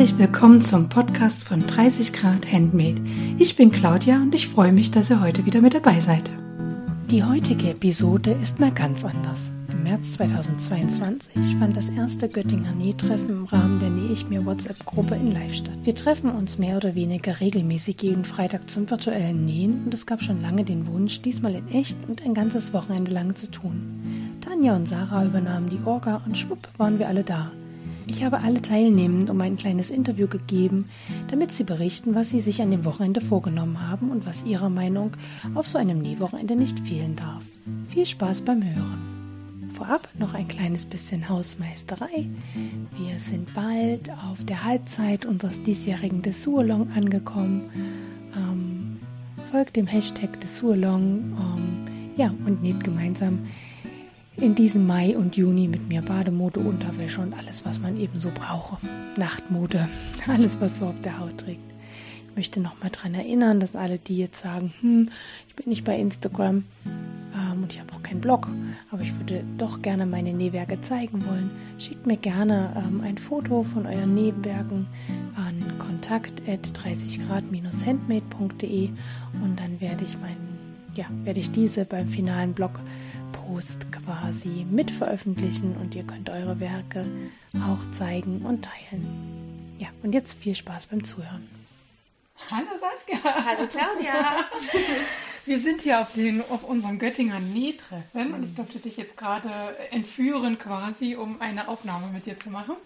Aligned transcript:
Herzlich 0.00 0.18
willkommen 0.18 0.62
zum 0.62 0.88
Podcast 0.88 1.46
von 1.46 1.66
30 1.66 2.14
Grad 2.14 2.50
Handmade. 2.50 3.02
Ich 3.36 3.54
bin 3.54 3.70
Claudia 3.70 4.16
und 4.16 4.34
ich 4.34 4.48
freue 4.48 4.72
mich, 4.72 4.90
dass 4.90 5.10
ihr 5.10 5.20
heute 5.20 5.44
wieder 5.44 5.60
mit 5.60 5.74
dabei 5.74 6.00
seid. 6.00 6.30
Die 7.10 7.22
heutige 7.22 7.68
Episode 7.68 8.30
ist 8.30 8.58
mal 8.58 8.72
ganz 8.72 9.04
anders. 9.04 9.52
Im 9.70 9.82
März 9.82 10.14
2022 10.14 11.54
fand 11.58 11.76
das 11.76 11.90
erste 11.90 12.30
Göttinger 12.30 12.72
Nähtreffen 12.72 13.28
im 13.28 13.44
Rahmen 13.44 13.78
der 13.78 13.90
Nähe 13.90 14.10
ich 14.10 14.26
mir 14.26 14.46
WhatsApp-Gruppe 14.46 15.16
in 15.16 15.32
Live 15.32 15.56
statt. 15.56 15.78
Wir 15.82 15.94
treffen 15.94 16.30
uns 16.30 16.56
mehr 16.56 16.78
oder 16.78 16.94
weniger 16.94 17.38
regelmäßig 17.38 18.00
jeden 18.00 18.24
Freitag 18.24 18.70
zum 18.70 18.88
virtuellen 18.88 19.44
Nähen 19.44 19.84
und 19.84 19.92
es 19.92 20.06
gab 20.06 20.22
schon 20.22 20.40
lange 20.40 20.64
den 20.64 20.86
Wunsch, 20.86 21.20
diesmal 21.20 21.56
in 21.56 21.68
echt 21.68 21.98
und 22.08 22.22
ein 22.24 22.32
ganzes 22.32 22.72
Wochenende 22.72 23.10
lang 23.10 23.34
zu 23.34 23.50
tun. 23.50 24.38
Tanja 24.40 24.74
und 24.76 24.88
Sarah 24.88 25.26
übernahmen 25.26 25.68
die 25.68 25.82
Orga 25.84 26.22
und 26.24 26.38
schwupp 26.38 26.70
waren 26.78 26.98
wir 26.98 27.06
alle 27.06 27.22
da. 27.22 27.52
Ich 28.10 28.24
habe 28.24 28.40
alle 28.40 28.60
Teilnehmenden 28.60 29.30
um 29.30 29.40
ein 29.40 29.54
kleines 29.54 29.88
Interview 29.88 30.26
gegeben, 30.26 30.88
damit 31.28 31.52
sie 31.52 31.62
berichten, 31.62 32.16
was 32.16 32.30
sie 32.30 32.40
sich 32.40 32.60
an 32.60 32.72
dem 32.72 32.84
Wochenende 32.84 33.20
vorgenommen 33.20 33.88
haben 33.88 34.10
und 34.10 34.26
was 34.26 34.42
ihrer 34.42 34.68
Meinung 34.68 35.12
auf 35.54 35.68
so 35.68 35.78
einem 35.78 36.00
Nähwochenende 36.00 36.56
nicht 36.56 36.80
fehlen 36.80 37.14
darf. 37.14 37.46
Viel 37.88 38.04
Spaß 38.04 38.40
beim 38.42 38.64
Hören. 38.64 39.70
Vorab 39.74 40.08
noch 40.18 40.34
ein 40.34 40.48
kleines 40.48 40.86
bisschen 40.86 41.28
Hausmeisterei. 41.28 42.28
Wir 42.98 43.18
sind 43.20 43.54
bald 43.54 44.10
auf 44.28 44.44
der 44.44 44.64
Halbzeit 44.64 45.24
unseres 45.24 45.62
diesjährigen 45.62 46.20
Dessous-Along 46.20 46.90
angekommen. 46.90 47.70
Ähm, 48.36 48.98
folgt 49.52 49.76
dem 49.76 49.86
Hashtag 49.86 50.40
Dessous-Along 50.40 51.36
ähm, 51.38 52.12
ja, 52.16 52.34
und 52.44 52.60
näht 52.60 52.82
gemeinsam 52.82 53.38
in 54.40 54.54
diesem 54.54 54.86
Mai 54.86 55.16
und 55.18 55.36
Juni 55.36 55.68
mit 55.68 55.88
mir 55.88 56.00
Bademode, 56.00 56.60
Unterwäsche 56.60 57.20
und 57.20 57.34
alles, 57.34 57.66
was 57.66 57.78
man 57.78 57.98
eben 57.98 58.18
so 58.18 58.30
brauche. 58.34 58.78
Nachtmode, 59.16 59.86
alles, 60.26 60.60
was 60.60 60.78
so 60.78 60.86
auf 60.86 61.00
der 61.02 61.18
Haut 61.18 61.36
trägt. 61.38 61.60
Ich 62.30 62.36
möchte 62.36 62.60
nochmal 62.60 62.90
daran 62.90 63.14
erinnern, 63.14 63.60
dass 63.60 63.76
alle, 63.76 63.98
die 63.98 64.16
jetzt 64.16 64.40
sagen, 64.40 64.72
hm, 64.80 65.10
ich 65.48 65.54
bin 65.56 65.68
nicht 65.68 65.84
bei 65.84 65.98
Instagram 65.98 66.64
ähm, 67.34 67.62
und 67.62 67.72
ich 67.72 67.80
habe 67.80 67.92
auch 67.92 68.02
keinen 68.02 68.22
Blog, 68.22 68.48
aber 68.90 69.02
ich 69.02 69.14
würde 69.16 69.44
doch 69.58 69.82
gerne 69.82 70.06
meine 70.06 70.32
Nähwerke 70.32 70.80
zeigen 70.80 71.26
wollen, 71.26 71.50
schickt 71.78 72.06
mir 72.06 72.16
gerne 72.16 72.72
ähm, 72.76 73.02
ein 73.02 73.18
Foto 73.18 73.62
von 73.62 73.84
euren 73.84 74.14
Nähwerken 74.14 74.86
an 75.36 75.78
kontakt 75.78 76.42
30 76.46 77.18
grad-handmade.de 77.26 78.88
und 79.42 79.60
dann 79.60 79.80
werde 79.80 80.04
ich 80.04 80.18
meinen, 80.18 80.49
ja, 80.94 81.06
werde 81.24 81.40
ich 81.40 81.50
diese 81.50 81.84
beim 81.84 82.08
finalen 82.08 82.54
Blog 82.54 82.80
Post 83.32 83.90
quasi 83.92 84.66
mit 84.70 84.90
veröffentlichen 84.90 85.76
und 85.76 85.94
ihr 85.94 86.04
könnt 86.04 86.30
eure 86.30 86.60
Werke 86.60 87.04
auch 87.54 87.90
zeigen 87.92 88.42
und 88.42 88.64
teilen. 88.64 89.76
Ja, 89.78 89.88
und 90.02 90.14
jetzt 90.14 90.38
viel 90.38 90.54
Spaß 90.54 90.86
beim 90.86 91.02
Zuhören. 91.04 91.48
Hallo 92.50 92.68
Saskia. 92.78 93.18
Hallo 93.22 93.66
Claudia. 93.66 94.46
Wir 95.46 95.58
sind 95.58 95.80
hier 95.82 96.00
auf, 96.00 96.12
den, 96.12 96.42
auf 96.42 96.64
unserem 96.64 96.98
Göttinger 96.98 97.40
Nähtreffen 97.40 98.34
und 98.34 98.44
ich 98.44 98.54
durfte 98.54 98.78
dich 98.78 98.96
jetzt 98.98 99.16
gerade 99.16 99.50
entführen 99.90 100.58
quasi, 100.58 101.16
um 101.16 101.40
eine 101.40 101.66
Aufnahme 101.66 102.08
mit 102.12 102.26
dir 102.26 102.38
zu 102.38 102.50
machen. 102.50 102.76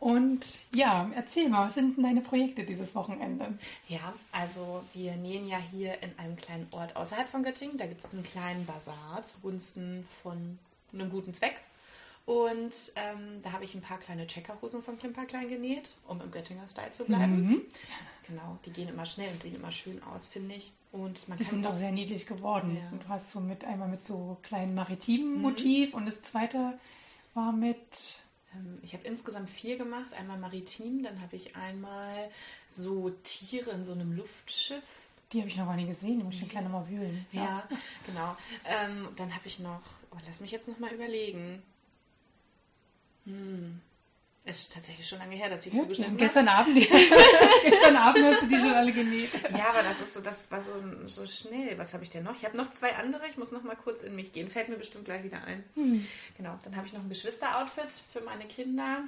Und 0.00 0.60
ja, 0.74 1.10
erzähl 1.14 1.48
mal, 1.48 1.66
was 1.66 1.74
sind 1.74 1.96
denn 1.96 2.04
deine 2.04 2.20
Projekte 2.20 2.64
dieses 2.64 2.94
Wochenende? 2.94 3.58
Ja, 3.88 4.14
also 4.30 4.84
wir 4.94 5.16
nähen 5.16 5.48
ja 5.48 5.58
hier 5.58 6.00
in 6.02 6.16
einem 6.18 6.36
kleinen 6.36 6.68
Ort 6.70 6.94
außerhalb 6.94 7.28
von 7.28 7.42
Göttingen. 7.42 7.78
Da 7.78 7.86
gibt 7.86 8.04
es 8.04 8.12
einen 8.12 8.22
kleinen 8.22 8.64
Bazar 8.64 9.24
zugunsten 9.24 10.06
von 10.22 10.58
einem 10.92 11.10
guten 11.10 11.34
Zweck. 11.34 11.56
Und 12.26 12.92
ähm, 12.94 13.40
da 13.42 13.52
habe 13.52 13.64
ich 13.64 13.74
ein 13.74 13.80
paar 13.80 13.98
kleine 13.98 14.26
Checkerhosen 14.26 14.82
von 14.82 14.98
Klimper 14.98 15.24
Klein 15.24 15.48
genäht, 15.48 15.90
um 16.06 16.20
im 16.20 16.30
Göttinger 16.30 16.68
Style 16.68 16.90
zu 16.92 17.04
bleiben. 17.04 17.48
Mhm. 17.48 17.62
Genau, 18.26 18.58
die 18.66 18.70
gehen 18.70 18.90
immer 18.90 19.06
schnell 19.06 19.32
und 19.32 19.40
sehen 19.40 19.54
immer 19.54 19.70
schön 19.70 20.02
aus, 20.02 20.26
finde 20.26 20.54
ich. 20.54 20.70
Und 20.92 21.26
man 21.28 21.38
die 21.38 21.44
sind 21.44 21.66
auch 21.66 21.74
sehr 21.74 21.90
niedlich 21.90 22.26
geworden. 22.26 22.76
Ja. 22.76 22.90
Und 22.92 23.02
du 23.02 23.08
hast 23.08 23.32
so 23.32 23.40
mit 23.40 23.64
einmal 23.64 23.88
mit 23.88 24.02
so 24.02 24.36
kleinen 24.42 24.74
maritimen 24.74 25.36
mhm. 25.36 25.42
Motiv 25.42 25.94
und 25.94 26.06
das 26.06 26.20
zweite 26.22 26.78
war 27.32 27.52
mit 27.52 28.20
ich 28.82 28.94
habe 28.94 29.04
insgesamt 29.04 29.50
vier 29.50 29.76
gemacht. 29.76 30.12
Einmal 30.14 30.38
maritim, 30.38 31.02
dann 31.02 31.20
habe 31.20 31.36
ich 31.36 31.56
einmal 31.56 32.30
so 32.68 33.10
Tiere 33.22 33.70
in 33.70 33.84
so 33.84 33.92
einem 33.92 34.12
Luftschiff. 34.16 34.84
Die 35.32 35.40
habe 35.40 35.48
ich 35.48 35.56
noch 35.56 35.66
gar 35.66 35.76
nie 35.76 35.86
gesehen, 35.86 36.18
die 36.18 36.24
muss 36.24 36.40
ich 36.40 36.48
gleich 36.48 36.66
mal 36.66 36.88
wühlen. 36.88 37.26
Ja, 37.32 37.42
ja 37.42 37.68
genau. 38.06 38.36
Ähm, 38.64 39.08
dann 39.16 39.34
habe 39.34 39.46
ich 39.46 39.58
noch, 39.58 39.82
oh, 40.10 40.16
lass 40.26 40.40
mich 40.40 40.50
jetzt 40.50 40.68
noch 40.68 40.78
mal 40.78 40.92
überlegen. 40.92 41.62
Hm. 43.26 43.80
Es 44.48 44.60
ist 44.60 44.72
tatsächlich 44.72 45.06
schon 45.06 45.18
lange 45.18 45.36
her, 45.36 45.50
dass 45.50 45.66
ich 45.66 45.74
ja, 45.74 45.82
zugeschnitten 45.82 46.14
habe. 46.14 46.24
Gestern 46.24 46.48
Abend, 46.48 46.74
gestern 47.64 47.96
Abend 47.96 48.24
hast 48.24 48.42
du 48.42 48.46
die 48.46 48.56
schon 48.56 48.72
alle 48.72 48.92
genäht. 48.92 49.30
Ja, 49.50 49.68
aber 49.68 49.82
das 49.82 50.00
ist 50.00 50.14
so, 50.14 50.22
das 50.22 50.50
war 50.50 50.62
so, 50.62 50.72
so 51.04 51.26
schnell. 51.26 51.76
Was 51.76 51.92
habe 51.92 52.02
ich 52.02 52.08
denn 52.08 52.24
noch? 52.24 52.34
Ich 52.34 52.46
habe 52.46 52.56
noch 52.56 52.70
zwei 52.70 52.96
andere. 52.96 53.28
Ich 53.28 53.36
muss 53.36 53.52
noch 53.52 53.62
mal 53.62 53.76
kurz 53.76 54.02
in 54.02 54.16
mich 54.16 54.32
gehen. 54.32 54.48
Fällt 54.48 54.70
mir 54.70 54.76
bestimmt 54.76 55.04
gleich 55.04 55.22
wieder 55.22 55.44
ein. 55.44 55.64
Hm. 55.74 56.06
Genau. 56.38 56.58
Dann 56.64 56.76
habe 56.76 56.86
ich 56.86 56.94
noch 56.94 57.02
ein 57.02 57.10
Geschwisteroutfit 57.10 57.92
für 58.10 58.22
meine 58.22 58.46
Kinder. 58.46 59.02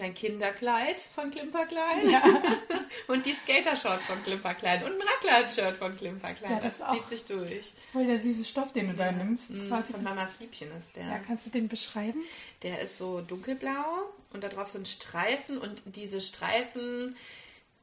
Ein 0.00 0.14
Kinderkleid 0.14 0.98
von 0.98 1.30
Klimperklein 1.30 2.10
ja. 2.10 2.22
und 3.06 3.24
die 3.26 3.32
Skater-Shorts 3.32 4.06
von 4.06 4.22
Klimperklein 4.24 4.82
und 4.82 4.92
ein 4.92 5.02
Raclette-Shirt 5.02 5.76
von 5.76 5.96
Klimperklein. 5.96 6.52
Ja, 6.52 6.60
das, 6.60 6.78
das 6.78 6.90
zieht 6.90 7.06
sich 7.06 7.24
durch. 7.24 7.70
Voll 7.92 8.06
der 8.06 8.18
süße 8.18 8.44
Stoff, 8.44 8.72
den 8.72 8.88
du 8.88 8.94
da 8.94 9.12
nimmst. 9.12 9.50
Mm, 9.50 9.68
Quasi 9.68 9.92
von 9.92 10.02
Mamas 10.02 10.40
Liebchen 10.40 10.76
ist 10.76 10.96
der. 10.96 11.06
Ja, 11.06 11.18
kannst 11.18 11.46
du 11.46 11.50
den 11.50 11.68
beschreiben? 11.68 12.22
Der 12.62 12.80
ist 12.80 12.98
so 12.98 13.20
dunkelblau 13.20 14.12
und 14.32 14.42
da 14.42 14.48
drauf 14.48 14.70
sind 14.70 14.88
Streifen 14.88 15.58
und 15.58 15.82
diese 15.86 16.20
Streifen 16.20 17.16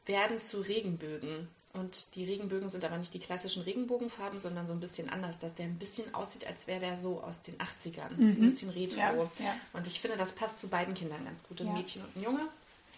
werden 0.05 0.41
zu 0.41 0.59
Regenbögen. 0.59 1.47
Und 1.73 2.15
die 2.15 2.25
Regenbögen 2.25 2.69
sind 2.69 2.83
aber 2.83 2.97
nicht 2.97 3.13
die 3.13 3.19
klassischen 3.19 3.63
Regenbogenfarben, 3.63 4.39
sondern 4.39 4.67
so 4.67 4.73
ein 4.73 4.81
bisschen 4.81 5.09
anders, 5.09 5.37
dass 5.37 5.53
der 5.53 5.65
ein 5.65 5.77
bisschen 5.77 6.13
aussieht, 6.13 6.45
als 6.45 6.67
wäre 6.67 6.81
der 6.81 6.97
so 6.97 7.21
aus 7.21 7.41
den 7.41 7.55
80ern. 7.57 8.17
Mhm. 8.17 8.31
So 8.31 8.41
ein 8.41 8.49
bisschen 8.49 8.69
retro. 8.69 8.99
Ja, 8.99 9.13
ja. 9.13 9.55
Und 9.71 9.87
ich 9.87 10.01
finde, 10.01 10.17
das 10.17 10.33
passt 10.33 10.57
zu 10.57 10.67
beiden 10.67 10.93
Kindern 10.93 11.23
ganz 11.23 11.43
gut, 11.43 11.61
ein 11.61 11.67
ja. 11.67 11.73
Mädchen 11.73 12.01
und 12.03 12.15
ein 12.17 12.23
Junge. 12.23 12.41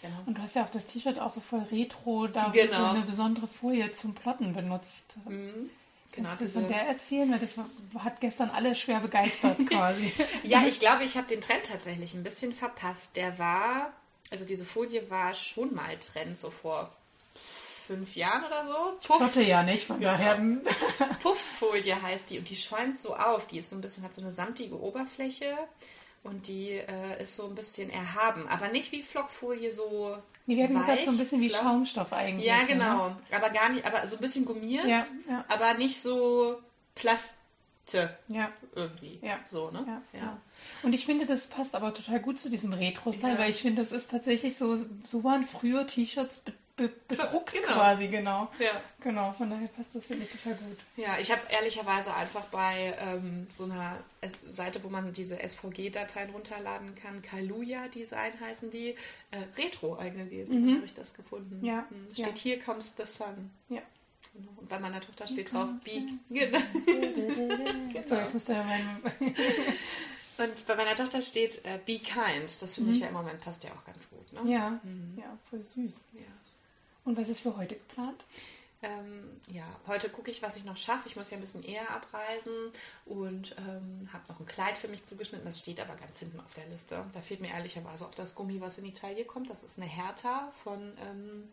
Genau. 0.01 0.17
Und 0.25 0.37
du 0.37 0.41
hast 0.41 0.55
ja 0.55 0.63
auf 0.63 0.71
das 0.71 0.85
T-Shirt 0.85 1.19
auch 1.19 1.29
so 1.29 1.39
voll 1.39 1.65
retro, 1.71 2.27
da 2.27 2.49
genau. 2.49 2.77
so 2.77 2.83
eine 2.85 3.01
besondere 3.01 3.47
Folie 3.47 3.93
zum 3.93 4.15
Plotten 4.15 4.53
benutzt. 4.53 5.03
Mhm. 5.25 5.69
Genau, 6.11 6.29
Kannst 6.37 6.55
du 6.55 6.61
der 6.61 6.87
erzählen? 6.87 7.31
Weil 7.31 7.39
das 7.39 7.57
hat 7.99 8.21
gestern 8.21 8.49
alle 8.49 8.75
schwer 8.75 8.99
begeistert 8.99 9.57
quasi. 9.67 10.11
ja, 10.43 10.65
ich 10.65 10.79
glaube, 10.79 11.03
ich 11.03 11.15
habe 11.17 11.27
den 11.27 11.41
Trend 11.41 11.65
tatsächlich 11.65 12.13
ein 12.13 12.23
bisschen 12.23 12.53
verpasst. 12.53 13.15
Der 13.15 13.39
war, 13.39 13.93
also 14.29 14.45
diese 14.45 14.65
Folie 14.65 15.09
war 15.09 15.33
schon 15.33 15.73
mal 15.73 15.97
Trend, 15.97 16.37
so 16.37 16.51
vor 16.51 16.91
fünf 17.87 18.15
Jahren 18.15 18.43
oder 18.45 18.65
so. 18.65 19.07
Puff. 19.07 19.17
Plotte 19.17 19.41
ja 19.41 19.63
nicht, 19.63 19.85
von 19.85 20.01
ja. 20.01 20.11
daher. 20.11 20.39
Pufffolie 21.21 22.01
heißt 22.01 22.29
die 22.29 22.39
und 22.39 22.49
die 22.49 22.55
schäumt 22.55 22.97
so 22.97 23.15
auf. 23.15 23.47
Die 23.47 23.57
ist 23.57 23.69
so 23.69 23.75
ein 23.75 23.81
bisschen, 23.81 24.03
hat 24.03 24.13
so 24.13 24.21
eine 24.21 24.31
samtige 24.31 24.79
Oberfläche 24.79 25.57
und 26.23 26.47
die 26.47 26.71
äh, 26.71 27.21
ist 27.21 27.35
so 27.35 27.45
ein 27.45 27.55
bisschen 27.55 27.89
erhaben, 27.89 28.47
aber 28.47 28.69
nicht 28.69 28.91
wie 28.91 29.01
Flockfolie 29.01 29.71
so. 29.71 30.17
Nee, 30.45 30.57
wir 30.57 30.63
hatten 30.65 30.77
gesagt, 30.77 31.05
so 31.05 31.11
ein 31.11 31.17
bisschen 31.17 31.41
wie. 31.41 31.49
Schaumstoff 31.49 32.13
eigentlich. 32.13 32.45
Ja, 32.45 32.63
genau. 32.63 33.09
Ne? 33.09 33.17
Aber 33.31 33.49
gar 33.49 33.69
nicht, 33.69 33.85
aber 33.85 34.07
so 34.07 34.15
ein 34.15 34.21
bisschen 34.21 34.45
gummiert, 34.45 34.85
ja, 34.85 35.05
ja. 35.29 35.45
aber 35.47 35.73
nicht 35.73 36.01
so 36.01 36.61
Plast 36.95 37.35
ja. 38.27 38.49
Irgendwie. 38.75 39.19
Ja. 39.21 39.39
So, 39.51 39.69
ne? 39.69 40.01
Ja. 40.13 40.39
Und 40.83 40.93
ich 40.93 41.05
finde, 41.05 41.25
das 41.25 41.47
passt 41.47 41.75
aber 41.75 41.93
total 41.93 42.19
gut 42.21 42.39
zu 42.39 42.49
diesem 42.49 42.73
Retro-Style, 42.73 43.37
weil 43.37 43.49
ich 43.49 43.61
finde, 43.61 43.81
das 43.81 43.91
ist 43.91 44.09
tatsächlich 44.09 44.55
so, 44.55 44.75
so 44.75 45.23
waren 45.23 45.43
früher 45.43 45.85
T-Shirts 45.85 46.41
be 46.75 46.87
be 46.87 47.15
bedruckt 47.15 47.53
genau. 47.53 47.73
quasi, 47.73 48.07
genau. 48.07 48.49
Ja. 48.59 48.71
Genau, 49.01 49.33
von 49.33 49.49
daher 49.49 49.67
passt 49.67 49.93
das, 49.95 50.05
finde 50.05 50.25
ich, 50.25 50.31
total 50.31 50.55
gut. 50.55 50.77
Ja, 50.95 51.17
ich 51.19 51.31
habe 51.31 51.41
ehrlicherweise 51.49 52.13
einfach 52.13 52.45
bei 52.45 52.95
ähm, 52.99 53.47
so 53.49 53.65
einer 53.65 53.97
Seite, 54.47 54.83
wo 54.83 54.89
man 54.89 55.13
diese 55.13 55.37
SVG-Dateien 55.37 56.31
runterladen 56.31 56.95
kann, 56.95 57.21
Kaluja 57.21 57.87
Design 57.89 58.33
heißen 58.39 58.71
die, 58.71 58.95
äh, 59.31 59.37
Retro 59.57 59.95
eingegeben. 59.95 60.65
Mhm. 60.65 60.75
habe 60.77 60.85
ich 60.85 60.93
das 60.93 61.13
gefunden. 61.13 61.63
Ja. 61.63 61.85
Hm, 61.89 62.13
steht 62.13 62.37
hier 62.37 62.59
comes 62.59 62.95
the 62.97 63.05
sun. 63.05 63.51
Ja. 63.69 63.81
Genau. 64.33 64.51
Und 64.57 64.67
bei 64.67 64.79
meiner 64.79 64.99
Tochter 64.99 65.27
steht 65.27 65.53
drauf, 65.53 65.69
be. 65.83 66.07
Genau. 66.29 66.59
so, 68.07 68.15
jetzt 68.15 68.33
müsste 68.33 68.53
er 68.53 68.63
mein. 68.63 69.01
Und 70.35 70.65
bei 70.65 70.75
meiner 70.75 70.95
Tochter 70.95 71.21
steht 71.21 71.63
äh, 71.63 71.79
Be 71.85 71.99
Kind. 71.99 72.59
Das 72.59 72.73
finde 72.73 72.89
mhm. 72.89 72.95
ich 72.95 73.01
ja 73.01 73.07
im 73.07 73.13
Moment 73.13 73.39
passt 73.41 73.63
ja 73.63 73.71
auch 73.71 73.85
ganz 73.85 74.09
gut. 74.09 74.33
Ne? 74.33 74.51
Ja, 74.51 74.79
mhm. 74.83 75.15
ja, 75.17 75.37
voll 75.49 75.61
süß. 75.61 76.01
Ja. 76.13 76.21
Und 77.05 77.17
was 77.17 77.29
ist 77.29 77.41
für 77.41 77.57
heute 77.57 77.75
geplant? 77.75 78.23
Ähm, 78.81 79.39
ja, 79.49 79.65
heute 79.87 80.09
gucke 80.09 80.29
ich, 80.29 80.41
was 80.41 80.57
ich 80.57 80.65
noch 80.65 80.75
schaffe. 80.75 81.07
Ich 81.07 81.15
muss 81.15 81.29
ja 81.29 81.37
ein 81.37 81.41
bisschen 81.41 81.63
eher 81.63 81.89
abreisen 81.89 82.51
und 83.05 83.55
ähm, 83.57 84.09
habe 84.11 84.23
noch 84.27 84.41
ein 84.41 84.45
Kleid 84.45 84.77
für 84.77 84.89
mich 84.89 85.05
zugeschnitten. 85.05 85.45
Das 85.45 85.61
steht 85.61 85.79
aber 85.79 85.95
ganz 85.95 86.19
hinten 86.19 86.39
auf 86.41 86.53
der 86.53 86.67
Liste. 86.67 87.05
Da 87.13 87.21
fehlt 87.21 87.39
mir 87.39 87.51
ehrlicherweise 87.51 88.05
auch 88.05 88.13
das 88.13 88.35
Gummi, 88.35 88.59
was 88.59 88.77
in 88.77 88.85
Italien 88.85 89.25
kommt. 89.25 89.49
Das 89.49 89.63
ist 89.63 89.77
eine 89.77 89.87
Hertha 89.87 90.51
von 90.63 90.93
ähm, 91.01 91.49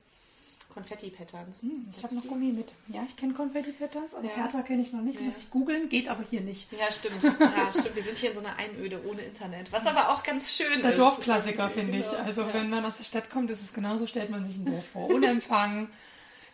Konfetti-Patterns. 0.70 1.62
Hm, 1.62 1.88
ich 1.94 2.02
habe 2.02 2.14
noch 2.14 2.26
Gummi 2.26 2.52
mit. 2.52 2.72
Ja, 2.88 3.02
ich 3.06 3.16
kenne 3.16 3.34
Konfetti-Patterns, 3.34 4.14
aber 4.14 4.28
ja. 4.28 4.36
Hertha 4.36 4.62
kenne 4.62 4.82
ich 4.82 4.92
noch 4.92 5.02
nicht. 5.02 5.18
Ja. 5.18 5.26
Muss 5.26 5.36
ich 5.36 5.50
googeln, 5.50 5.88
geht 5.88 6.08
aber 6.08 6.24
hier 6.30 6.40
nicht. 6.40 6.72
Ja, 6.72 6.90
stimmt. 6.90 7.22
Ja, 7.22 7.70
stimmt. 7.70 7.96
Wir 7.96 8.02
sind 8.02 8.16
hier 8.16 8.30
in 8.30 8.34
so 8.34 8.40
einer 8.40 8.56
Einöde 8.56 9.04
ohne 9.06 9.22
Internet, 9.22 9.72
was 9.72 9.86
aber 9.86 10.10
auch 10.10 10.22
ganz 10.22 10.52
schön 10.54 10.66
der 10.68 10.76
ist. 10.78 10.84
Der 10.84 10.96
Dorfklassiker, 10.96 11.70
finde 11.70 11.98
ich. 11.98 12.10
Genau. 12.10 12.22
Also, 12.22 12.46
wenn 12.52 12.70
man 12.70 12.84
aus 12.84 12.98
der 12.98 13.04
Stadt 13.04 13.30
kommt, 13.30 13.50
ist 13.50 13.60
es 13.60 13.72
genauso, 13.72 14.06
stellt 14.06 14.30
man 14.30 14.44
sich 14.44 14.56
ein 14.56 14.64
Dorf 14.64 14.86
vor. 14.86 15.08
Unempfang, 15.10 15.88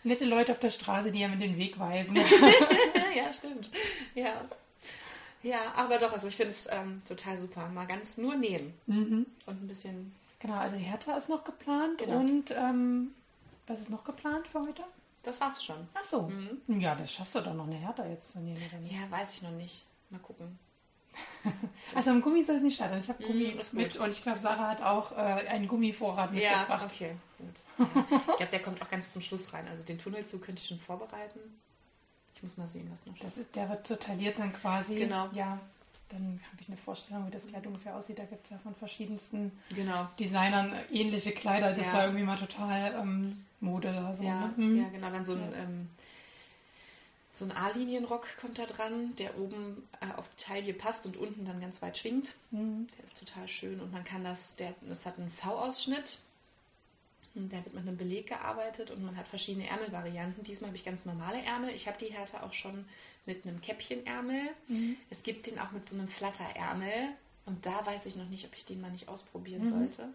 nette 0.03 0.25
Leute 0.25 0.53
auf 0.53 0.59
der 0.59 0.71
Straße, 0.71 1.13
die 1.13 1.25
einem 1.25 1.41
den 1.41 1.59
Weg 1.59 1.79
weisen. 1.79 2.17
ja, 3.17 3.31
stimmt. 3.31 3.71
Ja. 4.15 4.43
Ja, 5.43 5.75
aber 5.77 5.99
doch, 5.99 6.13
also 6.13 6.27
ich 6.27 6.37
finde 6.37 6.51
es 6.51 6.67
ähm, 6.71 6.99
total 7.07 7.39
super. 7.39 7.69
Mal 7.69 7.87
ganz 7.87 8.19
nur 8.19 8.35
nähen 8.35 8.75
mhm. 8.87 9.27
und 9.47 9.63
ein 9.63 9.67
bisschen. 9.69 10.15
Genau, 10.41 10.57
also 10.57 10.77
die 10.77 10.83
Hertha 10.83 11.17
ist 11.17 11.29
noch 11.29 11.45
geplant 11.45 11.99
genau. 11.99 12.19
und 12.19 12.51
ähm, 12.51 13.13
was 13.67 13.81
ist 13.81 13.91
noch 13.91 14.05
geplant 14.05 14.47
für 14.49 14.61
heute? 14.61 14.83
Das 15.23 15.41
war's 15.41 15.65
schon. 15.65 15.89
Ach 15.95 16.05
so. 16.05 16.23
Mhm. 16.23 16.81
Ja, 16.81 16.95
das 16.95 17.13
schaffst 17.13 17.35
du 17.35 17.41
doch 17.41 17.55
noch 17.55 17.67
eine 17.67 17.77
Hertha 17.77 18.07
jetzt 18.07 18.33
zu 18.33 18.39
nähen, 18.39 18.63
oder 18.71 18.79
nicht? 18.81 18.95
Ja, 18.95 19.11
weiß 19.11 19.35
ich 19.35 19.43
noch 19.43 19.51
nicht. 19.51 19.85
Mal 20.11 20.21
gucken. 20.21 20.59
also 21.95 22.11
am 22.11 22.21
Gummi 22.21 22.43
soll 22.43 22.57
es 22.57 22.63
nicht 22.63 22.79
scheitern. 22.79 23.01
Ich 23.01 23.09
habe 23.09 23.25
Gummi 23.25 23.55
mm, 23.55 23.77
mit 23.77 23.97
und 23.97 24.11
ich 24.11 24.23
glaube, 24.23 24.39
Sarah 24.39 24.69
hat 24.69 24.83
auch 24.83 25.13
äh, 25.13 25.17
einen 25.17 25.67
Gummivorrat 25.67 26.33
mitgebracht. 26.33 26.69
Ja, 26.69 26.85
okay, 26.85 27.17
gut. 27.39 27.89
Ja. 28.11 28.21
Ich 28.29 28.37
glaube, 28.37 28.51
der 28.51 28.63
kommt 28.63 28.83
auch 28.83 28.89
ganz 28.89 29.13
zum 29.13 29.23
Schluss 29.23 29.53
rein. 29.53 29.67
Also 29.69 29.85
den 29.85 29.99
Tunnelzug 29.99 30.43
könnte 30.43 30.61
ich 30.61 30.69
schon 30.69 30.79
vorbereiten. 30.79 31.41
Ich 32.35 32.43
muss 32.43 32.57
mal 32.57 32.69
sehen, 32.69 32.89
was 32.93 33.05
noch 33.07 33.17
das 33.19 33.39
ist. 33.39 33.57
Der 33.57 33.69
wird 33.69 33.87
so 33.87 33.97
tailliert 33.97 34.39
dann 34.39 34.53
quasi. 34.53 34.97
Genau. 34.97 35.29
Ja, 35.33 35.59
dann 36.09 36.41
habe 36.53 36.61
ich 36.61 36.69
eine 36.69 36.77
Vorstellung, 36.77 37.27
wie 37.27 37.31
das 37.31 37.47
Kleid 37.47 37.67
ungefähr 37.67 37.97
aussieht. 37.97 38.19
Da 38.19 38.25
gibt 38.25 38.45
es 38.45 38.51
ja 38.51 38.59
von 38.59 38.75
verschiedensten 38.75 39.53
genau. 39.75 40.09
Designern 40.19 40.73
ähnliche 40.93 41.33
Kleider. 41.33 41.73
Das 41.73 41.89
ja. 41.89 41.95
war 41.95 42.05
irgendwie 42.05 42.25
mal 42.25 42.37
total 42.37 42.95
ähm, 42.95 43.45
Mode 43.61 43.93
da 43.93 44.15
so. 44.15 44.23
Ja, 44.23 44.47
ne? 44.47 44.53
mhm. 44.57 44.77
ja, 44.83 44.89
genau. 44.89 45.11
Dann 45.11 45.25
so 45.25 45.33
ein, 45.33 45.53
ja. 45.53 45.59
ähm, 45.59 45.89
so 47.33 47.45
ein 47.45 47.53
A-Linienrock 47.53 48.27
kommt 48.41 48.59
da 48.59 48.67
dran, 48.67 49.15
der 49.17 49.39
oben 49.39 49.83
äh, 50.01 50.17
auf 50.17 50.29
die 50.29 50.45
Taille 50.45 50.73
passt 50.73 51.07
und 51.07 51.17
unten 51.17 51.45
dann 51.45 51.61
ganz 51.61 51.83
weit 51.83 51.99
schwingt. 51.99 52.35
Mhm. 52.51 52.89
Der 52.97 53.05
ist 53.05 53.19
total 53.19 53.49
schön 53.49 53.81
und 53.81 53.93
man 53.93 54.05
kann 54.05 54.25
das, 54.25 54.57
der, 54.57 54.75
das 54.83 55.07
hat 55.07 55.19
einen 55.19 55.31
V-Ausschnitt 55.31 56.21
der 57.37 57.65
wird 57.65 57.75
mit 57.75 57.87
einem 57.87 57.97
Beleg 57.97 58.27
gearbeitet 58.29 58.91
und 58.91 59.05
man 59.05 59.17
hat 59.17 59.29
verschiedene 59.29 59.69
Ärmelvarianten. 59.69 60.43
Diesmal 60.43 60.69
habe 60.69 60.77
ich 60.77 60.85
ganz 60.85 61.05
normale 61.05 61.43
Ärmel. 61.43 61.71
Ich 61.71 61.87
habe 61.87 61.99
die 61.99 62.13
Härte 62.13 62.43
auch 62.43 62.53
schon 62.53 62.87
mit 63.27 63.47
einem 63.47 63.61
Käppchenärmel. 63.61 64.49
Mhm. 64.69 64.97
Es 65.11 65.23
gibt 65.23 65.47
den 65.47 65.59
auch 65.59 65.73
mit 65.73 65.89
so 65.89 65.95
einem 65.95 66.09
Flatterärmel. 66.09 67.11
Und 67.45 67.65
da 67.65 67.85
weiß 67.87 68.07
ich 68.07 68.17
noch 68.17 68.29
nicht, 68.29 68.45
ob 68.47 68.55
ich 68.57 68.65
den 68.65 68.81
mal 68.81 68.91
nicht 68.91 69.09
ausprobieren 69.09 69.65
mhm. 69.65 69.69
sollte. 69.69 70.09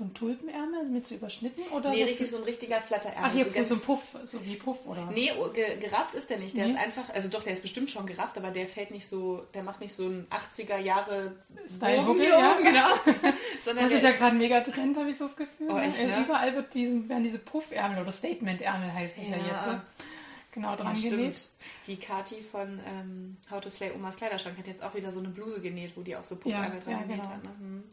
So 0.00 0.06
ein 0.06 0.14
Tulpenärmel 0.14 0.86
mit 0.86 1.06
so 1.06 1.14
überschnitten 1.14 1.62
oder? 1.74 1.90
Nee, 1.90 1.98
so 1.98 2.04
richtig 2.04 2.30
so 2.30 2.36
ein 2.38 2.44
richtiger 2.44 2.80
Flatterärmel. 2.80 3.44
Ach, 3.46 3.52
hier 3.52 3.64
so, 3.64 3.74
so 3.74 3.74
ein 3.74 3.80
Puff, 3.82 4.16
so 4.24 4.42
wie 4.46 4.56
Puff, 4.56 4.86
oder? 4.86 5.10
Nee, 5.12 5.30
oh, 5.38 5.50
ge 5.50 5.76
gerafft 5.76 6.14
ist 6.14 6.30
der 6.30 6.38
nicht. 6.38 6.56
Der 6.56 6.64
nee. 6.64 6.72
ist 6.72 6.78
einfach, 6.78 7.10
also 7.10 7.28
doch, 7.28 7.42
der 7.42 7.52
ist 7.52 7.60
bestimmt 7.60 7.90
schon 7.90 8.06
gerafft, 8.06 8.38
aber 8.38 8.50
der 8.50 8.66
fällt 8.66 8.92
nicht 8.92 9.06
so, 9.06 9.44
der 9.52 9.62
macht 9.62 9.82
nicht 9.82 9.92
so 9.92 10.06
ein 10.06 10.26
80er 10.30 10.78
Jahre 10.78 11.36
Style 11.68 12.02
Bogen 12.06 12.22
ja, 12.22 12.56
genau. 12.62 12.88
Sondern 13.62 13.84
das 13.84 13.92
ist 13.92 14.02
ja 14.02 14.12
gerade 14.12 14.32
ein 14.32 14.38
mega 14.38 14.62
Trend, 14.62 14.96
habe 14.96 15.10
ich 15.10 15.18
so 15.18 15.24
das 15.24 15.36
Gefühl. 15.36 15.68
Oh, 15.70 15.76
echt, 15.76 15.98
ne? 15.98 16.24
Überall 16.24 16.54
wird 16.54 16.72
diesen, 16.72 17.06
werden 17.10 17.24
diese 17.24 17.38
Puffärmel 17.38 18.00
oder 18.00 18.10
Statementärmel 18.10 18.94
heißt 18.94 19.18
es 19.18 19.28
ja. 19.28 19.36
ja, 19.36 19.46
jetzt. 19.48 19.66
Ne? 19.66 19.82
Genau, 20.52 20.76
dran 20.76 20.96
ja, 20.96 21.10
genäht. 21.10 21.34
Stimmt. 21.34 21.50
Die 21.88 21.96
Kati 21.96 22.40
von 22.40 22.80
ähm, 22.86 23.36
How 23.50 23.60
to 23.60 23.68
Slay 23.68 23.92
Omas 23.94 24.16
Kleiderschrank 24.16 24.56
hat 24.56 24.66
jetzt 24.66 24.82
auch 24.82 24.94
wieder 24.94 25.12
so 25.12 25.20
eine 25.20 25.28
Bluse 25.28 25.60
genäht, 25.60 25.92
wo 25.94 26.00
die 26.00 26.16
auch 26.16 26.24
so 26.24 26.36
Puffärmel 26.36 26.78
ja, 26.78 26.80
dran 26.80 26.92
ja, 26.92 27.02
genäht 27.02 27.16
genau. 27.20 27.28
hat. 27.28 27.44
Ne? 27.44 27.50
Hm. 27.58 27.84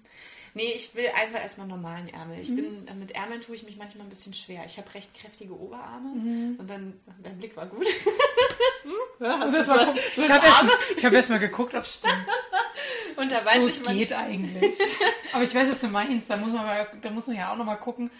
Nee, 0.57 0.71
ich 0.73 0.95
will 0.95 1.05
einfach 1.15 1.39
erstmal 1.39 1.67
normalen 1.67 2.09
Ärmel. 2.09 2.39
Ich 2.39 2.49
mhm. 2.49 2.55
bin, 2.55 2.87
äh, 2.87 2.95
mit 2.95 3.11
Ärmeln 3.11 3.41
tue 3.41 3.53
ich 3.53 3.61
mich 3.61 3.77
manchmal 3.77 4.07
ein 4.07 4.09
bisschen 4.09 4.33
schwer. 4.33 4.63
Ich 4.65 4.79
habe 4.79 4.91
recht 4.95 5.13
kräftige 5.13 5.53
Oberarme 5.53 6.15
mhm. 6.15 6.55
und 6.57 6.67
dann, 6.67 6.99
dein 7.21 7.37
Blick 7.37 7.55
war 7.55 7.67
gut. 7.67 7.85
ja, 9.19 9.37
hast 9.39 9.53
du 9.53 9.71
mal, 9.71 9.95
ich 9.95 10.29
habe 10.31 10.47
erst, 10.47 11.03
hab 11.03 11.13
erst 11.13 11.29
mal 11.29 11.37
geguckt, 11.37 11.75
ob 11.75 11.83
es 11.83 11.97
stimmt. 11.97 12.25
Und 13.17 13.31
da 13.31 13.43
weiß 13.43 13.55
so 13.55 13.67
ich 13.67 13.81
es 13.81 13.83
geht 13.83 14.13
eigentlich. 14.13 14.75
Aber 15.33 15.43
ich 15.43 15.53
weiß, 15.53 15.71
was 15.71 15.79
du 15.79 15.87
meinst. 15.87 16.29
Da 16.29 16.37
muss 16.37 16.53
man, 16.53 16.63
mal, 16.63 16.87
da 17.01 17.09
muss 17.09 17.25
man 17.25 17.35
ja 17.35 17.51
auch 17.51 17.57
noch 17.57 17.65
mal 17.65 17.75
gucken, 17.77 18.11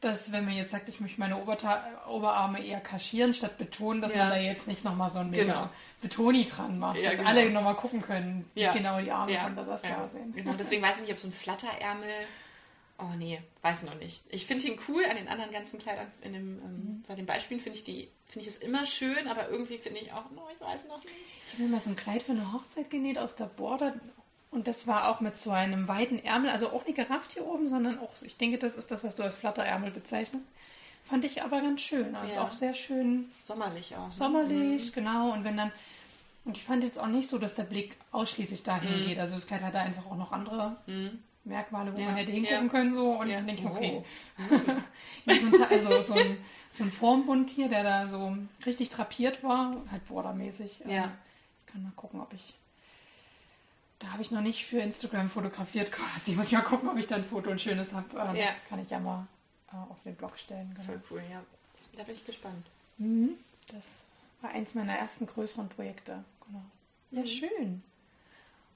dass 0.00 0.30
wenn 0.30 0.44
man 0.44 0.54
jetzt 0.54 0.70
sagt, 0.70 0.88
ich 0.88 1.00
möchte 1.00 1.18
meine 1.18 1.36
Oberta 1.40 1.84
Oberarme 2.08 2.64
eher 2.64 2.80
kaschieren 2.80 3.34
statt 3.34 3.58
betonen, 3.58 4.00
dass 4.00 4.12
ja. 4.12 4.20
man 4.20 4.30
da 4.30 4.36
jetzt 4.36 4.68
nicht 4.68 4.84
nochmal 4.84 5.10
so 5.10 5.18
ein 5.18 5.30
mega 5.30 5.44
genau. 5.44 5.70
Betoni 6.00 6.44
dran 6.44 6.78
macht, 6.78 6.98
ja, 6.98 7.10
dass 7.10 7.18
genau. 7.18 7.30
alle 7.30 7.50
nochmal 7.50 7.74
gucken 7.74 8.00
können, 8.00 8.48
wie 8.54 8.60
ja. 8.60 8.72
genau 8.72 9.00
die 9.00 9.10
Arme 9.10 9.36
von 9.36 9.56
das 9.56 9.66
Saskia 9.66 9.90
ja. 9.90 10.08
sehen. 10.08 10.32
Genau, 10.34 10.52
deswegen 10.52 10.82
weiß 10.82 10.96
ich 10.96 11.02
nicht, 11.02 11.12
ob 11.12 11.18
so 11.18 11.26
ein 11.26 11.32
Flatterärmel, 11.32 12.26
oh 12.98 13.16
nee, 13.16 13.40
weiß 13.62 13.82
noch 13.82 13.96
nicht. 13.96 14.22
Ich 14.28 14.46
finde 14.46 14.68
ihn 14.68 14.78
cool 14.86 15.04
an 15.04 15.16
den 15.16 15.26
anderen 15.26 15.50
ganzen 15.50 15.80
Kleidern, 15.80 16.06
in 16.22 16.32
dem, 16.32 16.42
ähm, 16.42 16.62
mhm. 16.62 17.04
bei 17.08 17.16
den 17.16 17.26
Beispielen 17.26 17.60
finde 17.60 17.78
ich 17.78 17.84
die, 17.84 18.08
finde 18.26 18.46
ich 18.48 18.54
es 18.54 18.58
immer 18.58 18.86
schön, 18.86 19.26
aber 19.26 19.48
irgendwie 19.48 19.78
finde 19.78 19.98
ich 19.98 20.12
auch, 20.12 20.24
oh, 20.36 20.48
ich 20.54 20.60
weiß 20.60 20.86
noch 20.86 21.02
nicht. 21.02 21.08
Ich 21.46 21.54
habe 21.54 21.64
mir 21.64 21.70
mal 21.70 21.80
so 21.80 21.90
ein 21.90 21.96
Kleid 21.96 22.22
für 22.22 22.32
eine 22.32 22.52
Hochzeit 22.52 22.88
genäht 22.88 23.18
aus 23.18 23.34
der 23.34 23.46
Border 23.46 23.94
und 24.50 24.66
das 24.66 24.86
war 24.86 25.08
auch 25.08 25.20
mit 25.20 25.36
so 25.36 25.50
einem 25.50 25.88
weiten 25.88 26.18
Ärmel, 26.18 26.50
also 26.50 26.70
auch 26.70 26.86
nicht 26.86 26.96
gerafft 26.96 27.32
hier 27.32 27.46
oben, 27.46 27.68
sondern 27.68 27.98
auch, 27.98 28.10
ich 28.22 28.36
denke, 28.36 28.58
das 28.58 28.76
ist 28.76 28.90
das, 28.90 29.04
was 29.04 29.14
du 29.14 29.22
als 29.22 29.36
Flatterärmel 29.36 29.90
bezeichnest. 29.90 30.46
Fand 31.02 31.24
ich 31.24 31.42
aber 31.42 31.60
ganz 31.60 31.80
schön. 31.80 32.14
Also 32.14 32.34
ja. 32.34 32.42
auch 32.42 32.52
sehr 32.52 32.74
schön. 32.74 33.30
Sommerlich 33.42 33.96
auch. 33.96 34.06
Ne? 34.06 34.12
Sommerlich, 34.12 34.90
mhm. 34.90 34.94
genau. 34.94 35.32
Und 35.32 35.44
wenn 35.44 35.56
dann, 35.56 35.72
und 36.44 36.56
ich 36.56 36.64
fand 36.64 36.82
jetzt 36.82 36.98
auch 36.98 37.06
nicht 37.06 37.28
so, 37.28 37.38
dass 37.38 37.54
der 37.54 37.62
Blick 37.64 37.96
ausschließlich 38.10 38.62
dahin 38.62 39.02
mhm. 39.02 39.06
geht. 39.06 39.18
Also 39.18 39.34
das 39.34 39.46
Kleid 39.46 39.62
hatte 39.62 39.78
einfach 39.78 40.06
auch 40.06 40.16
noch 40.16 40.32
andere 40.32 40.76
mhm. 40.86 41.18
Merkmale, 41.44 41.94
wo 41.94 41.98
ja. 41.98 42.06
man 42.06 42.16
hätte 42.16 42.32
hingucken 42.32 42.66
ja. 42.66 42.70
können 42.70 42.92
so. 42.92 43.12
Und 43.12 43.28
ja. 43.28 43.36
dann 43.36 43.46
denke 43.46 43.62
ich, 43.62 43.68
okay. 43.68 44.04
Oh. 45.26 45.34
so 45.34 45.46
ein, 45.46 45.62
also 45.70 46.02
so 46.02 46.14
ein, 46.14 46.36
so 46.70 46.84
ein 46.84 46.90
Formbund 46.90 47.50
hier, 47.50 47.68
der 47.68 47.82
da 47.82 48.06
so 48.06 48.36
richtig 48.66 48.90
drapiert 48.90 49.42
war, 49.42 49.76
halt 49.90 50.06
bordermäßig. 50.08 50.80
Ja. 50.86 51.12
Ich 51.66 51.72
kann 51.72 51.82
mal 51.82 51.92
gucken, 51.96 52.20
ob 52.20 52.32
ich 52.32 52.54
da 53.98 54.12
habe 54.12 54.22
ich 54.22 54.30
noch 54.30 54.40
nicht 54.40 54.64
für 54.64 54.78
Instagram 54.78 55.28
fotografiert 55.28 55.90
quasi. 55.92 56.32
Muss 56.32 56.46
ich 56.46 56.52
mal 56.52 56.62
gucken, 56.62 56.88
ob 56.88 56.96
ich 56.96 57.06
da 57.06 57.16
ein 57.16 57.24
Foto 57.24 57.50
ein 57.50 57.58
schönes 57.58 57.92
habe. 57.92 58.06
Ähm, 58.12 58.36
ja. 58.36 58.48
Das 58.48 58.64
kann 58.68 58.80
ich 58.80 58.90
ja 58.90 59.00
mal 59.00 59.26
äh, 59.72 59.76
auf 59.76 60.00
den 60.04 60.14
Blog 60.14 60.38
stellen. 60.38 60.70
Genau. 60.74 60.86
Voll 60.86 61.02
cool, 61.10 61.22
ja. 61.30 61.42
Da 61.96 62.02
bin 62.04 62.14
ich 62.14 62.24
gespannt. 62.24 62.66
Mhm. 62.98 63.30
Das 63.72 64.04
war 64.40 64.50
eins 64.50 64.74
meiner 64.74 64.94
ersten 64.94 65.26
größeren 65.26 65.68
Projekte. 65.68 66.24
Genau. 66.46 66.62
Ja, 67.10 67.20
mhm. 67.20 67.26
schön. 67.26 67.82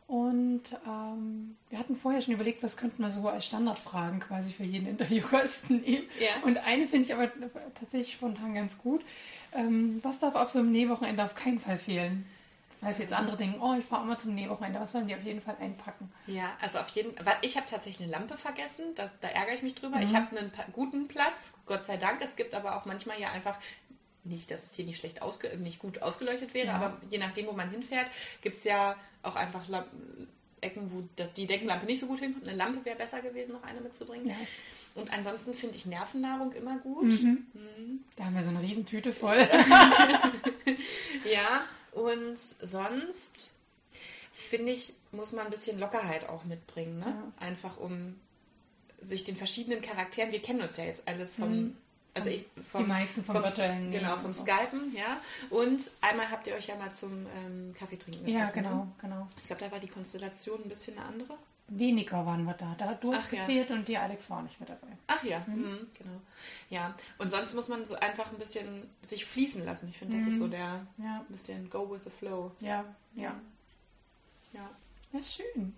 Und 0.09 0.65
ähm, 0.87 1.57
wir 1.71 1.79
hatten 1.79 1.97
vorher 1.97 2.21
schon 2.21 2.35
überlegt, 2.35 2.63
was 2.63 2.77
könnten 2.77 3.03
wir 3.03 3.11
so 3.11 3.29
als 3.29 3.47
Standardfragen 3.47 4.21
quasi 4.21 4.53
für 4.53 4.65
jeden 4.65 4.87
Interviewgast 4.87 5.71
nehmen. 5.71 6.05
Ja. 6.21 6.43
Und 6.45 6.59
eine 6.59 6.87
finde 6.87 7.07
ich 7.07 7.15
aber 7.15 7.31
tatsächlich 7.79 8.13
spontan 8.13 8.55
ganz 8.55 8.77
gut. 8.77 9.03
Ähm, 9.55 10.01
was 10.03 10.19
darf 10.19 10.35
auf 10.35 10.51
so 10.51 10.59
einem 10.59 10.73
Nähwochenende 10.73 11.25
auf 11.25 11.35
keinen 11.35 11.61
Fall 11.61 11.79
fehlen? 11.79 12.27
Weil 12.83 12.99
jetzt 12.99 13.13
andere 13.13 13.37
denken, 13.37 13.61
oh, 13.63 13.75
ich 13.79 13.85
fahre 13.85 14.03
immer 14.03 14.19
zum 14.19 14.35
Nähwochenende, 14.35 14.81
was 14.81 14.91
sollen 14.91 15.07
die 15.07 15.15
auf 15.15 15.23
jeden 15.23 15.41
Fall 15.41 15.57
einpacken? 15.61 16.13
Ja, 16.27 16.57
also 16.61 16.81
auf 16.81 16.89
jeden 16.89 17.17
Fall. 17.17 17.37
Ich 17.41 17.57
habe 17.57 17.67
tatsächlich 17.71 18.03
eine 18.03 18.11
Lampe 18.11 18.37
vergessen, 18.37 18.87
das, 18.97 19.13
da 19.21 19.29
ärgere 19.29 19.55
ich 19.55 19.63
mich 19.63 19.77
drüber. 19.77 19.99
Mhm. 19.99 20.03
Ich 20.03 20.15
habe 20.17 20.37
einen 20.37 20.53
guten 20.73 21.07
Platz, 21.07 21.55
Gott 21.65 21.85
sei 21.85 21.97
Dank. 21.97 22.21
Es 22.23 22.35
gibt 22.35 22.55
aber 22.55 22.77
auch 22.77 22.85
manchmal 22.85 23.21
ja 23.21 23.31
einfach 23.31 23.57
nicht, 24.25 24.51
dass 24.51 24.65
es 24.65 24.75
hier 24.75 24.85
nicht 24.85 24.99
schlecht 24.99 25.23
ausge 25.23 25.57
nicht 25.59 25.79
gut 25.79 26.03
ausgeleuchtet 26.03 26.55
wäre, 26.55 26.69
ja. 26.69 26.75
aber 26.75 27.01
je 27.09 27.19
nachdem, 27.19 27.47
wo 27.47 27.53
man 27.53 27.71
hinfährt, 27.71 28.11
gibt 28.41 28.57
es 28.57 28.65
ja 28.65 28.97
auch 29.23 29.37
einfach 29.37 29.63
Ecken, 30.61 30.93
wo 30.93 31.09
das, 31.17 31.33
die 31.35 31.47
Deckenlampe 31.47 31.87
nicht 31.87 32.01
so 32.01 32.07
gut 32.07 32.21
hinkommt. 32.21 32.47
Eine 32.47 32.57
Lampe 32.57 32.85
wäre 32.85 32.97
besser 32.97 33.21
gewesen, 33.21 33.53
noch 33.53 33.65
eine 33.65 33.81
mitzubringen. 33.81 34.29
Ja. 34.29 34.37
Und 34.95 35.13
ansonsten 35.13 35.55
finde 35.55 35.77
ich 35.77 35.87
Nervennahrung 35.87 36.53
immer 36.53 36.79
gut. 36.79 37.05
Mhm. 37.05 37.47
Mhm. 37.53 38.05
Da 38.17 38.25
haben 38.25 38.37
wir 38.37 38.43
so 38.43 38.51
eine 38.51 38.61
Riesentüte 38.61 39.13
voll. 39.13 39.37
ja, 41.33 41.65
und 41.93 42.39
sonst 42.39 43.53
finde 44.33 44.73
ich, 44.73 44.95
muss 45.13 45.33
man 45.33 45.45
ein 45.45 45.51
bisschen 45.51 45.79
Lockerheit 45.79 46.29
auch 46.29 46.45
mitbringen. 46.45 46.99
Ne? 46.99 47.07
Ja. 47.07 47.47
Einfach 47.47 47.77
um 47.77 48.19
sich 49.03 49.25
den 49.25 49.37
verschiedenen 49.37 49.83
Charakteren, 49.83 50.33
wir 50.33 50.41
kennen 50.41 50.63
uns 50.63 50.77
ja 50.77 50.85
jetzt 50.85 51.07
alle 51.07 51.27
vom. 51.27 51.51
Mhm. 51.51 51.77
Also 52.15 52.29
ich, 52.29 52.45
vom, 52.71 52.83
die 52.83 52.89
meisten 52.89 53.25
vom, 53.25 53.37
vom 53.37 53.45
virtuellen 53.45 53.91
Genau, 53.91 54.19
vom 54.19 54.35
Skypen, 54.35 54.95
ja. 54.95 55.19
Und 55.49 55.91
einmal 56.03 56.31
habt 56.31 56.47
ihr 56.47 56.55
euch 56.55 56.67
ja 56.67 56.77
mal 56.77 56.93
zum 56.93 57.27
ähm, 57.35 57.75
Kaffee 57.79 57.97
trinken 57.97 58.27
getroffen. 58.27 58.39
Ja, 58.39 58.51
genau, 58.51 58.85
ne? 58.85 58.93
genau. 59.01 59.27
Ich 59.41 59.47
glaube, 59.47 59.65
da 59.65 59.73
war 59.73 59.81
die 59.81 59.89
Konstellation 59.89 60.63
ein 60.63 60.69
bisschen 60.69 60.99
eine 60.99 61.07
andere. 61.07 61.39
Weniger 61.69 62.27
waren 62.27 62.45
wir 62.45 62.55
da. 62.55 62.75
Da 62.77 62.91
hat 62.91 63.03
du 63.03 63.15
hast 63.15 63.31
gefehlt 63.31 63.71
ja. 63.71 63.77
und 63.77 63.89
die 63.89 63.97
Alex 63.97 64.29
war 64.29 64.43
nicht 64.43 64.61
mit 64.61 64.69
dabei. 64.69 64.89
Ach 65.07 65.23
ja, 65.25 65.43
mhm. 65.47 65.55
Mhm, 65.55 65.87
genau. 65.97 66.21
Ja, 66.69 66.95
und 67.19 67.31
sonst 67.31 67.55
muss 67.55 67.69
man 67.69 67.87
so 67.87 67.95
einfach 67.97 68.31
ein 68.31 68.39
bisschen 68.39 68.91
sich 69.03 69.25
fließen 69.25 69.65
lassen. 69.65 69.89
Ich 69.89 69.99
finde, 69.99 70.19
das 70.19 70.27
ist 70.27 70.39
so 70.39 70.47
mhm. 70.47 70.51
der 70.51 70.87
ja. 70.99 71.25
bisschen 71.29 71.71
go 71.71 71.91
with 71.91 72.05
the 72.05 72.11
flow. 72.11 72.53
Ja, 72.61 72.85
ja. 73.15 73.35
Ja, 74.53 74.71
ja 75.13 75.23
schön. 75.23 75.75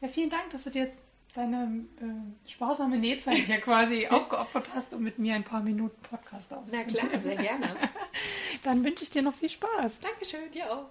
Ja, 0.00 0.08
vielen 0.08 0.30
Dank, 0.30 0.50
dass 0.50 0.64
du 0.64 0.70
dir 0.70 0.92
deine 1.34 1.84
äh, 2.00 2.50
sparsame 2.50 2.98
Nähzeit 2.98 3.38
hier 3.38 3.60
quasi 3.60 4.06
aufgeopfert 4.10 4.68
hast, 4.74 4.94
um 4.94 5.02
mit 5.02 5.18
mir 5.18 5.34
ein 5.34 5.44
paar 5.44 5.62
Minuten 5.62 6.00
Podcast 6.02 6.52
aufzunehmen. 6.52 6.86
Na 6.92 7.00
klar, 7.00 7.20
sehr 7.20 7.36
gerne. 7.36 7.76
Dann 8.64 8.84
wünsche 8.84 9.04
ich 9.04 9.10
dir 9.10 9.22
noch 9.22 9.34
viel 9.34 9.48
Spaß. 9.48 10.00
Dankeschön, 10.00 10.50
dir 10.50 10.72
auch. 10.72 10.90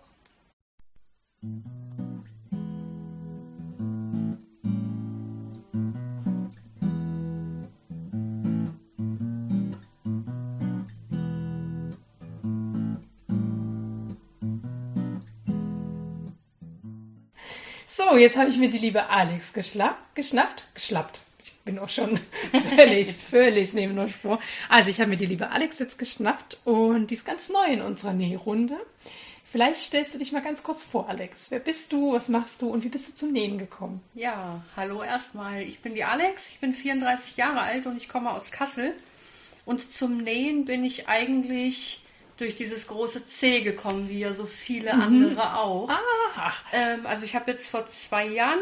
Jetzt 18.18 18.38
habe 18.38 18.50
ich 18.50 18.58
mir 18.58 18.70
die 18.70 18.78
liebe 18.78 19.10
Alex 19.10 19.54
geschnappt, 19.54 20.16
geschnappt, 20.16 20.68
geschnappt. 20.74 21.22
Ich 21.40 21.54
bin 21.66 21.80
auch 21.80 21.90
schon 21.90 22.20
völlig, 22.76 23.08
völlig 23.08 23.74
neben 23.74 23.96
der 23.96 24.08
Spur. 24.08 24.40
Also 24.70 24.90
ich 24.90 25.00
habe 25.00 25.10
mir 25.10 25.18
die 25.18 25.26
liebe 25.26 25.50
Alex 25.50 25.80
jetzt 25.80 26.00
geschnappt 26.00 26.60
und 26.66 27.12
die 27.12 27.16
ist 27.16 27.26
ganz 27.26 27.50
neu 27.50 27.66
in 27.66 27.82
unserer 27.82 28.14
Nährunde. 28.14 28.78
Vielleicht 29.50 29.80
stellst 29.80 30.14
du 30.14 30.18
dich 30.18 30.34
mal 30.34 30.42
ganz 30.42 30.62
kurz 30.62 30.84
vor, 30.84 31.10
Alex. 31.10 31.52
Wer 31.52 31.60
bist 31.60 31.94
du, 31.94 32.14
was 32.14 32.28
machst 32.28 32.62
du 32.62 32.70
und 32.70 32.84
wie 32.84 32.90
bist 32.90 33.08
du 33.08 33.16
zum 33.16 33.32
Nähen 33.32 33.58
gekommen? 33.58 34.02
Ja, 34.14 34.64
hallo 34.76 35.02
erstmal. 35.02 35.62
Ich 35.62 35.80
bin 35.80 35.96
die 35.96 36.04
Alex, 36.04 36.50
ich 36.50 36.60
bin 36.60 36.74
34 36.74 37.38
Jahre 37.38 37.62
alt 37.62 37.86
und 37.86 37.96
ich 37.98 38.10
komme 38.10 38.32
aus 38.32 38.52
Kassel. 38.52 38.94
Und 39.66 39.92
zum 39.92 40.18
Nähen 40.18 40.66
bin 40.66 40.84
ich 40.84 41.08
eigentlich 41.08 42.02
durch 42.38 42.56
dieses 42.56 42.88
große 42.88 43.25
C 43.25 43.62
gekommen, 43.62 44.10
wie 44.10 44.20
ja 44.20 44.34
so 44.34 44.46
viele 44.46 44.94
mhm. 44.96 45.01
andere 45.01 45.58
auch. 45.58 45.89
Ähm, 46.72 47.06
also 47.06 47.25
ich 47.25 47.36
habe 47.36 47.51
jetzt 47.51 47.70
vor 47.70 47.89
zwei 47.89 48.27
Jahren 48.27 48.60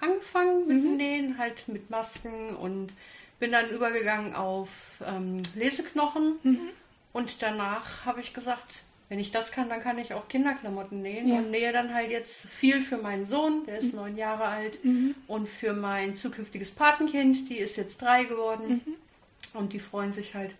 angefangen 0.00 0.66
mit 0.66 0.82
mhm. 0.82 0.96
Nähen, 0.96 1.38
halt 1.38 1.68
mit 1.68 1.90
Masken 1.90 2.56
und 2.56 2.92
bin 3.38 3.52
dann 3.52 3.70
übergegangen 3.70 4.34
auf 4.34 5.00
ähm, 5.06 5.42
Leseknochen. 5.54 6.38
Mhm. 6.42 6.68
Und 7.12 7.42
danach 7.42 8.04
habe 8.04 8.20
ich 8.20 8.34
gesagt, 8.34 8.82
wenn 9.08 9.18
ich 9.18 9.30
das 9.30 9.52
kann, 9.52 9.68
dann 9.68 9.82
kann 9.82 9.98
ich 9.98 10.14
auch 10.14 10.26
Kinderklamotten 10.28 11.02
nähen 11.02 11.28
ja. 11.28 11.36
und 11.36 11.50
nähe 11.50 11.72
dann 11.72 11.92
halt 11.92 12.10
jetzt 12.10 12.46
viel 12.46 12.80
für 12.80 12.96
meinen 12.96 13.26
Sohn, 13.26 13.66
der 13.66 13.78
ist 13.78 13.92
mhm. 13.92 14.00
neun 14.00 14.16
Jahre 14.16 14.44
alt, 14.44 14.82
mhm. 14.84 15.14
und 15.26 15.48
für 15.48 15.74
mein 15.74 16.14
zukünftiges 16.14 16.70
Patenkind, 16.70 17.50
die 17.50 17.58
ist 17.58 17.76
jetzt 17.76 18.00
drei 18.00 18.24
geworden. 18.24 18.80
Mhm. 18.86 18.94
Und 19.54 19.74
die 19.74 19.80
freuen 19.80 20.14
sich 20.14 20.34
halt 20.34 20.54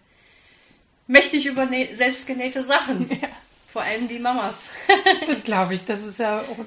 mächtig 1.07 1.47
über 1.47 1.69
selbstgenähte 1.93 2.63
Sachen. 2.63 3.09
Ja. 3.21 3.29
Vor 3.69 3.81
allem 3.81 4.07
die 4.07 4.19
Mamas. 4.19 4.69
das 5.27 5.45
glaube 5.45 5.73
ich. 5.73 5.87
Das 5.87 6.03
ist 6.03 6.19
ja 6.19 6.41
auch, 6.41 6.59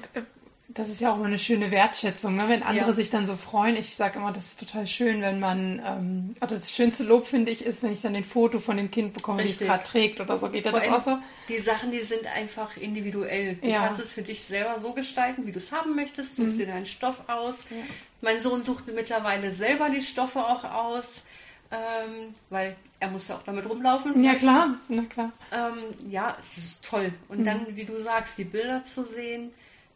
das 0.68 0.88
ist 0.88 1.00
ja 1.00 1.12
auch 1.12 1.16
immer 1.16 1.26
eine 1.26 1.38
schöne 1.38 1.70
Wertschätzung, 1.70 2.34
ne? 2.34 2.48
wenn 2.48 2.64
andere 2.64 2.88
ja. 2.88 2.92
sich 2.92 3.10
dann 3.10 3.28
so 3.28 3.36
freuen. 3.36 3.76
Ich 3.76 3.94
sage 3.94 4.18
immer, 4.18 4.32
das 4.32 4.46
ist 4.46 4.60
total 4.60 4.88
schön, 4.88 5.22
wenn 5.22 5.38
man, 5.38 5.80
ähm, 5.86 6.36
oder 6.38 6.56
das 6.56 6.72
schönste 6.72 7.04
Lob 7.04 7.28
finde 7.28 7.52
ich 7.52 7.64
ist, 7.64 7.84
wenn 7.84 7.92
ich 7.92 8.02
dann 8.02 8.16
ein 8.16 8.24
Foto 8.24 8.58
von 8.58 8.76
dem 8.76 8.90
Kind 8.90 9.14
bekomme, 9.14 9.44
wie 9.44 9.50
es 9.50 9.60
gerade 9.60 9.84
trägt 9.84 10.20
oder 10.20 10.36
so. 10.36 10.48
Geht 10.48 10.66
Vor 10.66 10.80
das 10.80 10.88
auch 10.88 11.04
so? 11.04 11.18
Die 11.48 11.58
Sachen, 11.58 11.92
die 11.92 12.00
sind 12.00 12.26
einfach 12.26 12.76
individuell. 12.76 13.54
Du 13.54 13.68
ja. 13.68 13.86
kannst 13.86 14.00
es 14.00 14.10
für 14.10 14.22
dich 14.22 14.42
selber 14.42 14.80
so 14.80 14.92
gestalten, 14.92 15.46
wie 15.46 15.52
du 15.52 15.58
es 15.58 15.70
haben 15.70 15.94
möchtest. 15.94 16.34
Suchst 16.34 16.54
mhm. 16.54 16.58
dir 16.58 16.66
deinen 16.66 16.86
Stoff 16.86 17.22
aus. 17.28 17.64
Ja. 17.70 17.76
Mein 18.20 18.40
Sohn 18.40 18.64
sucht 18.64 18.92
mittlerweile 18.92 19.52
selber 19.52 19.90
die 19.90 20.02
Stoffe 20.02 20.40
auch 20.40 20.64
aus 20.64 21.22
ähm, 21.70 22.34
weil 22.50 22.76
er 23.00 23.10
muss 23.10 23.28
ja 23.28 23.36
auch 23.36 23.42
damit 23.42 23.68
rumlaufen. 23.68 24.22
Ja, 24.22 24.34
klar, 24.34 24.74
na 24.88 25.02
klar. 25.02 25.32
Ähm, 25.52 26.10
ja, 26.10 26.36
es 26.40 26.56
ist 26.56 26.84
toll. 26.84 27.12
Und 27.28 27.40
mhm. 27.40 27.44
dann, 27.44 27.76
wie 27.76 27.84
du 27.84 28.00
sagst, 28.02 28.38
die 28.38 28.44
Bilder 28.44 28.82
zu 28.82 29.04
sehen, 29.04 29.50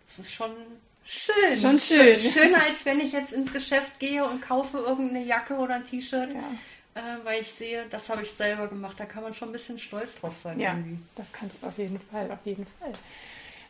das 0.07 0.21
ist 0.21 0.33
schon 0.33 0.51
schön. 1.05 1.57
Schon 1.57 1.79
schön. 1.79 2.19
Schöner, 2.19 2.63
als 2.63 2.85
wenn 2.85 3.01
ich 3.01 3.13
jetzt 3.13 3.33
ins 3.33 3.53
Geschäft 3.53 4.01
gehe 4.01 4.25
und 4.25 4.43
kaufe 4.43 4.79
irgendeine 4.79 5.25
Jacke 5.25 5.55
oder 5.55 5.77
ein 5.77 5.85
T-Shirt. 5.85 6.31
Ja. 6.35 6.41
Äh, 7.01 7.25
weil 7.25 7.41
ich 7.41 7.53
sehe, 7.53 7.85
das 7.89 8.09
habe 8.11 8.23
ich 8.23 8.31
selber 8.33 8.67
gemacht. 8.67 8.99
Da 8.99 9.05
kann 9.05 9.23
man 9.23 9.33
schon 9.33 9.51
ein 9.51 9.53
bisschen 9.53 9.79
stolz 9.79 10.17
drauf 10.17 10.37
sein. 10.37 10.59
Ja, 10.59 10.73
irgendwie. 10.73 10.99
das 11.15 11.33
kannst 11.33 11.63
du 11.63 11.69
auf 11.69 11.79
jeden 11.79 12.01
Fall, 12.01 12.31
auf 12.31 12.45
jeden 12.45 12.67
Fall. 12.67 12.93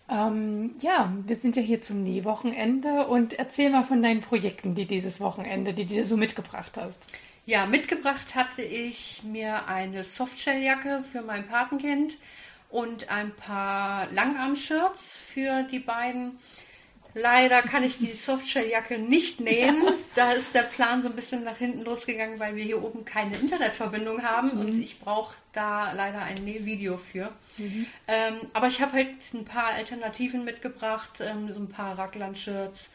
Ähm, 0.08 0.74
ja, 0.80 1.12
wir 1.26 1.36
sind 1.36 1.54
ja 1.54 1.62
hier 1.62 1.82
zum 1.82 2.02
Nähwochenende 2.02 3.06
und 3.06 3.34
erzähl 3.34 3.70
mal 3.70 3.84
von 3.84 4.02
deinen 4.02 4.22
Projekten, 4.22 4.74
die 4.74 4.86
dieses 4.86 5.20
Wochenende, 5.20 5.72
die 5.72 5.84
du 5.84 6.04
so 6.04 6.16
mitgebracht 6.16 6.72
hast. 6.76 6.98
Ja, 7.46 7.66
mitgebracht 7.66 8.34
hatte 8.34 8.62
ich 8.62 9.22
mir 9.24 9.66
eine 9.66 10.04
Softshelljacke 10.04 11.04
für 11.10 11.22
mein 11.22 11.48
Patenkind 11.48 12.16
und 12.68 13.10
ein 13.10 13.34
paar 13.34 14.10
Langarm-Shirts 14.12 15.18
für 15.18 15.64
die 15.64 15.80
beiden. 15.80 16.38
Leider 17.14 17.62
kann 17.62 17.82
ich 17.82 17.98
die 17.98 18.12
Softshelljacke 18.12 18.98
nicht 18.98 19.40
nähen. 19.40 19.82
Da 20.14 20.32
ist 20.32 20.54
der 20.54 20.62
Plan 20.62 21.02
so 21.02 21.08
ein 21.08 21.16
bisschen 21.16 21.42
nach 21.42 21.56
hinten 21.56 21.82
losgegangen, 21.82 22.38
weil 22.38 22.54
wir 22.54 22.62
hier 22.62 22.82
oben 22.82 23.04
keine 23.04 23.36
Internetverbindung 23.36 24.22
haben 24.22 24.54
mhm. 24.54 24.60
und 24.60 24.80
ich 24.80 25.00
brauche 25.00 25.34
da 25.52 25.92
leider 25.92 26.22
ein 26.22 26.44
Nähvideo 26.44 26.98
für. 26.98 27.32
Mhm. 27.58 27.86
Ähm, 28.06 28.34
aber 28.52 28.68
ich 28.68 28.80
habe 28.80 28.92
halt 28.92 29.16
ein 29.34 29.44
paar 29.44 29.70
Alternativen 29.70 30.44
mitgebracht, 30.44 31.20
ähm, 31.20 31.52
so 31.52 31.58
ein 31.58 31.68
paar 31.68 31.98
Raglan-Shirts, 31.98 32.90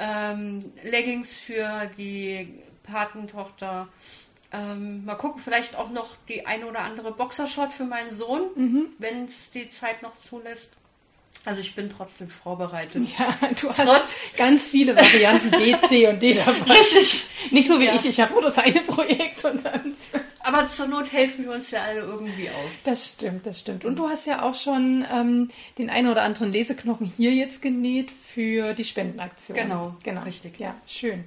ähm, 0.00 0.72
Leggings 0.82 1.32
für 1.36 1.88
die 1.96 2.62
Patentochter. 2.82 3.88
Ähm, 4.52 5.04
mal 5.04 5.14
gucken, 5.14 5.40
vielleicht 5.40 5.76
auch 5.76 5.90
noch 5.90 6.10
die 6.28 6.46
eine 6.46 6.66
oder 6.66 6.80
andere 6.80 7.12
Boxershot 7.12 7.72
für 7.72 7.84
meinen 7.84 8.14
Sohn, 8.14 8.42
mhm. 8.54 8.86
wenn 8.98 9.24
es 9.24 9.50
die 9.50 9.68
Zeit 9.70 10.02
noch 10.02 10.18
zulässt. 10.18 10.70
Also 11.44 11.60
ich 11.60 11.74
bin 11.74 11.88
trotzdem 11.88 12.28
vorbereitet. 12.28 13.02
Ja, 13.18 13.36
du 13.60 13.68
hast 13.70 13.84
Trotz 13.84 14.34
ganz 14.36 14.70
viele 14.70 14.94
Varianten 14.94 15.50
B, 15.50 15.74
C 15.88 16.06
und 16.06 16.22
D 16.22 16.34
dabei. 16.46 16.72
Richtig. 16.72 17.24
Nicht 17.50 17.66
so 17.66 17.80
wie 17.80 17.86
ja. 17.86 17.94
ich, 17.94 18.06
ich 18.06 18.20
habe 18.20 18.32
nur 18.32 18.42
das 18.42 18.58
eine 18.58 18.80
Projekt 18.82 19.44
und 19.44 19.64
dann. 19.64 19.96
Aber 20.44 20.68
zur 20.68 20.86
Not 20.86 21.12
helfen 21.12 21.44
wir 21.44 21.52
uns 21.52 21.70
ja 21.70 21.82
alle 21.82 22.00
irgendwie 22.00 22.48
aus. 22.48 22.82
Das 22.84 23.10
stimmt, 23.10 23.46
das 23.46 23.60
stimmt. 23.60 23.84
Und 23.84 23.96
du 23.96 24.08
hast 24.08 24.26
ja 24.26 24.42
auch 24.42 24.54
schon 24.54 25.04
ähm, 25.10 25.48
den 25.78 25.90
einen 25.90 26.08
oder 26.08 26.22
anderen 26.22 26.52
Leseknochen 26.52 27.06
hier 27.06 27.32
jetzt 27.32 27.62
genäht 27.62 28.10
für 28.10 28.74
die 28.74 28.84
Spendenaktion. 28.84 29.56
Genau, 29.56 29.96
genau. 30.04 30.22
Richtig. 30.22 30.60
Ja, 30.60 30.76
schön. 30.86 31.24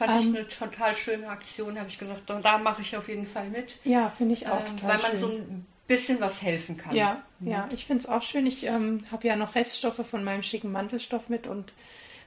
Fand 0.00 0.12
ähm, 0.12 0.18
ich 0.18 0.38
eine 0.38 0.48
total 0.48 0.94
schöne 0.94 1.28
Aktion, 1.28 1.78
habe 1.78 1.90
ich 1.90 1.98
gesagt, 1.98 2.22
da 2.26 2.56
mache 2.56 2.80
ich 2.80 2.96
auf 2.96 3.06
jeden 3.10 3.26
Fall 3.26 3.50
mit. 3.50 3.76
Ja, 3.84 4.08
finde 4.08 4.32
ich 4.32 4.46
auch 4.46 4.60
ähm, 4.60 4.78
total 4.78 4.94
Weil 4.94 5.02
man 5.02 5.10
schön. 5.10 5.20
so 5.20 5.26
ein 5.26 5.66
bisschen 5.86 6.20
was 6.20 6.40
helfen 6.40 6.78
kann. 6.78 6.96
Ja, 6.96 7.22
mhm. 7.38 7.50
ja, 7.50 7.68
ich 7.70 7.84
finde 7.84 8.04
es 8.04 8.08
auch 8.08 8.22
schön. 8.22 8.46
Ich 8.46 8.64
ähm, 8.64 9.04
habe 9.12 9.28
ja 9.28 9.36
noch 9.36 9.54
Reststoffe 9.54 10.06
von 10.06 10.24
meinem 10.24 10.42
schicken 10.42 10.72
Mantelstoff 10.72 11.28
mit 11.28 11.46
und 11.46 11.74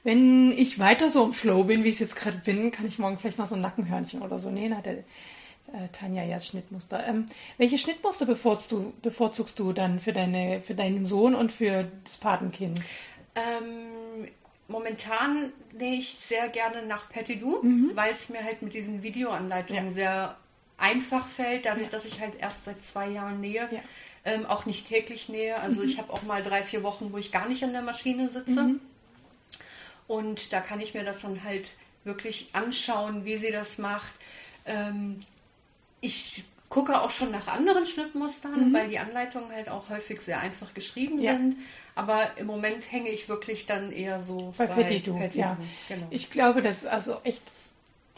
wenn 0.04 0.52
ich 0.52 0.78
weiter 0.78 1.10
so 1.10 1.24
im 1.24 1.32
Flow 1.32 1.64
bin, 1.64 1.82
wie 1.82 1.88
ich 1.88 1.94
es 1.94 2.00
jetzt 2.00 2.14
gerade 2.14 2.38
bin, 2.44 2.70
kann 2.70 2.86
ich 2.86 3.00
morgen 3.00 3.18
vielleicht 3.18 3.38
noch 3.38 3.46
so 3.46 3.56
ein 3.56 3.60
Nackenhörnchen 3.60 4.22
oder 4.22 4.38
so 4.38 4.50
nähen. 4.50 4.76
Hat 4.76 4.86
der 4.86 4.98
äh, 4.98 5.88
Tanja 5.90 6.22
ja 6.22 6.40
Schnittmuster. 6.40 7.04
Ähm, 7.04 7.26
welche 7.58 7.78
Schnittmuster 7.78 8.24
bevorzugst 8.24 8.70
du, 8.70 8.92
bevorzugst 9.02 9.58
du 9.58 9.72
dann 9.72 9.98
für, 9.98 10.12
deine, 10.12 10.60
für 10.60 10.76
deinen 10.76 11.06
Sohn 11.06 11.34
und 11.34 11.50
für 11.50 11.90
das 12.04 12.18
Patenkind? 12.18 12.80
Ähm, 13.34 14.28
momentan 14.68 15.52
nähe 15.72 15.98
ich 15.98 16.16
sehr 16.20 16.48
gerne 16.48 16.84
nach 16.86 17.08
Petit 17.08 17.42
mhm. 17.42 17.90
weil 17.94 18.12
es 18.12 18.28
mir 18.28 18.42
halt 18.42 18.62
mit 18.62 18.74
diesen 18.74 19.02
Videoanleitungen 19.02 19.86
ja. 19.86 19.92
sehr 19.92 20.36
einfach 20.78 21.26
fällt, 21.28 21.66
dadurch, 21.66 21.86
ja. 21.86 21.92
dass 21.92 22.04
ich 22.04 22.20
halt 22.20 22.34
erst 22.38 22.64
seit 22.64 22.82
zwei 22.82 23.08
Jahren 23.08 23.40
nähe. 23.40 23.68
Ja. 23.70 23.80
Ähm, 24.26 24.46
auch 24.46 24.64
nicht 24.64 24.88
täglich 24.88 25.28
nähe. 25.28 25.58
Also 25.58 25.82
mhm. 25.82 25.88
ich 25.88 25.98
habe 25.98 26.12
auch 26.12 26.22
mal 26.22 26.42
drei, 26.42 26.62
vier 26.62 26.82
Wochen, 26.82 27.12
wo 27.12 27.18
ich 27.18 27.30
gar 27.30 27.46
nicht 27.46 27.62
an 27.62 27.72
der 27.72 27.82
Maschine 27.82 28.30
sitze. 28.30 28.62
Mhm. 28.62 28.80
Und 30.06 30.52
da 30.52 30.60
kann 30.60 30.80
ich 30.80 30.94
mir 30.94 31.04
das 31.04 31.22
dann 31.22 31.44
halt 31.44 31.72
wirklich 32.04 32.48
anschauen, 32.52 33.24
wie 33.24 33.36
sie 33.36 33.50
das 33.50 33.78
macht. 33.78 34.12
Ähm, 34.66 35.20
ich 36.00 36.43
gucke 36.74 37.00
auch 37.00 37.10
schon 37.10 37.30
nach 37.30 37.46
anderen 37.46 37.86
Schnittmustern, 37.86 38.70
mhm. 38.70 38.74
weil 38.74 38.88
die 38.88 38.98
Anleitungen 38.98 39.52
halt 39.52 39.68
auch 39.68 39.90
häufig 39.90 40.20
sehr 40.20 40.40
einfach 40.40 40.74
geschrieben 40.74 41.20
ja. 41.20 41.34
sind. 41.34 41.56
Aber 41.94 42.36
im 42.36 42.48
Moment 42.48 42.90
hänge 42.90 43.10
ich 43.10 43.28
wirklich 43.28 43.66
dann 43.66 43.92
eher 43.92 44.18
so 44.18 44.52
bei, 44.58 44.66
bei 44.66 44.82
Petit, 44.82 45.04
Petit 45.04 45.36
ja. 45.36 45.56
Genau. 45.88 46.08
Ich 46.10 46.30
glaube, 46.30 46.62
das 46.62 46.78
ist 46.78 46.86
also 46.86 47.18
echt, 47.22 47.42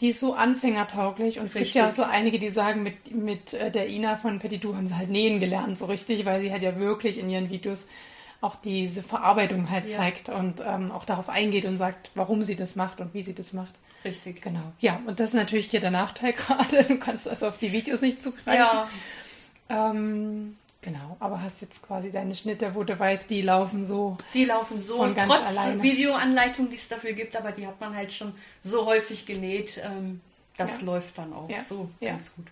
die 0.01 0.09
ist 0.09 0.19
so 0.19 0.33
anfängertauglich 0.33 1.37
und 1.37 1.45
es 1.45 1.53
richtig. 1.53 1.73
gibt 1.73 1.83
ja 1.83 1.87
auch 1.87 1.93
so 1.93 2.01
einige, 2.01 2.39
die 2.39 2.49
sagen, 2.49 2.81
mit, 2.81 3.15
mit 3.15 3.53
äh, 3.53 3.69
der 3.69 3.89
Ina 3.89 4.17
von 4.17 4.39
Petit 4.39 4.65
haben 4.65 4.87
sie 4.87 4.97
halt 4.97 5.11
nähen 5.11 5.39
gelernt, 5.39 5.77
so 5.77 5.85
richtig, 5.85 6.25
weil 6.25 6.41
sie 6.41 6.51
hat 6.51 6.63
ja 6.63 6.79
wirklich 6.79 7.19
in 7.19 7.29
ihren 7.29 7.51
Videos 7.51 7.85
auch 8.41 8.55
diese 8.55 9.03
Verarbeitung 9.03 9.69
halt 9.69 9.85
ja. 9.85 9.97
zeigt 9.97 10.29
und 10.29 10.61
ähm, 10.65 10.91
auch 10.91 11.05
darauf 11.05 11.29
eingeht 11.29 11.65
und 11.65 11.77
sagt, 11.77 12.09
warum 12.15 12.41
sie 12.41 12.55
das 12.55 12.75
macht 12.75 13.01
und 13.01 13.13
wie 13.13 13.21
sie 13.21 13.35
das 13.35 13.53
macht. 13.53 13.75
Richtig. 14.07 14.41
Genau. 14.41 14.73
Ja, 14.79 15.01
und 15.05 15.19
das 15.19 15.29
ist 15.29 15.35
natürlich 15.35 15.69
hier 15.69 15.79
der 15.79 15.91
Nachteil 15.91 16.33
gerade. 16.33 16.83
Du 16.83 16.97
kannst 16.97 17.27
also 17.27 17.47
auf 17.47 17.57
die 17.57 17.71
Videos 17.71 18.01
nicht 18.01 18.23
zugreifen. 18.23 18.53
Ja. 18.53 18.89
Ähm, 19.69 20.57
genau, 20.81 21.17
aber 21.19 21.41
hast 21.41 21.61
jetzt 21.61 21.81
quasi 21.81 22.11
deine 22.11 22.35
Schnitte, 22.35 22.73
wo 22.75 22.83
du 22.83 22.97
weißt, 22.97 23.29
die 23.29 23.41
laufen 23.41 23.83
so. 23.83 24.17
Die 24.33 24.45
laufen 24.45 24.79
so, 24.79 24.97
von 24.97 25.13
ganz 25.13 25.31
trotz 25.31 25.47
alleine. 25.47 25.81
Videoanleitung, 25.83 26.69
die 26.69 26.77
es 26.77 26.87
dafür 26.87 27.13
gibt, 27.13 27.35
aber 27.35 27.51
die 27.51 27.67
hat 27.67 27.79
man 27.81 27.95
halt 27.95 28.13
schon 28.13 28.33
so 28.63 28.85
häufig 28.85 29.25
genäht. 29.25 29.79
Ähm, 29.83 30.21
das 30.57 30.79
ja. 30.79 30.85
läuft 30.85 31.17
dann 31.17 31.33
auch 31.33 31.49
ja. 31.49 31.63
so 31.63 31.89
ja. 31.99 32.11
ganz 32.11 32.33
gut. 32.33 32.47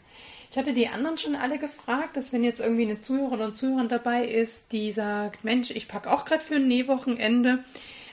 Ich 0.51 0.57
hatte 0.57 0.73
die 0.73 0.87
anderen 0.87 1.17
schon 1.17 1.35
alle 1.35 1.57
gefragt, 1.57 2.15
dass 2.15 2.31
wenn 2.31 2.43
jetzt 2.43 2.61
irgendwie 2.61 2.83
eine 2.83 3.01
Zuhörerin 3.01 3.39
oder 3.39 3.53
Zuhörer 3.53 3.87
dabei 3.89 4.25
ist, 4.25 4.71
die 4.71 4.91
sagt, 4.91 5.43
Mensch, 5.43 5.71
ich 5.71 5.87
packe 5.87 6.09
auch 6.09 6.23
gerade 6.23 6.43
für 6.43 6.55
ein 6.55 6.67
Nähwochenende, 6.67 7.65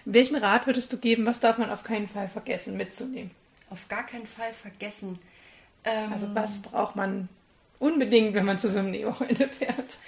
welchen 0.04 0.36
Rat 0.36 0.66
würdest 0.66 0.92
du 0.92 0.98
geben? 0.98 1.26
Was 1.26 1.40
darf 1.40 1.58
man 1.58 1.70
auf 1.70 1.84
keinen 1.84 2.08
Fall 2.08 2.28
vergessen 2.28 2.76
mitzunehmen? 2.76 3.30
Auf 3.70 3.88
gar 3.88 4.04
keinen 4.04 4.26
Fall 4.26 4.52
vergessen. 4.52 5.18
Ähm, 5.84 6.12
also 6.12 6.34
was 6.34 6.60
braucht 6.60 6.96
man 6.96 7.28
unbedingt, 7.78 8.34
wenn 8.34 8.44
man 8.44 8.58
zu 8.58 8.68
so 8.68 8.78
einem 8.78 8.90
Nähwochenende 8.90 9.48
fährt? 9.48 9.98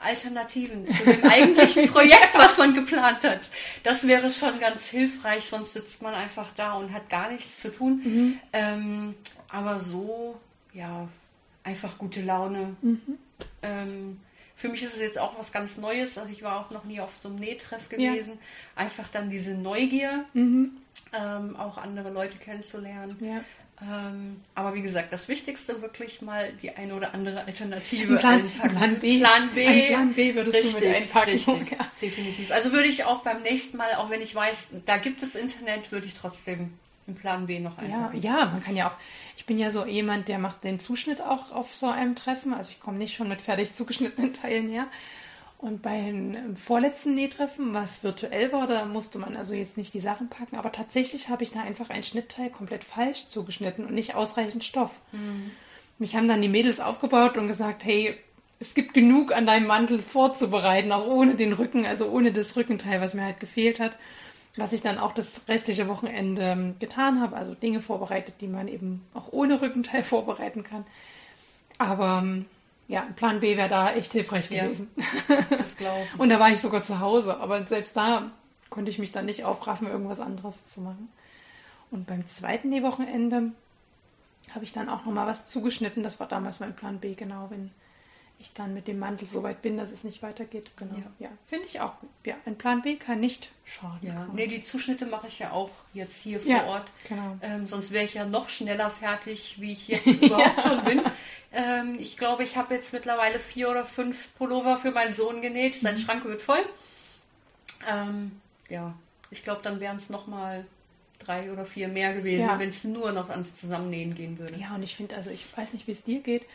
Alternativen 0.00 0.86
zu 0.86 1.04
dem 1.04 1.22
eigentlichen 1.24 1.88
Projekt, 1.88 2.34
was 2.34 2.56
man 2.56 2.74
geplant 2.74 3.22
hat. 3.22 3.50
Das 3.84 4.06
wäre 4.06 4.30
schon 4.30 4.58
ganz 4.58 4.88
hilfreich, 4.88 5.44
sonst 5.44 5.74
sitzt 5.74 6.00
man 6.00 6.14
einfach 6.14 6.48
da 6.56 6.72
und 6.72 6.92
hat 6.92 7.10
gar 7.10 7.30
nichts 7.30 7.60
zu 7.60 7.70
tun. 7.70 8.00
Mhm. 8.02 8.40
Ähm, 8.52 9.14
aber 9.50 9.78
so, 9.78 10.40
ja, 10.72 11.06
einfach 11.64 11.98
gute 11.98 12.22
Laune. 12.22 12.76
Mhm. 12.80 13.18
Ähm, 13.62 14.20
für 14.60 14.68
mich 14.68 14.82
ist 14.82 14.92
es 14.92 15.00
jetzt 15.00 15.18
auch 15.18 15.38
was 15.38 15.52
ganz 15.52 15.78
Neues. 15.78 16.18
Also 16.18 16.30
ich 16.30 16.42
war 16.42 16.60
auch 16.60 16.70
noch 16.70 16.84
nie 16.84 17.00
auf 17.00 17.14
so 17.18 17.30
einem 17.30 17.38
Nähtreff 17.38 17.88
gewesen. 17.88 18.32
Ja. 18.34 18.82
Einfach 18.82 19.08
dann 19.08 19.30
diese 19.30 19.54
Neugier, 19.54 20.26
mhm. 20.34 20.76
ähm, 21.14 21.56
auch 21.56 21.78
andere 21.78 22.10
Leute 22.10 22.36
kennenzulernen. 22.36 23.16
Ja. 23.20 23.42
Ähm, 23.82 24.42
aber 24.54 24.74
wie 24.74 24.82
gesagt, 24.82 25.14
das 25.14 25.28
Wichtigste 25.28 25.80
wirklich 25.80 26.20
mal 26.20 26.52
die 26.60 26.76
eine 26.76 26.94
oder 26.94 27.14
andere 27.14 27.42
Alternative 27.44 28.16
Plan, 28.16 28.42
einpacken. 28.42 28.76
Plan 28.76 28.98
B. 28.98 29.18
Plan 29.18 29.50
B. 29.54 29.66
Ein 29.66 29.86
Plan 29.86 30.12
B 30.12 30.34
würdest 30.34 30.58
richtig, 30.58 30.74
du 30.74 30.80
mit 30.80 30.94
einpacken. 30.94 31.30
Richtig, 31.30 31.70
ja. 31.70 31.86
definitiv. 32.02 32.50
Also 32.50 32.72
würde 32.72 32.88
ich 32.88 33.04
auch 33.04 33.22
beim 33.22 33.40
nächsten 33.40 33.78
Mal, 33.78 33.94
auch 33.94 34.10
wenn 34.10 34.20
ich 34.20 34.34
weiß, 34.34 34.72
da 34.84 34.98
gibt 34.98 35.22
es 35.22 35.36
Internet, 35.36 35.90
würde 35.90 36.04
ich 36.06 36.12
trotzdem 36.12 36.74
einen 37.10 37.18
Plan 37.18 37.46
B 37.46 37.60
noch 37.60 37.78
einpacken. 37.78 38.20
Ja, 38.20 38.40
ja, 38.40 38.46
man 38.46 38.62
kann 38.62 38.76
ja 38.76 38.88
auch. 38.88 38.96
Ich 39.36 39.46
bin 39.46 39.58
ja 39.58 39.70
so 39.70 39.86
jemand, 39.86 40.28
der 40.28 40.38
macht 40.38 40.64
den 40.64 40.78
Zuschnitt 40.78 41.20
auch 41.20 41.50
auf 41.52 41.74
so 41.74 41.86
einem 41.86 42.14
Treffen. 42.14 42.54
Also 42.54 42.70
ich 42.70 42.80
komme 42.80 42.98
nicht 42.98 43.14
schon 43.14 43.28
mit 43.28 43.40
fertig 43.40 43.74
zugeschnittenen 43.74 44.32
Teilen 44.32 44.68
her. 44.68 44.86
Und 45.58 45.82
beim 45.82 46.56
vorletzten 46.56 47.14
Nähtreffen, 47.14 47.74
was 47.74 48.02
virtuell 48.02 48.50
war, 48.50 48.66
da 48.66 48.86
musste 48.86 49.18
man 49.18 49.36
also 49.36 49.52
jetzt 49.52 49.76
nicht 49.76 49.92
die 49.92 50.00
Sachen 50.00 50.30
packen, 50.30 50.56
aber 50.56 50.72
tatsächlich 50.72 51.28
habe 51.28 51.42
ich 51.42 51.50
da 51.50 51.60
einfach 51.60 51.90
ein 51.90 52.02
Schnittteil 52.02 52.48
komplett 52.48 52.82
falsch 52.82 53.28
zugeschnitten 53.28 53.84
und 53.84 53.92
nicht 53.92 54.14
ausreichend 54.14 54.64
Stoff. 54.64 55.00
Mhm. 55.12 55.50
Mich 55.98 56.16
haben 56.16 56.28
dann 56.28 56.40
die 56.40 56.48
Mädels 56.48 56.80
aufgebaut 56.80 57.36
und 57.36 57.46
gesagt, 57.46 57.84
hey, 57.84 58.16
es 58.58 58.72
gibt 58.72 58.94
genug 58.94 59.36
an 59.36 59.44
deinem 59.44 59.66
Mantel 59.66 59.98
vorzubereiten, 59.98 60.92
auch 60.92 61.06
ohne 61.06 61.34
den 61.34 61.52
Rücken, 61.52 61.84
also 61.84 62.08
ohne 62.08 62.32
das 62.32 62.56
Rückenteil, 62.56 63.02
was 63.02 63.12
mir 63.12 63.24
halt 63.24 63.40
gefehlt 63.40 63.80
hat. 63.80 63.98
Was 64.56 64.72
ich 64.72 64.82
dann 64.82 64.98
auch 64.98 65.12
das 65.12 65.42
restliche 65.48 65.88
Wochenende 65.88 66.42
ähm, 66.42 66.74
getan 66.80 67.20
habe, 67.20 67.36
also 67.36 67.54
Dinge 67.54 67.80
vorbereitet, 67.80 68.36
die 68.40 68.48
man 68.48 68.66
eben 68.66 69.06
auch 69.14 69.32
ohne 69.32 69.62
Rückenteil 69.62 70.02
vorbereiten 70.04 70.64
kann. 70.64 70.84
Aber 71.78 72.20
ähm, 72.22 72.46
ja, 72.88 73.02
ein 73.02 73.14
Plan 73.14 73.40
B 73.40 73.56
wäre 73.56 73.68
da 73.68 73.92
echt 73.92 74.12
hilfreich 74.12 74.48
gewesen. 74.48 74.90
Ja, 75.28 75.56
das 75.56 75.76
glaube 75.76 76.04
ich. 76.14 76.20
Und 76.20 76.28
da 76.28 76.40
war 76.40 76.50
ich 76.50 76.60
sogar 76.60 76.82
zu 76.82 76.98
Hause, 76.98 77.38
aber 77.38 77.64
selbst 77.66 77.96
da 77.96 78.32
konnte 78.68 78.90
ich 78.90 78.98
mich 78.98 79.12
dann 79.12 79.26
nicht 79.26 79.44
aufraffen, 79.44 79.88
irgendwas 79.88 80.20
anderes 80.20 80.68
zu 80.68 80.80
machen. 80.80 81.08
Und 81.90 82.06
beim 82.06 82.26
zweiten 82.26 82.68
Nähwochenende 82.68 83.52
habe 84.54 84.64
ich 84.64 84.72
dann 84.72 84.88
auch 84.88 85.04
nochmal 85.04 85.26
was 85.26 85.46
zugeschnitten. 85.46 86.02
Das 86.02 86.18
war 86.18 86.26
damals 86.26 86.60
mein 86.60 86.74
Plan 86.74 86.98
B, 86.98 87.14
genau, 87.14 87.46
wenn 87.50 87.70
ich 88.40 88.52
dann 88.54 88.72
mit 88.72 88.88
dem 88.88 88.98
Mantel 88.98 89.28
so 89.28 89.42
weit 89.42 89.60
bin, 89.60 89.76
dass 89.76 89.90
es 89.90 90.02
nicht 90.02 90.22
weitergeht. 90.22 90.70
Genau. 90.76 90.96
Ja, 90.96 91.26
ja. 91.26 91.28
finde 91.44 91.66
ich 91.66 91.80
auch. 91.80 91.92
Ja, 92.24 92.34
ein 92.46 92.56
Plan 92.56 92.80
B 92.80 92.96
kann 92.96 93.20
nicht 93.20 93.50
schaden. 93.64 93.98
Ja, 94.02 94.26
nee, 94.32 94.46
die 94.46 94.62
Zuschnitte 94.62 95.04
mache 95.04 95.26
ich 95.26 95.38
ja 95.38 95.52
auch 95.52 95.70
jetzt 95.92 96.22
hier 96.22 96.40
vor 96.40 96.50
ja, 96.50 96.64
Ort. 96.64 96.92
Genau. 97.08 97.36
Ähm, 97.42 97.66
sonst 97.66 97.90
wäre 97.90 98.04
ich 98.04 98.14
ja 98.14 98.24
noch 98.24 98.48
schneller 98.48 98.88
fertig, 98.88 99.56
wie 99.60 99.72
ich 99.72 99.88
jetzt 99.88 100.06
überhaupt 100.22 100.62
schon 100.62 100.82
bin. 100.84 101.02
Ähm, 101.52 101.98
ich 102.00 102.16
glaube, 102.16 102.42
ich 102.42 102.56
habe 102.56 102.74
jetzt 102.74 102.92
mittlerweile 102.94 103.38
vier 103.38 103.70
oder 103.70 103.84
fünf 103.84 104.34
Pullover 104.34 104.78
für 104.78 104.90
meinen 104.90 105.12
Sohn 105.12 105.42
genäht. 105.42 105.74
Sein 105.74 105.96
mhm. 105.96 105.98
Schrank 105.98 106.24
wird 106.24 106.40
voll. 106.40 106.64
Ähm, 107.86 108.40
ja, 108.70 108.94
ich 109.30 109.42
glaube, 109.42 109.60
dann 109.62 109.80
wären 109.80 109.96
es 109.96 110.08
nochmal 110.08 110.64
drei 111.18 111.52
oder 111.52 111.66
vier 111.66 111.88
mehr 111.88 112.14
gewesen, 112.14 112.48
wenn 112.56 112.70
es 112.70 112.84
nur 112.84 113.12
noch 113.12 113.28
ans 113.28 113.54
Zusammennähen 113.54 114.14
gehen 114.14 114.38
würde. 114.38 114.56
Ja, 114.56 114.74
und 114.74 114.82
ich 114.82 114.96
finde, 114.96 115.16
also 115.16 115.28
ich 115.28 115.44
weiß 115.54 115.74
nicht, 115.74 115.86
wie 115.86 115.92
es 115.92 116.02
dir 116.02 116.20
geht, 116.20 116.46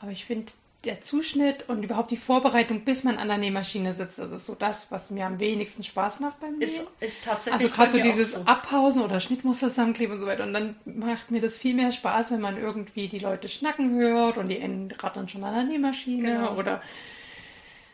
aber 0.00 0.10
ich 0.10 0.26
finde, 0.26 0.52
der 0.84 1.02
Zuschnitt 1.02 1.68
und 1.68 1.82
überhaupt 1.82 2.10
die 2.10 2.16
Vorbereitung, 2.16 2.84
bis 2.84 3.04
man 3.04 3.18
an 3.18 3.28
der 3.28 3.36
Nähmaschine 3.36 3.92
sitzt, 3.92 4.18
das 4.18 4.30
ist 4.30 4.46
so 4.46 4.54
das, 4.54 4.90
was 4.90 5.10
mir 5.10 5.26
am 5.26 5.38
wenigsten 5.38 5.82
Spaß 5.82 6.20
macht 6.20 6.40
beim 6.40 6.52
Nähen. 6.52 6.62
Ist, 6.62 6.84
ist 7.00 7.24
tatsächlich. 7.24 7.64
Also 7.64 7.74
gerade 7.74 7.90
so 7.90 8.00
dieses 8.00 8.32
so. 8.32 8.40
Abpausen 8.42 9.02
oder 9.02 9.20
Schnittmuster 9.20 9.68
zusammenkleben 9.68 10.14
und 10.14 10.20
so 10.20 10.26
weiter. 10.26 10.44
Und 10.44 10.54
dann 10.54 10.76
macht 10.86 11.30
mir 11.30 11.42
das 11.42 11.58
viel 11.58 11.74
mehr 11.74 11.92
Spaß, 11.92 12.30
wenn 12.30 12.40
man 12.40 12.56
irgendwie 12.56 13.08
die 13.08 13.18
Leute 13.18 13.50
schnacken 13.50 13.94
hört 13.98 14.38
und 14.38 14.48
die 14.48 14.58
Enden 14.58 14.90
rattern 14.92 15.28
schon 15.28 15.44
an 15.44 15.54
der 15.54 15.64
Nähmaschine 15.64 16.32
genau. 16.32 16.56
oder 16.56 16.80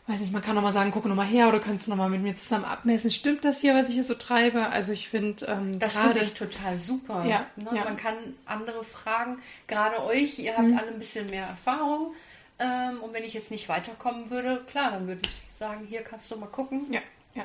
weiß 0.06 0.20
nicht, 0.20 0.32
man 0.32 0.42
kann 0.42 0.54
nochmal 0.54 0.72
sagen, 0.72 0.92
guck 0.92 1.04
nochmal 1.06 1.26
her 1.26 1.48
oder 1.48 1.58
kannst 1.58 1.86
du 1.86 1.90
nochmal 1.90 2.08
mit 2.08 2.22
mir 2.22 2.36
zusammen 2.36 2.64
abmessen. 2.64 3.10
Stimmt 3.10 3.44
das 3.44 3.60
hier, 3.60 3.74
was 3.74 3.88
ich 3.88 3.94
hier 3.94 4.04
so 4.04 4.14
treibe? 4.14 4.68
Also 4.68 4.92
ich 4.92 5.08
finde 5.08 5.46
ähm, 5.46 5.78
Das 5.78 5.96
finde 5.96 6.20
ich 6.20 6.34
total 6.34 6.78
super. 6.78 7.24
Ja, 7.24 7.46
ne? 7.56 7.70
ja, 7.74 7.84
Man 7.84 7.96
kann 7.96 8.14
andere 8.44 8.84
fragen, 8.84 9.38
gerade 9.66 10.04
euch, 10.04 10.38
ihr 10.38 10.56
habt 10.56 10.68
mhm. 10.68 10.78
alle 10.78 10.88
ein 10.88 10.98
bisschen 10.98 11.28
mehr 11.28 11.46
Erfahrung. 11.46 12.14
Ähm, 12.58 13.00
und 13.02 13.12
wenn 13.14 13.24
ich 13.24 13.34
jetzt 13.34 13.50
nicht 13.50 13.68
weiterkommen 13.68 14.30
würde, 14.30 14.64
klar, 14.70 14.90
dann 14.90 15.06
würde 15.06 15.22
ich 15.24 15.58
sagen, 15.58 15.86
hier 15.88 16.02
kannst 16.02 16.30
du 16.30 16.36
mal 16.36 16.46
gucken. 16.46 16.86
Ja, 16.90 17.00
ja. 17.34 17.44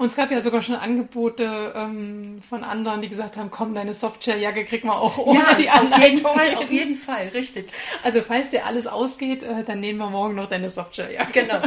Und 0.00 0.06
es 0.06 0.16
gab 0.16 0.30
ja 0.30 0.40
sogar 0.40 0.62
schon 0.62 0.76
Angebote 0.76 1.74
ähm, 1.76 2.40
von 2.42 2.64
anderen, 2.64 3.02
die 3.02 3.10
gesagt 3.10 3.36
haben, 3.36 3.50
komm, 3.50 3.74
deine 3.74 3.92
Softshelljacke 3.92 4.64
krieg 4.64 4.82
mal 4.82 4.94
auch 4.94 5.18
ohne 5.18 5.40
ja, 5.40 5.54
die 5.54 5.68
Anleitung. 5.68 5.92
Auf 5.92 6.02
jeden 6.02 6.22
Fall, 6.22 6.54
auf 6.54 6.70
jeden 6.70 6.96
Fall, 6.96 7.28
richtig. 7.28 7.70
Also 8.02 8.22
falls 8.22 8.48
dir 8.48 8.64
alles 8.64 8.86
ausgeht, 8.86 9.42
äh, 9.42 9.62
dann 9.62 9.80
nehmen 9.80 9.98
wir 9.98 10.08
morgen 10.08 10.36
noch 10.36 10.48
deine 10.48 10.70
Softshelljacke. 10.70 11.42
Genau. 11.42 11.60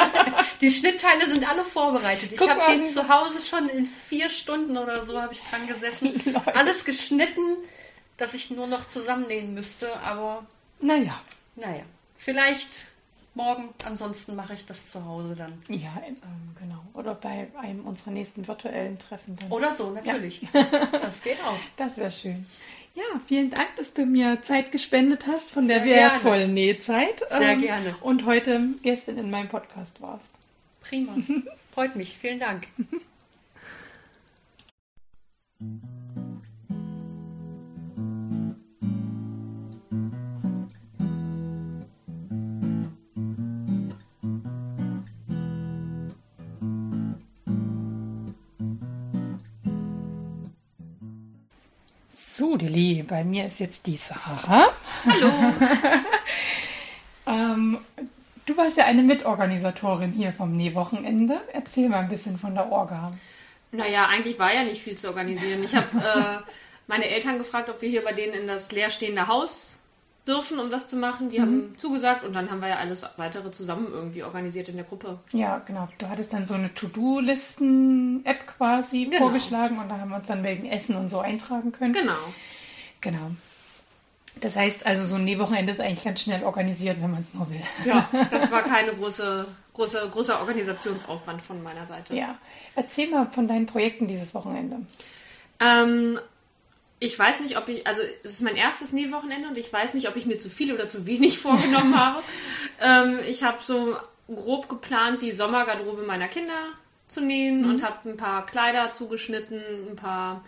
die 0.60 0.72
Schnittteile 0.72 1.28
sind 1.28 1.48
alle 1.48 1.62
vorbereitet. 1.62 2.32
Ich 2.32 2.48
habe 2.48 2.60
die 2.74 2.86
zu 2.86 3.08
Hause 3.08 3.40
schon 3.40 3.68
in 3.68 3.86
vier 3.86 4.28
Stunden 4.28 4.76
oder 4.76 5.04
so 5.04 5.20
habe 5.22 5.32
ich 5.32 5.42
dran 5.42 5.68
gesessen. 5.68 6.20
Leute. 6.24 6.56
Alles 6.56 6.84
geschnitten, 6.84 7.58
dass 8.16 8.34
ich 8.34 8.50
nur 8.50 8.66
noch 8.66 8.88
zusammennähen 8.88 9.54
müsste, 9.54 10.00
aber 10.00 10.44
naja. 10.80 11.20
Naja. 11.54 11.84
Vielleicht 12.18 12.86
morgen, 13.34 13.70
ansonsten 13.84 14.34
mache 14.36 14.52
ich 14.54 14.66
das 14.66 14.90
zu 14.90 15.04
Hause 15.06 15.34
dann. 15.36 15.54
Ja, 15.68 16.02
ähm, 16.06 16.16
genau. 16.60 16.82
Oder 16.92 17.14
bei 17.14 17.48
einem 17.58 17.86
unserer 17.86 18.10
nächsten 18.10 18.46
virtuellen 18.46 18.98
Treffen 18.98 19.36
dann. 19.36 19.50
Oder 19.50 19.74
so, 19.74 19.90
natürlich. 19.90 20.42
Ja. 20.52 20.64
das 20.92 21.22
geht 21.22 21.40
auch. 21.42 21.58
Das 21.76 21.96
wäre 21.96 22.10
schön. 22.10 22.44
Ja, 22.94 23.04
vielen 23.26 23.50
Dank, 23.50 23.68
dass 23.76 23.94
du 23.94 24.04
mir 24.04 24.42
Zeit 24.42 24.72
gespendet 24.72 25.28
hast 25.28 25.52
von 25.52 25.68
Sehr 25.68 25.78
der 25.78 25.86
wertvollen 25.86 26.38
gerne. 26.38 26.52
Nähzeit. 26.52 27.20
Sehr 27.30 27.52
ähm, 27.52 27.60
gerne. 27.60 27.94
Und 28.00 28.26
heute 28.26 28.60
Gästin 28.82 29.18
in 29.18 29.30
meinem 29.30 29.48
Podcast 29.48 30.00
warst. 30.02 30.30
Prima. 30.80 31.16
Freut 31.72 31.94
mich. 31.94 32.18
Vielen 32.18 32.40
Dank. 32.40 32.66
So, 52.38 52.54
Lili, 52.54 53.02
bei 53.02 53.24
mir 53.24 53.46
ist 53.46 53.58
jetzt 53.58 53.84
die 53.88 53.96
Sarah. 53.96 54.68
Hallo. 55.04 55.32
ähm, 57.26 57.78
du 58.46 58.56
warst 58.56 58.76
ja 58.76 58.84
eine 58.84 59.02
Mitorganisatorin 59.02 60.12
hier 60.12 60.32
vom 60.32 60.56
Nähwochenende. 60.56 61.40
Erzähl 61.52 61.88
mal 61.88 61.98
ein 61.98 62.08
bisschen 62.08 62.38
von 62.38 62.54
der 62.54 62.70
Orga. 62.70 63.10
Naja, 63.72 64.06
eigentlich 64.06 64.38
war 64.38 64.54
ja 64.54 64.62
nicht 64.62 64.80
viel 64.80 64.96
zu 64.96 65.08
organisieren. 65.08 65.64
Ich 65.64 65.74
habe 65.74 65.98
äh, 65.98 66.50
meine 66.86 67.08
Eltern 67.08 67.38
gefragt, 67.38 67.70
ob 67.70 67.82
wir 67.82 67.88
hier 67.88 68.04
bei 68.04 68.12
denen 68.12 68.34
in 68.34 68.46
das 68.46 68.70
leerstehende 68.70 69.26
Haus 69.26 69.77
dürfen, 70.28 70.58
um 70.58 70.70
das 70.70 70.88
zu 70.88 70.96
machen. 70.96 71.30
Die 71.30 71.38
mhm. 71.38 71.42
haben 71.42 71.78
zugesagt 71.78 72.24
und 72.24 72.34
dann 72.36 72.50
haben 72.50 72.60
wir 72.60 72.68
ja 72.68 72.76
alles 72.76 73.06
weitere 73.16 73.50
zusammen 73.50 73.88
irgendwie 73.90 74.22
organisiert 74.22 74.68
in 74.68 74.76
der 74.76 74.84
Gruppe. 74.84 75.18
Ja, 75.32 75.58
genau. 75.66 75.88
Du 75.98 76.08
hattest 76.08 76.32
dann 76.32 76.46
so 76.46 76.54
eine 76.54 76.72
To-Do-Listen-App 76.74 78.46
quasi 78.46 79.06
genau. 79.06 79.18
vorgeschlagen 79.18 79.78
und 79.78 79.88
da 79.88 79.98
haben 79.98 80.10
wir 80.10 80.16
uns 80.16 80.26
dann 80.26 80.44
wegen 80.44 80.66
Essen 80.66 80.94
und 80.96 81.08
so 81.08 81.20
eintragen 81.20 81.72
können. 81.72 81.92
Genau. 81.92 82.18
Genau. 83.00 83.30
Das 84.40 84.56
heißt 84.56 84.86
also, 84.86 85.04
so 85.04 85.16
ein 85.16 85.24
Nähwochenende 85.24 85.72
ist 85.72 85.80
eigentlich 85.80 86.04
ganz 86.04 86.20
schnell 86.20 86.44
organisiert, 86.44 87.02
wenn 87.02 87.10
man 87.10 87.22
es 87.22 87.34
nur 87.34 87.48
will. 87.50 87.62
Ja, 87.84 88.08
das 88.30 88.50
war 88.50 88.62
keine 88.62 88.92
große, 88.92 89.46
große, 89.74 90.08
großer 90.12 90.40
Organisationsaufwand 90.40 91.42
von 91.42 91.62
meiner 91.62 91.86
Seite. 91.86 92.14
Ja. 92.14 92.36
Erzähl 92.76 93.10
mal 93.10 93.26
von 93.32 93.48
deinen 93.48 93.66
Projekten 93.66 94.06
dieses 94.06 94.34
Wochenende. 94.34 94.76
Ähm, 95.60 96.20
ich 97.00 97.18
weiß 97.18 97.40
nicht, 97.40 97.56
ob 97.56 97.68
ich, 97.68 97.86
also 97.86 98.02
es 98.22 98.30
ist 98.30 98.42
mein 98.42 98.56
erstes 98.56 98.92
Nähwochenende 98.92 99.48
und 99.48 99.58
ich 99.58 99.72
weiß 99.72 99.94
nicht, 99.94 100.08
ob 100.08 100.16
ich 100.16 100.26
mir 100.26 100.38
zu 100.38 100.50
viel 100.50 100.72
oder 100.72 100.88
zu 100.88 101.06
wenig 101.06 101.38
vorgenommen 101.40 101.98
habe. 101.98 102.22
Ähm, 102.80 103.20
ich 103.26 103.42
habe 103.42 103.62
so 103.62 103.96
grob 104.34 104.68
geplant, 104.68 105.22
die 105.22 105.32
Sommergarderobe 105.32 106.02
meiner 106.02 106.28
Kinder 106.28 106.72
zu 107.06 107.20
nähen 107.20 107.62
mhm. 107.62 107.70
und 107.70 107.82
habe 107.82 108.08
ein 108.08 108.16
paar 108.16 108.44
Kleider 108.46 108.90
zugeschnitten, 108.90 109.62
ein 109.90 109.96
paar 109.96 110.44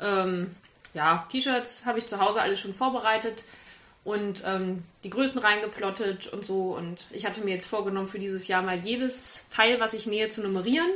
ähm, 0.00 0.54
ja, 0.94 1.26
T-Shirts 1.30 1.84
habe 1.86 1.98
ich 1.98 2.06
zu 2.06 2.20
Hause 2.20 2.42
alles 2.42 2.60
schon 2.60 2.74
vorbereitet 2.74 3.44
und 4.04 4.42
ähm, 4.44 4.82
die 5.04 5.10
Größen 5.10 5.40
reingeplottet 5.40 6.26
und 6.26 6.44
so. 6.44 6.74
Und 6.76 7.06
ich 7.12 7.24
hatte 7.24 7.42
mir 7.42 7.52
jetzt 7.52 7.66
vorgenommen, 7.66 8.08
für 8.08 8.18
dieses 8.18 8.48
Jahr 8.48 8.62
mal 8.62 8.76
jedes 8.76 9.46
Teil, 9.50 9.78
was 9.78 9.94
ich 9.94 10.06
nähe, 10.06 10.28
zu 10.28 10.42
nummerieren 10.42 10.90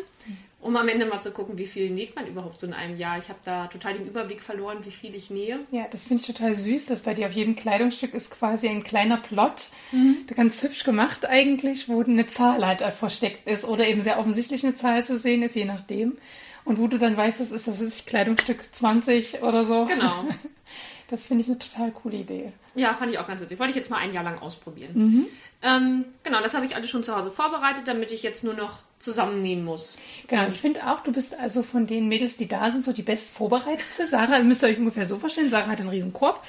um 0.60 0.76
am 0.76 0.88
Ende 0.88 1.06
mal 1.06 1.20
zu 1.20 1.30
gucken, 1.30 1.58
wie 1.58 1.66
viel 1.66 1.90
näht 1.90 2.16
man 2.16 2.26
überhaupt 2.26 2.58
so 2.58 2.66
in 2.66 2.72
einem 2.72 2.96
Jahr. 2.96 3.18
Ich 3.18 3.28
habe 3.28 3.38
da 3.44 3.66
total 3.68 3.94
den 3.94 4.06
Überblick 4.06 4.42
verloren, 4.42 4.78
wie 4.84 4.90
viel 4.90 5.14
ich 5.14 5.30
nähe. 5.30 5.60
Ja, 5.70 5.86
das 5.90 6.04
finde 6.04 6.22
ich 6.22 6.26
total 6.26 6.54
süß, 6.54 6.86
dass 6.86 7.02
bei 7.02 7.14
dir 7.14 7.26
auf 7.26 7.32
jedem 7.32 7.56
Kleidungsstück 7.56 8.14
ist 8.14 8.30
quasi 8.30 8.68
ein 8.68 8.82
kleiner 8.82 9.18
Plot, 9.18 9.68
mhm. 9.92 10.26
ganz 10.34 10.62
hübsch 10.62 10.84
gemacht 10.84 11.26
eigentlich, 11.26 11.88
wo 11.88 12.02
eine 12.02 12.26
Zahl 12.26 12.66
halt 12.66 12.80
versteckt 12.94 13.46
ist 13.48 13.64
oder 13.64 13.86
eben 13.86 14.00
sehr 14.00 14.18
offensichtlich 14.18 14.64
eine 14.64 14.74
Zahl 14.74 15.04
zu 15.04 15.18
sehen 15.18 15.42
ist, 15.42 15.54
je 15.54 15.66
nachdem. 15.66 16.18
Und 16.64 16.80
wo 16.80 16.88
du 16.88 16.98
dann 16.98 17.16
weißt, 17.16 17.38
das 17.38 17.52
ist 17.52 17.68
das 17.68 17.80
ist 17.80 18.06
Kleidungsstück 18.06 18.74
20 18.74 19.42
oder 19.42 19.64
so. 19.64 19.84
Genau. 19.86 20.24
Das 21.08 21.26
finde 21.26 21.42
ich 21.42 21.48
eine 21.48 21.58
total 21.58 21.92
coole 21.92 22.16
Idee. 22.16 22.52
Ja, 22.74 22.94
fand 22.94 23.12
ich 23.12 23.18
auch 23.18 23.26
ganz 23.26 23.40
witzig. 23.40 23.58
Wollte 23.58 23.70
ich 23.70 23.76
jetzt 23.76 23.90
mal 23.90 23.98
ein 23.98 24.12
Jahr 24.12 24.24
lang 24.24 24.38
ausprobieren. 24.38 24.90
Mhm. 24.94 25.26
Ähm, 25.62 26.04
genau, 26.22 26.42
das 26.42 26.54
habe 26.54 26.66
ich 26.66 26.74
alles 26.74 26.90
schon 26.90 27.04
zu 27.04 27.14
Hause 27.14 27.30
vorbereitet, 27.30 27.86
damit 27.86 28.12
ich 28.12 28.22
jetzt 28.22 28.44
nur 28.44 28.54
noch 28.54 28.80
zusammennähen 28.98 29.64
muss. 29.64 29.96
Genau, 30.26 30.48
ich 30.48 30.60
finde 30.60 30.86
auch, 30.86 31.00
du 31.00 31.12
bist 31.12 31.38
also 31.38 31.62
von 31.62 31.86
den 31.86 32.08
Mädels, 32.08 32.36
die 32.36 32.48
da 32.48 32.70
sind, 32.70 32.84
so 32.84 32.92
die 32.92 33.02
best 33.02 33.30
vorbereitete. 33.30 34.06
Sarah, 34.08 34.42
müsst 34.42 34.62
ihr 34.62 34.68
euch 34.68 34.78
ungefähr 34.78 35.06
so 35.06 35.18
vorstellen, 35.18 35.50
Sarah 35.50 35.68
hat 35.68 35.80
einen 35.80 35.88
riesen 35.88 36.12
Korb. 36.12 36.42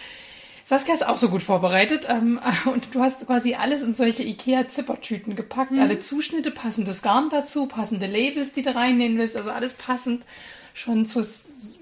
Saskia 0.65 0.96
ist 0.96 1.08
auch 1.08 1.15
so 1.15 1.30
gut 1.30 1.43
vorbereitet 1.43 2.06
ähm, 2.10 2.41
und 2.65 2.93
du 2.93 3.02
hast 3.02 3.26
quasi 3.26 3.54
alles 3.54 3.84
in 3.84 3.93
solche 3.93 4.24
Ikea-Zippertüten 4.24 5.36
gepackt. 5.36 5.72
Mhm. 5.72 5.80
Alle 5.80 6.00
Zuschnitte, 6.00 6.52
passendes 6.52 7.02
Garn 7.02 7.30
dazu, 7.30 7.67
passende 7.67 8.08
Labels, 8.08 8.52
die 8.52 8.63
du 8.63 8.76
reinnehmen 8.76 9.17
willst, 9.17 9.38
also 9.38 9.52
alles 9.52 9.76
passend 9.76 10.26
schon 10.74 11.06
zu 11.06 11.26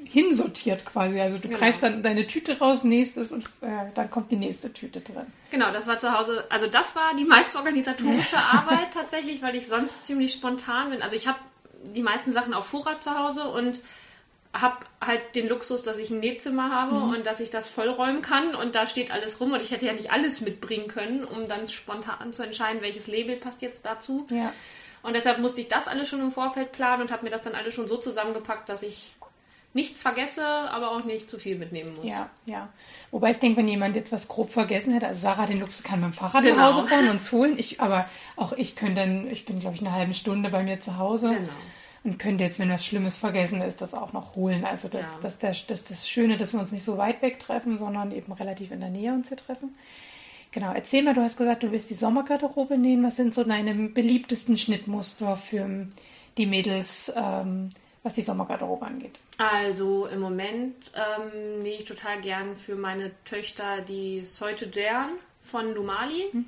hinsortiert 0.05 0.85
quasi. 0.85 1.19
Also 1.19 1.37
du 1.37 1.47
genau. 1.47 1.59
greifst 1.59 1.83
dann 1.83 2.03
deine 2.03 2.27
Tüte 2.27 2.57
raus, 2.57 2.83
nächstes 2.83 3.31
und 3.31 3.45
äh, 3.61 3.91
dann 3.93 4.09
kommt 4.09 4.31
die 4.31 4.35
nächste 4.35 4.71
Tüte 4.71 5.01
drin. 5.01 5.25
Genau, 5.51 5.71
das 5.71 5.87
war 5.87 5.99
zu 5.99 6.11
Hause, 6.11 6.45
also 6.49 6.67
das 6.67 6.95
war 6.95 7.15
die 7.17 7.25
meiste 7.25 7.57
organisatorische 7.57 8.37
Arbeit 8.51 8.93
tatsächlich, 8.93 9.41
weil 9.41 9.55
ich 9.55 9.67
sonst 9.67 10.05
ziemlich 10.05 10.33
spontan 10.33 10.91
bin. 10.91 11.01
Also 11.01 11.15
ich 11.15 11.27
habe 11.27 11.39
die 11.83 12.01
meisten 12.01 12.31
Sachen 12.31 12.53
auf 12.53 12.65
Vorrat 12.67 13.01
zu 13.01 13.17
Hause 13.17 13.45
und 13.45 13.81
habe 14.53 14.77
halt 15.05 15.35
den 15.35 15.49
Luxus, 15.49 15.83
dass 15.83 15.97
ich 15.97 16.09
ein 16.09 16.19
Nähzimmer 16.19 16.71
habe 16.71 16.95
mhm. 16.95 17.13
und 17.15 17.25
dass 17.25 17.39
ich 17.39 17.49
das 17.49 17.69
vollräumen 17.69 18.21
kann 18.21 18.55
und 18.55 18.75
da 18.75 18.87
steht 18.87 19.11
alles 19.11 19.39
rum 19.41 19.51
und 19.51 19.61
ich 19.61 19.71
hätte 19.71 19.85
ja 19.85 19.93
nicht 19.93 20.11
alles 20.11 20.41
mitbringen 20.41 20.87
können, 20.87 21.25
um 21.25 21.47
dann 21.47 21.67
spontan 21.67 22.31
zu 22.31 22.43
entscheiden, 22.43 22.81
welches 22.81 23.07
Label 23.07 23.35
passt 23.35 23.61
jetzt 23.61 23.85
dazu. 23.85 24.25
Ja. 24.29 24.53
Und 25.03 25.13
deshalb 25.13 25.39
musste 25.39 25.61
ich 25.61 25.67
das 25.67 25.87
alles 25.87 26.09
schon 26.09 26.19
im 26.19 26.31
Vorfeld 26.31 26.71
planen 26.71 27.03
und 27.03 27.11
habe 27.11 27.25
mir 27.25 27.29
das 27.29 27.41
dann 27.41 27.53
alles 27.53 27.75
schon 27.75 27.87
so 27.87 27.97
zusammengepackt, 27.97 28.69
dass 28.69 28.81
ich 28.81 29.13
nichts 29.75 30.01
vergesse, 30.01 30.45
aber 30.45 30.91
auch 30.91 31.03
nicht 31.03 31.29
zu 31.29 31.37
viel 31.37 31.57
mitnehmen 31.57 31.93
muss. 31.95 32.09
Ja, 32.09 32.29
ja. 32.45 32.69
Wobei 33.11 33.31
ich 33.31 33.39
denke, 33.39 33.57
wenn 33.57 33.67
jemand 33.67 33.95
jetzt 33.95 34.11
was 34.11 34.27
grob 34.27 34.49
vergessen 34.49 34.93
hätte, 34.93 35.07
also 35.07 35.19
Sarah 35.19 35.45
den 35.45 35.59
Luxus 35.59 35.83
kann 35.83 36.01
dem 36.01 36.13
Fahrrad 36.13 36.43
genau. 36.43 36.55
nach 36.55 36.73
Hause 36.73 36.87
fahren 36.87 37.05
und 37.05 37.11
uns 37.11 37.31
holen. 37.31 37.55
Ich, 37.57 37.81
aber 37.81 38.09
auch 38.37 38.53
ich 38.53 38.75
könnte 38.75 39.01
dann, 39.01 39.29
ich 39.29 39.45
bin 39.45 39.59
glaube 39.59 39.75
ich 39.75 39.81
eine 39.81 39.91
halbe 39.91 40.13
Stunde 40.13 40.49
bei 40.49 40.63
mir 40.63 40.79
zu 40.79 40.97
Hause. 40.97 41.35
Genau. 41.35 41.53
Und 42.05 42.19
könnte 42.19 42.43
jetzt, 42.43 42.59
wenn 42.59 42.69
was 42.69 42.85
Schlimmes 42.85 43.17
vergessen 43.17 43.61
ist, 43.61 43.81
das 43.81 43.93
auch 43.93 44.13
noch 44.13 44.35
holen. 44.35 44.63
Also 44.63 44.87
das, 44.87 45.13
ja. 45.13 45.19
das, 45.23 45.39
das, 45.39 45.65
das, 45.65 45.83
das 45.83 46.07
Schöne, 46.07 46.37
dass 46.37 46.53
wir 46.53 46.59
uns 46.59 46.71
nicht 46.71 46.83
so 46.83 46.97
weit 46.97 47.21
weg 47.21 47.39
treffen, 47.39 47.77
sondern 47.77 48.11
eben 48.11 48.31
relativ 48.31 48.71
in 48.71 48.79
der 48.79 48.89
Nähe 48.89 49.11
uns 49.11 49.27
hier 49.27 49.37
treffen. 49.37 49.75
Genau, 50.51 50.71
erzähl 50.71 51.03
mal, 51.03 51.13
du 51.13 51.21
hast 51.21 51.35
gesagt, 51.35 51.63
du 51.63 51.71
willst 51.71 51.89
die 51.89 51.95
Sommergarderobe 51.95 52.77
nähen. 52.77 53.03
Was 53.03 53.17
sind 53.17 53.33
so 53.33 53.43
deine 53.43 53.73
beliebtesten 53.89 54.55
Schnittmuster 54.55 55.35
für 55.35 55.87
die 56.37 56.45
Mädels, 56.45 57.11
ähm, 57.13 57.71
was 58.05 58.13
die 58.13 58.21
Sommergarderobe 58.21 58.85
angeht? 58.85 59.17
Also 59.39 60.05
im 60.05 60.19
Moment 60.19 60.91
ähm, 60.93 61.63
nähe 61.63 61.79
ich 61.79 61.85
total 61.85 62.21
gern 62.21 62.55
für 62.55 62.75
meine 62.75 63.11
Töchter 63.25 63.81
die 63.81 64.23
Seute 64.23 64.67
Dern 64.67 65.09
von 65.41 65.73
Lumali. 65.73 66.29
Mhm. 66.31 66.45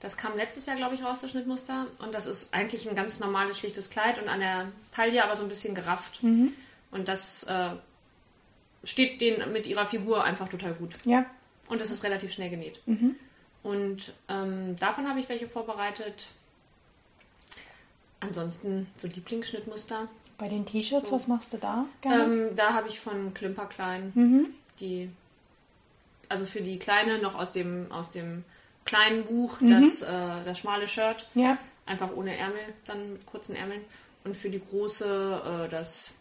Das 0.00 0.16
kam 0.16 0.36
letztes 0.36 0.66
Jahr, 0.66 0.76
glaube 0.76 0.96
ich, 0.96 1.04
raus, 1.04 1.20
das 1.20 1.30
Schnittmuster. 1.30 1.86
Und 2.00 2.12
das 2.12 2.26
ist 2.26 2.52
eigentlich 2.52 2.88
ein 2.88 2.96
ganz 2.96 3.20
normales, 3.20 3.56
schlichtes 3.56 3.88
Kleid 3.88 4.20
und 4.20 4.28
an 4.28 4.40
der 4.40 4.72
Taille 4.92 5.22
aber 5.22 5.36
so 5.36 5.44
ein 5.44 5.48
bisschen 5.48 5.76
gerafft. 5.76 6.24
Mhm. 6.24 6.54
Und 6.90 7.06
das 7.06 7.44
äh, 7.44 7.70
steht 8.82 9.20
denen 9.20 9.52
mit 9.52 9.68
ihrer 9.68 9.86
Figur 9.86 10.24
einfach 10.24 10.48
total 10.48 10.72
gut. 10.72 10.96
Ja. 11.04 11.24
Und 11.68 11.80
es 11.80 11.92
ist 11.92 12.02
relativ 12.02 12.32
schnell 12.32 12.50
genäht. 12.50 12.80
Mhm. 12.86 13.14
Und 13.62 14.12
ähm, 14.28 14.74
davon 14.74 15.08
habe 15.08 15.20
ich 15.20 15.28
welche 15.28 15.46
vorbereitet. 15.46 16.26
Ansonsten 18.20 18.86
so 18.96 19.08
Lieblingsschnittmuster. 19.08 20.08
Bei 20.36 20.48
den 20.48 20.66
T-Shirts, 20.66 21.08
so. 21.08 21.14
was 21.14 21.26
machst 21.26 21.52
du 21.52 21.56
da? 21.56 21.86
Ähm, 22.04 22.50
da 22.54 22.74
habe 22.74 22.88
ich 22.88 23.00
von 23.00 23.34
Klimperklein 23.34 24.12
mhm. 24.14 24.46
die, 24.78 25.10
also 26.28 26.44
für 26.44 26.60
die 26.60 26.78
Kleine 26.78 27.18
noch 27.18 27.34
aus 27.34 27.52
dem, 27.52 27.90
aus 27.90 28.10
dem 28.10 28.44
kleinen 28.84 29.24
Buch, 29.24 29.60
mhm. 29.60 29.80
das, 29.80 30.02
äh, 30.02 30.44
das 30.44 30.58
schmale 30.58 30.86
Shirt. 30.86 31.28
Ja. 31.34 31.58
Einfach 31.86 32.14
ohne 32.14 32.36
Ärmel, 32.36 32.60
dann 32.86 33.14
mit 33.14 33.26
kurzen 33.26 33.56
Ärmeln. 33.56 33.80
Und 34.24 34.36
für 34.36 34.50
die 34.50 34.60
große, 34.60 35.64
äh, 35.66 35.68
das, 35.68 36.12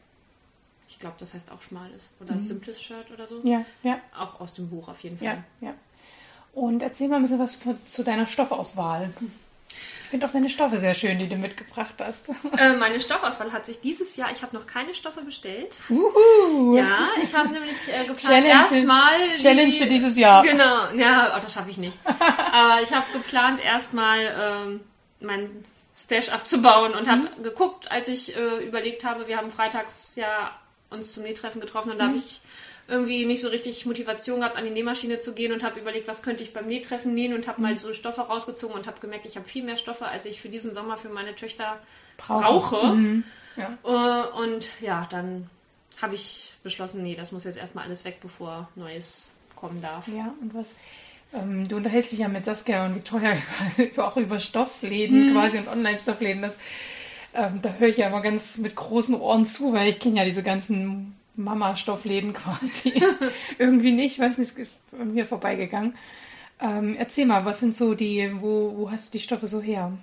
ich 0.88 1.00
glaube, 1.00 1.16
das 1.20 1.34
heißt 1.34 1.52
auch 1.52 1.62
schmales 1.62 2.10
oder 2.22 2.36
mhm. 2.36 2.40
simples 2.40 2.82
Shirt 2.82 3.12
oder 3.12 3.28
so. 3.28 3.42
Ja, 3.44 3.66
ja. 3.84 4.00
Auch 4.18 4.40
aus 4.40 4.54
dem 4.54 4.70
Buch 4.70 4.88
auf 4.88 5.02
jeden 5.02 5.18
Fall. 5.18 5.44
Ja, 5.62 5.68
ja. 5.68 5.74
Und 6.54 6.82
erzähl 6.82 7.08
mal 7.08 7.18
ein 7.18 7.22
bisschen 7.24 7.40
was 7.40 7.56
für, 7.56 7.76
zu 7.86 8.04
deiner 8.04 8.26
Stoffauswahl. 8.26 9.14
Ich 10.10 10.12
finde 10.12 10.26
auch 10.26 10.32
deine 10.32 10.50
Stoffe 10.50 10.80
sehr 10.80 10.96
schön, 10.96 11.20
die 11.20 11.30
du 11.30 11.36
mitgebracht 11.36 11.94
hast. 12.00 12.30
Äh, 12.58 12.74
meine 12.74 13.00
Stoffauswahl 13.00 13.54
hat 13.54 13.68
sich 13.68 13.80
dieses 13.80 14.16
Jahr, 14.16 14.32
ich 14.32 14.42
habe 14.42 14.56
noch 14.56 14.66
keine 14.66 14.96
Stoffe 14.96 15.22
bestellt. 15.22 15.78
Uhu. 15.88 16.76
Ja, 16.76 17.10
ich 17.22 17.32
habe 17.36 17.50
nämlich 17.50 17.78
äh, 17.88 18.06
geplant, 18.06 18.48
erstmal. 18.48 19.36
Challenge 19.40 19.72
für 19.72 19.86
dieses 19.86 20.18
Jahr. 20.18 20.42
Genau, 20.42 20.90
ja, 20.96 21.36
oh, 21.38 21.40
das 21.40 21.54
schaffe 21.54 21.70
ich 21.70 21.78
nicht. 21.78 21.96
Aber 22.52 22.82
ich 22.82 22.92
habe 22.92 23.06
geplant, 23.14 23.64
erstmal 23.64 24.20
ähm, 24.66 24.80
mein 25.20 25.48
Stash 25.96 26.30
abzubauen 26.30 26.96
und 26.96 27.08
habe 27.08 27.30
mhm. 27.38 27.44
geguckt, 27.44 27.92
als 27.92 28.08
ich 28.08 28.36
äh, 28.36 28.66
überlegt 28.66 29.06
habe, 29.06 29.28
wir 29.28 29.38
haben 29.38 29.52
freitags 29.52 30.16
ja 30.16 30.58
uns 30.90 31.14
zum 31.14 31.22
Nähtreffen 31.22 31.62
getroffen 31.62 31.92
und 31.92 31.98
mhm. 31.98 32.00
da 32.00 32.08
habe 32.08 32.18
ich 32.18 32.42
irgendwie 32.90 33.26
nicht 33.26 33.42
so 33.42 33.48
richtig 33.48 33.86
Motivation 33.86 34.40
gehabt, 34.40 34.58
an 34.58 34.64
die 34.64 34.70
Nähmaschine 34.72 35.20
zu 35.20 35.34
gehen 35.34 35.52
und 35.52 35.64
habe 35.64 35.80
überlegt, 35.80 36.08
was 36.08 36.22
könnte 36.22 36.44
ich 36.44 36.54
beim 36.54 36.68
Nähtreffen 36.68 37.14
nähen 37.14 37.34
und 37.34 37.48
habe 37.48 37.62
mhm. 37.62 37.68
mal 37.68 37.78
so 37.78 37.94
Stoffe 37.94 38.22
rausgezogen 38.22 38.76
und 38.76 38.88
habe 38.88 39.00
gemerkt, 39.00 39.26
ich 39.26 39.36
habe 39.36 39.48
viel 39.48 39.64
mehr 39.64 39.78
Stoffe, 39.78 40.08
als 40.08 40.26
ich 40.26 40.42
für 40.42 40.50
diesen 40.50 40.74
Sommer 40.74 40.98
für 40.98 41.10
meine 41.10 41.36
Töchter 41.36 41.80
brauche. 42.18 42.76
brauche. 42.76 42.96
Mhm. 42.96 43.24
Ja. 43.56 43.78
Äh, 43.84 44.30
und 44.42 44.68
ja, 44.82 45.08
dann 45.10 45.50
habe 46.02 46.16
ich 46.16 46.54
beschlossen, 46.64 47.04
nee, 47.04 47.16
das 47.16 47.32
muss 47.32 47.44
jetzt 47.44 47.58
erstmal 47.58 47.86
alles 47.86 48.06
weg, 48.06 48.18
bevor 48.22 48.70
Neues 48.76 49.34
kommen 49.56 49.82
darf. 49.82 50.08
Ja, 50.08 50.34
und 50.42 50.54
was? 50.54 50.76
Ähm, 51.34 51.68
du 51.68 51.78
unterhältst 51.78 52.12
dich 52.12 52.20
ja 52.20 52.28
mit 52.28 52.46
Saskia 52.46 52.86
und 52.86 52.96
Victoria 52.96 53.34
auch 53.98 54.18
über 54.18 54.40
Stoffläden 54.40 55.30
mhm. 55.30 55.34
quasi 55.34 55.60
und 55.60 55.68
Online-Stoffläden. 55.68 56.50
ähm, 57.34 57.60
da 57.62 57.74
höre 57.74 57.90
ich 57.90 57.98
ja 57.98 58.08
immer 58.08 58.22
ganz 58.22 58.58
mit 58.58 58.76
großen 58.76 59.16
Ohren 59.16 59.46
zu, 59.46 59.74
weil 59.74 59.90
ich 59.90 60.00
kenne 60.00 60.18
ja 60.18 60.26
diese 60.26 60.42
ganzen 60.44 61.16
Mama-Stoffläden 61.40 62.34
quasi. 62.34 62.94
Irgendwie 63.58 63.92
nicht, 63.92 64.20
weiß 64.20 64.38
nicht, 64.38 64.58
ist 64.58 64.78
an 65.00 65.14
mir 65.14 65.26
vorbeigegangen. 65.26 65.96
Ähm, 66.62 66.96
erzähl 66.98 67.26
mal, 67.26 67.46
was 67.46 67.60
sind 67.60 67.78
so 67.78 67.94
die, 67.94 68.32
wo, 68.40 68.74
wo 68.76 68.92
hast 68.92 69.08
du 69.08 69.18
die 69.18 69.24
Stoffe 69.24 69.48
so 69.48 69.62
her? 69.62 69.94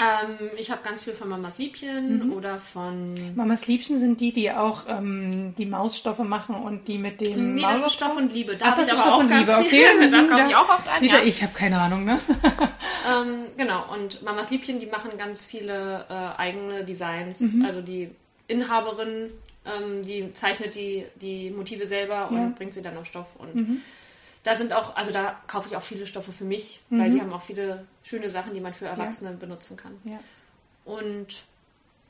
Ähm, 0.00 0.50
ich 0.56 0.70
habe 0.70 0.80
ganz 0.84 1.02
viel 1.02 1.12
von 1.12 1.28
Mamas 1.28 1.58
Liebchen 1.58 2.26
mhm. 2.26 2.32
oder 2.32 2.60
von. 2.60 3.14
Mamas 3.34 3.66
Liebchen 3.66 3.98
sind 3.98 4.20
die, 4.20 4.32
die 4.32 4.52
auch 4.52 4.82
ähm, 4.86 5.54
die 5.58 5.66
Mausstoffe 5.66 6.20
machen 6.20 6.54
und 6.54 6.86
die 6.86 6.98
mit 6.98 7.20
dem. 7.20 7.56
Nee, 7.56 7.62
das 7.62 7.84
ist 7.84 7.94
Stoff 7.94 8.16
und 8.16 8.32
Liebe. 8.32 8.56
Da 8.56 8.66
Ach, 8.66 8.76
das 8.76 8.92
ist 8.92 9.00
Stoff 9.00 9.18
und 9.18 9.28
Liebe, 9.28 9.56
okay. 9.56 9.86
da 10.10 10.22
komme 10.22 10.48
ich 10.48 10.54
auch 10.54 10.68
oft 10.68 10.86
an. 10.88 11.00
Sieht 11.00 11.12
ja. 11.12 11.22
ich 11.24 11.42
habe 11.42 11.52
keine 11.52 11.80
Ahnung, 11.80 12.04
ne? 12.04 12.20
ähm, 13.10 13.46
genau, 13.56 13.92
und 13.92 14.22
Mamas 14.22 14.50
Liebchen, 14.50 14.78
die 14.78 14.86
machen 14.86 15.10
ganz 15.18 15.44
viele 15.44 16.06
äh, 16.08 16.40
eigene 16.40 16.84
Designs. 16.84 17.40
Mhm. 17.40 17.64
Also 17.64 17.82
die 17.82 18.10
Inhaberin 18.48 19.30
ähm, 19.68 20.02
die 20.04 20.32
zeichnet 20.32 20.74
die, 20.74 21.06
die 21.16 21.50
Motive 21.50 21.86
selber 21.86 22.30
und 22.30 22.36
ja. 22.36 22.52
bringt 22.56 22.74
sie 22.74 22.82
dann 22.82 22.96
auf 22.96 23.06
Stoff. 23.06 23.36
Und 23.36 23.54
mhm. 23.54 23.82
da 24.42 24.54
sind 24.54 24.72
auch, 24.72 24.96
also 24.96 25.12
da 25.12 25.40
kaufe 25.46 25.68
ich 25.68 25.76
auch 25.76 25.82
viele 25.82 26.06
Stoffe 26.06 26.32
für 26.32 26.44
mich, 26.44 26.80
mhm. 26.90 27.00
weil 27.00 27.10
die 27.10 27.20
haben 27.20 27.32
auch 27.32 27.42
viele 27.42 27.86
schöne 28.02 28.30
Sachen, 28.30 28.54
die 28.54 28.60
man 28.60 28.74
für 28.74 28.86
Erwachsene 28.86 29.30
ja. 29.30 29.36
benutzen 29.36 29.76
kann. 29.76 29.92
Ja. 30.04 30.18
Und 30.84 31.44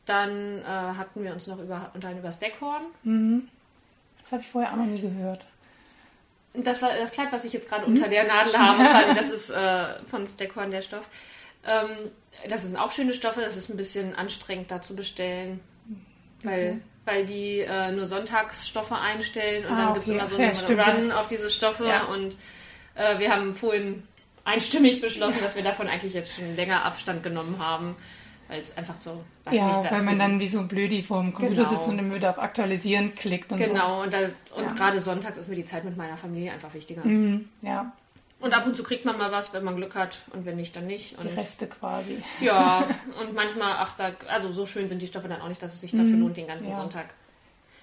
dann 0.05 0.61
äh, 0.61 0.65
hatten 0.65 1.23
wir 1.23 1.33
uns 1.33 1.47
noch 1.47 1.59
über, 1.59 1.91
unterhalten 1.95 2.21
über 2.21 2.29
das 2.29 2.39
Deckhorn. 2.39 2.85
Mhm. 3.03 3.49
Das 4.21 4.33
habe 4.33 4.43
ich 4.43 4.49
vorher 4.49 4.73
auch 4.73 4.77
noch 4.77 4.87
nie 4.87 5.01
gehört. 5.01 5.45
Das 6.55 6.81
war 6.81 6.95
das 6.97 7.13
Kleid, 7.13 7.29
was 7.31 7.45
ich 7.45 7.53
jetzt 7.53 7.69
gerade 7.69 7.87
mhm. 7.87 7.95
unter 7.95 8.09
der 8.09 8.25
Nadel 8.25 8.59
habe. 8.59 8.85
Quasi. 8.85 9.15
Das 9.15 9.31
ist 9.31 9.51
äh, 9.51 10.03
von 10.07 10.27
Steckhorn 10.27 10.71
der 10.71 10.83
Stoff. 10.83 11.09
Ähm, 11.65 12.11
das 12.49 12.63
sind 12.63 12.77
auch 12.77 12.93
schöne 12.93 13.13
Stoffe. 13.13 13.41
Das 13.41 13.57
ist 13.57 13.69
ein 13.69 13.77
bisschen 13.77 14.15
anstrengend 14.15 14.71
da 14.71 14.81
zu 14.81 14.97
bestellen. 14.97 15.61
Weil 16.43 16.81
weil 17.09 17.25
die 17.25 17.61
äh, 17.61 17.91
nur 17.91 18.05
Sonntagsstoffe 18.05 18.93
einstellen 18.93 19.65
und 19.65 19.73
ah, 19.73 19.77
dann 19.77 19.89
okay. 19.89 19.95
gibt 19.95 20.09
es 20.09 20.15
immer 20.15 20.27
so 20.27 20.37
einen 20.37 20.55
stimmt. 20.55 20.87
Run 20.87 21.13
auf 21.13 21.27
diese 21.27 21.51
Stoffe 21.51 21.87
ja. 21.87 22.05
und 22.05 22.37
äh, 22.95 23.19
wir 23.19 23.31
haben 23.31 23.55
vorhin 23.55 24.03
einstimmig 24.45 25.01
beschlossen, 25.01 25.41
dass 25.43 25.57
wir 25.57 25.63
davon 25.63 25.89
eigentlich 25.89 26.15
jetzt 26.15 26.35
schon 26.35 26.55
länger 26.55 26.85
Abstand 26.85 27.23
genommen 27.23 27.57
haben, 27.59 27.97
weil 28.49 28.61
es 28.61 28.77
einfach 28.77 29.01
so, 29.01 29.25
weiß 29.45 29.55
ja, 29.55 29.79
nicht, 29.79 29.91
weil 29.91 30.03
man 30.03 30.19
dann 30.19 30.39
wie 30.39 30.49
so 30.49 30.65
blödi 30.65 31.03
vor 31.03 31.23
dem 31.23 31.33
Computer 31.33 31.65
genau. 31.65 31.69
sitzt 31.71 31.89
und 31.89 31.97
dann 31.97 32.15
wieder 32.15 32.31
auf 32.31 32.39
Aktualisieren 32.39 33.15
klickt 33.15 33.51
und 33.53 33.59
genau, 33.59 33.99
so. 33.99 34.03
und, 34.03 34.13
da, 34.13 34.19
und 34.55 34.65
ja. 34.69 34.73
gerade 34.75 35.01
sonntags 35.01 35.39
ist 35.39 35.49
mir 35.49 35.57
die 35.57 35.65
Zeit 35.65 35.85
mit 35.85 35.97
meiner 35.97 36.19
Familie 36.19 36.53
einfach 36.53 36.73
wichtiger. 36.75 37.05
Mhm, 37.07 37.49
ja. 37.63 37.93
Und 38.41 38.55
ab 38.55 38.67
und 38.67 38.77
zu 38.77 38.85
kriegt 38.85 39.05
man 39.05 39.19
mal 39.19 39.33
was, 39.33 39.53
wenn 39.53 39.65
man 39.65 39.77
Glück 39.77 39.97
hat 39.97 40.21
und 40.33 40.47
wenn 40.47 40.57
nicht, 40.57 40.77
dann 40.77 40.87
nicht. 40.87 41.19
Und 41.19 41.25
die 41.25 41.35
Reste 41.35 41.67
quasi. 41.67 42.23
Ja, 42.41 42.89
und 43.21 43.35
manchmal, 43.35 43.75
ach, 43.79 43.95
da, 43.95 44.13
also 44.29 44.53
so 44.53 44.65
schön 44.65 44.89
sind 44.89 45.03
die 45.03 45.09
Stoffe 45.09 45.29
dann 45.29 45.41
auch 45.41 45.49
nicht, 45.49 45.63
dass 45.63 45.75
es 45.75 45.81
sich 45.81 45.91
dafür 45.91 46.05
mhm. 46.05 46.21
lohnt, 46.21 46.37
den 46.37 46.47
ganzen 46.47 46.71
ja. 46.71 46.77
Sonntag 46.77 47.15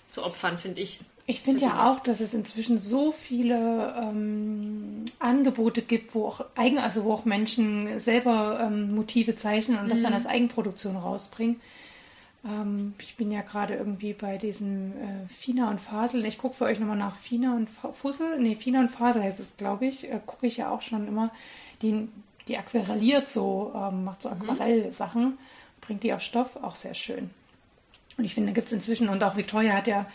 zu 0.10 0.24
opfern, 0.24 0.58
finde 0.58 0.82
ich. 0.82 1.02
Ich 1.28 1.42
finde 1.42 1.62
ja 1.62 1.92
auch, 1.92 2.00
dass 2.00 2.20
es 2.20 2.34
inzwischen 2.34 2.78
so 2.78 3.12
viele 3.12 3.96
ähm, 4.00 5.06
Angebote 5.20 5.82
gibt, 5.82 6.14
wo 6.14 6.28
auch 6.28 6.46
eigen, 6.56 6.78
also 6.78 7.04
wo 7.04 7.14
auch 7.14 7.26
Menschen 7.26 8.00
selber 8.00 8.60
ähm, 8.62 8.94
Motive 8.96 9.36
zeichnen 9.36 9.80
und 9.80 9.86
mhm. 9.86 9.90
das 9.90 10.02
dann 10.02 10.12
mhm. 10.12 10.18
als 10.18 10.26
Eigenproduktion 10.28 10.96
rausbringen. 10.96 11.60
Ähm, 12.46 12.94
ich 13.00 13.18
bin 13.18 13.32
ja 13.32 13.42
gerade 13.42 13.76
irgendwie 13.76 14.14
bei 14.14 14.38
diesem 14.38 14.92
äh, 14.94 15.28
Fina 15.28 15.70
und 15.70 15.82
Fasel. 15.82 16.26
Ich 16.26 16.38
gucke 16.38 16.56
für 16.56 16.66
euch 16.66 16.80
nochmal 16.80 16.98
nach 16.98 17.16
Fina 17.16 17.56
und 17.56 17.70
Fussel. 17.70 18.40
Nee, 18.40 18.56
Fina 18.56 18.80
und 18.80 18.90
Fasel 18.90 19.24
heißt 19.24 19.40
es, 19.40 19.58
glaube 19.58 19.88
ich. 19.88 20.10
Äh, 20.12 20.20
gucke 20.26 20.48
ich 20.48 20.58
ja 20.58 20.70
auch 20.70 20.82
schon 20.82 21.08
immer. 21.08 21.32
Die, 21.82 22.08
die 22.48 22.58
aquarelliert 22.58 23.30
so, 23.30 23.74
ähm, 23.76 24.04
macht 24.04 24.22
so 24.22 24.30
mhm. 24.30 24.50
Aquarell-Sachen, 24.50 25.38
bringt 25.82 26.04
die 26.04 26.14
auf 26.14 26.22
Stoff, 26.22 26.58
auch 26.58 26.76
sehr 26.76 26.94
schön. 26.94 27.32
Und 28.18 28.24
ich 28.24 28.34
finde, 28.34 28.52
da 28.52 28.54
gibt 28.54 28.68
es 28.68 28.74
inzwischen, 28.74 29.10
und 29.10 29.24
auch 29.24 29.36
Victoria 29.36 29.74
hat 29.74 29.88
ja 29.88 30.06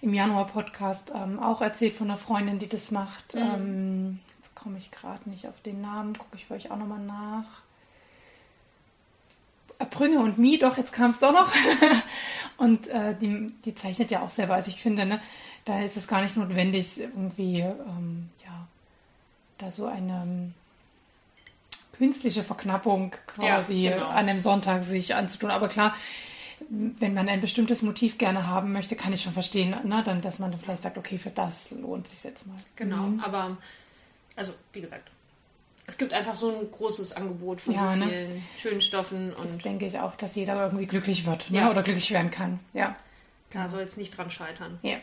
im 0.00 0.14
Januar-Podcast 0.14 1.12
ähm, 1.14 1.38
auch 1.38 1.60
erzählt 1.60 1.94
von 1.94 2.08
einer 2.08 2.16
Freundin, 2.16 2.58
die 2.58 2.68
das 2.68 2.90
macht. 2.90 3.34
Mhm. 3.34 3.40
Ähm, 3.40 4.18
jetzt 4.38 4.54
komme 4.54 4.78
ich 4.78 4.90
gerade 4.90 5.28
nicht 5.28 5.46
auf 5.46 5.60
den 5.60 5.80
Namen, 5.80 6.16
gucke 6.16 6.36
ich 6.36 6.46
für 6.46 6.54
euch 6.54 6.70
auch 6.70 6.76
nochmal 6.76 7.00
nach. 7.00 7.62
Brünge 9.84 10.18
und 10.18 10.38
Mi, 10.38 10.58
doch, 10.58 10.76
jetzt 10.76 10.92
kam 10.92 11.10
es 11.10 11.18
doch 11.18 11.32
noch. 11.32 11.52
und 12.56 12.88
äh, 12.88 13.14
die, 13.20 13.52
die 13.64 13.74
zeichnet 13.74 14.10
ja 14.10 14.22
auch 14.22 14.30
selber. 14.30 14.54
Also 14.54 14.68
ich 14.68 14.80
finde, 14.80 15.06
ne, 15.06 15.20
da 15.64 15.82
ist 15.82 15.96
es 15.96 16.08
gar 16.08 16.22
nicht 16.22 16.36
notwendig, 16.36 16.98
irgendwie, 16.98 17.60
ähm, 17.60 18.28
ja, 18.44 18.66
da 19.58 19.70
so 19.70 19.86
eine 19.86 20.22
ähm, 20.22 20.54
künstliche 21.92 22.42
Verknappung 22.42 23.14
quasi 23.26 23.84
ja, 23.84 23.94
genau. 23.94 24.08
an 24.08 24.28
einem 24.28 24.40
Sonntag 24.40 24.82
sich 24.82 25.14
anzutun. 25.14 25.50
Aber 25.50 25.68
klar, 25.68 25.94
wenn 26.68 27.14
man 27.14 27.28
ein 27.28 27.40
bestimmtes 27.40 27.82
Motiv 27.82 28.18
gerne 28.18 28.46
haben 28.46 28.72
möchte, 28.72 28.96
kann 28.96 29.12
ich 29.12 29.22
schon 29.22 29.32
verstehen, 29.32 29.76
ne, 29.84 30.02
dann, 30.04 30.20
dass 30.20 30.38
man 30.38 30.56
vielleicht 30.58 30.82
sagt, 30.82 30.98
okay, 30.98 31.18
für 31.18 31.30
das 31.30 31.70
lohnt 31.70 32.06
sich 32.08 32.22
jetzt 32.24 32.46
mal. 32.46 32.56
Genau, 32.76 33.04
mhm. 33.04 33.20
aber 33.20 33.56
also 34.36 34.54
wie 34.72 34.80
gesagt, 34.80 35.10
es 35.90 35.98
gibt 35.98 36.14
einfach 36.14 36.36
so 36.36 36.50
ein 36.50 36.70
großes 36.70 37.14
Angebot 37.14 37.60
von 37.60 37.74
ja, 37.74 37.92
so 37.92 37.96
ne? 37.96 38.06
vielen 38.06 38.28
ne? 38.28 38.42
schönen 38.56 38.80
Stoffen. 38.80 39.34
Und 39.34 39.46
das 39.46 39.58
denke 39.58 39.86
ich 39.86 39.98
auch, 39.98 40.14
dass 40.14 40.36
jeder 40.36 40.62
irgendwie 40.64 40.86
glücklich 40.86 41.26
wird 41.26 41.50
ne? 41.50 41.58
ja. 41.58 41.70
oder 41.70 41.82
glücklich 41.82 42.12
werden 42.12 42.30
kann. 42.30 42.60
Ja. 42.72 42.94
Da 43.50 43.68
soll 43.68 43.82
es 43.82 43.96
nicht 43.96 44.16
dran 44.16 44.30
scheitern. 44.30 44.78
Ja. 44.82 44.98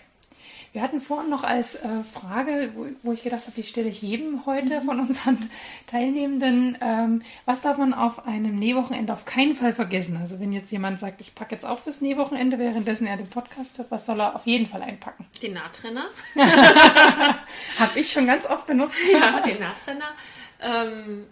Wir 0.71 0.82
hatten 0.82 1.00
vorhin 1.00 1.30
noch 1.30 1.43
als 1.43 1.76
äh, 1.76 2.04
Frage, 2.04 2.71
wo, 2.76 2.86
wo, 3.04 3.12
ich 3.12 3.23
gedacht 3.23 3.41
habe, 3.41 3.54
die 3.56 3.63
stelle 3.63 3.89
ich 3.89 4.02
jedem 4.02 4.45
heute 4.45 4.80
mhm. 4.80 4.86
von 4.86 5.00
unseren 5.00 5.50
Teilnehmenden. 5.88 6.78
Ähm, 6.80 7.21
was 7.45 7.62
darf 7.62 7.78
man 7.78 7.93
auf 7.93 8.26
einem 8.26 8.56
Nähwochenende 8.56 9.12
auf 9.12 9.26
keinen 9.26 9.56
Fall 9.56 9.73
vergessen? 9.73 10.17
Also 10.17 10.39
wenn 10.39 10.54
jetzt 10.54 10.71
jemand 10.71 11.00
sagt, 11.00 11.19
ich 11.19 11.36
packe 11.36 11.56
jetzt 11.56 11.65
auf 11.65 11.84
fürs 11.84 12.00
Nähwochenende, 12.00 12.60
währenddessen 12.60 13.08
er 13.08 13.17
den 13.17 13.30
Podcast 13.30 13.78
hört, 13.78 13.91
was 13.91 14.06
soll 14.06 14.21
er 14.21 14.36
auf 14.36 14.45
jeden 14.45 14.65
Fall 14.65 14.84
einpacken? 14.84 15.26
Den 15.41 15.54
Nahtrenner. 15.54 16.06
habe 16.36 18.00
ich 18.00 18.10
schon 18.10 18.26
ganz 18.26 18.45
oft 18.45 18.67
benutzt. 18.67 18.95
Ja, 19.12 19.41
den 19.41 19.60
Nahtrenner. 19.60 20.13
Ähm, 20.62 21.26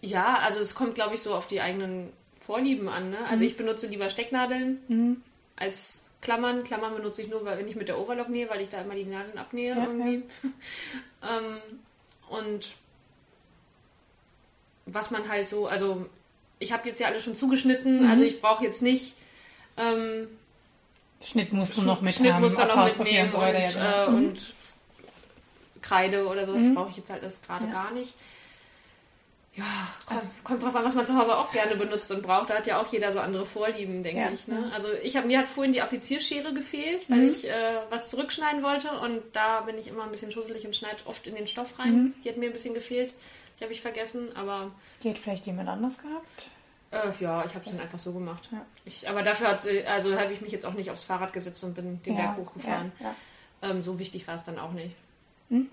ja, 0.00 0.38
also 0.38 0.60
es 0.60 0.74
kommt, 0.74 0.94
glaube 0.94 1.14
ich, 1.14 1.22
so 1.22 1.34
auf 1.34 1.46
die 1.46 1.60
eigenen 1.60 2.10
Vorlieben 2.40 2.88
an. 2.88 3.10
Ne? 3.10 3.18
Also 3.28 3.42
mhm. 3.42 3.48
ich 3.48 3.56
benutze 3.56 3.86
lieber 3.86 4.10
Stecknadeln 4.10 4.78
mhm. 4.88 5.22
als 5.56 6.08
Klammern. 6.20 6.64
Klammern 6.64 6.94
benutze 6.94 7.22
ich 7.22 7.28
nur, 7.28 7.44
wenn 7.44 7.68
ich 7.68 7.76
mit 7.76 7.88
der 7.88 7.98
Overlock 7.98 8.28
nähe, 8.28 8.48
weil 8.50 8.60
ich 8.60 8.68
da 8.68 8.82
immer 8.82 8.94
die 8.94 9.04
Nadeln 9.04 9.38
abnähe 9.38 9.74
ja, 9.74 9.84
irgendwie. 9.84 10.22
Ja. 11.22 11.38
ähm, 11.38 11.56
und 12.28 12.72
was 14.86 15.10
man 15.10 15.28
halt 15.28 15.48
so, 15.48 15.66
also 15.66 16.06
ich 16.58 16.72
habe 16.72 16.88
jetzt 16.88 17.00
ja 17.00 17.08
alles 17.08 17.24
schon 17.24 17.34
zugeschnitten, 17.34 18.02
mhm. 18.02 18.10
also 18.10 18.24
ich 18.24 18.40
brauche 18.40 18.64
jetzt 18.64 18.82
nicht 18.82 19.16
ähm, 19.76 20.28
Schnitt 21.20 21.52
musst 21.52 21.76
du 21.76 21.82
noch 21.82 22.00
mit 22.00 22.14
Schnitt 22.14 22.38
musst 22.38 22.58
du 22.58 22.64
noch 22.64 22.84
mitnehmen 22.84 23.30
und, 23.32 23.42
und, 23.42 23.74
ja, 23.74 24.04
äh, 24.04 24.10
mhm. 24.10 24.16
und 24.16 24.53
Kreide 25.84 26.26
oder 26.26 26.46
so, 26.46 26.54
das 26.54 26.62
mhm. 26.62 26.74
brauche 26.74 26.90
ich 26.90 26.96
jetzt 26.96 27.10
halt 27.10 27.22
das 27.22 27.42
gerade 27.42 27.68
gar 27.68 27.92
nicht. 27.92 28.14
Ja, 29.56 29.64
kommt, 30.04 30.20
also, 30.20 30.30
kommt 30.42 30.62
drauf 30.64 30.74
an, 30.74 30.84
was 30.84 30.96
man 30.96 31.06
zu 31.06 31.16
Hause 31.16 31.36
auch 31.36 31.52
gerne 31.52 31.76
benutzt 31.76 32.10
und 32.10 32.22
braucht. 32.22 32.50
Da 32.50 32.56
hat 32.56 32.66
ja 32.66 32.82
auch 32.82 32.92
jeder 32.92 33.12
so 33.12 33.20
andere 33.20 33.46
Vorlieben, 33.46 34.02
denke 34.02 34.22
ja, 34.22 34.30
ich. 34.30 34.48
Ne? 34.48 34.68
Also 34.74 34.88
ich 35.02 35.16
habe 35.16 35.28
mir 35.28 35.38
hat 35.38 35.46
vorhin 35.46 35.72
die 35.72 35.80
Applizierschere 35.80 36.52
gefehlt, 36.52 37.08
weil 37.08 37.18
mhm. 37.18 37.28
ich 37.28 37.48
äh, 37.48 37.76
was 37.88 38.10
zurückschneiden 38.10 38.64
wollte 38.64 38.90
und 38.98 39.22
da 39.32 39.60
bin 39.60 39.78
ich 39.78 39.86
immer 39.86 40.02
ein 40.02 40.10
bisschen 40.10 40.32
schusselig 40.32 40.66
und 40.66 40.74
schneide 40.74 41.06
oft 41.06 41.24
in 41.28 41.36
den 41.36 41.46
Stoff 41.46 41.78
rein. 41.78 41.94
Mhm. 41.94 42.14
Die 42.24 42.28
hat 42.28 42.36
mir 42.36 42.46
ein 42.46 42.52
bisschen 42.52 42.74
gefehlt. 42.74 43.14
Die 43.60 43.64
habe 43.64 43.72
ich 43.72 43.80
vergessen, 43.80 44.34
aber. 44.34 44.72
Die 45.04 45.10
hat 45.10 45.18
vielleicht 45.18 45.46
jemand 45.46 45.68
anders 45.68 45.98
gehabt? 45.98 46.50
Äh, 46.90 47.12
ja, 47.20 47.44
ich 47.44 47.54
habe 47.54 47.64
es 47.64 47.70
dann 47.70 47.80
einfach 47.80 48.00
so 48.00 48.12
gemacht. 48.12 48.48
Ja. 48.50 48.66
Ich, 48.84 49.08
aber 49.08 49.22
dafür 49.22 49.48
hat 49.48 49.60
sie, 49.60 49.84
also 49.86 50.18
habe 50.18 50.32
ich 50.32 50.40
mich 50.40 50.50
jetzt 50.50 50.66
auch 50.66 50.74
nicht 50.74 50.90
aufs 50.90 51.04
Fahrrad 51.04 51.32
gesetzt 51.32 51.62
und 51.62 51.74
bin 51.74 52.02
den 52.02 52.16
ja, 52.16 52.22
Berg 52.22 52.38
hochgefahren. 52.38 52.90
Ähm, 53.62 53.82
so 53.82 54.00
wichtig 54.00 54.26
war 54.26 54.34
es 54.34 54.42
dann 54.42 54.58
auch 54.58 54.72
nicht. 54.72 54.96
Mhm. 55.48 55.68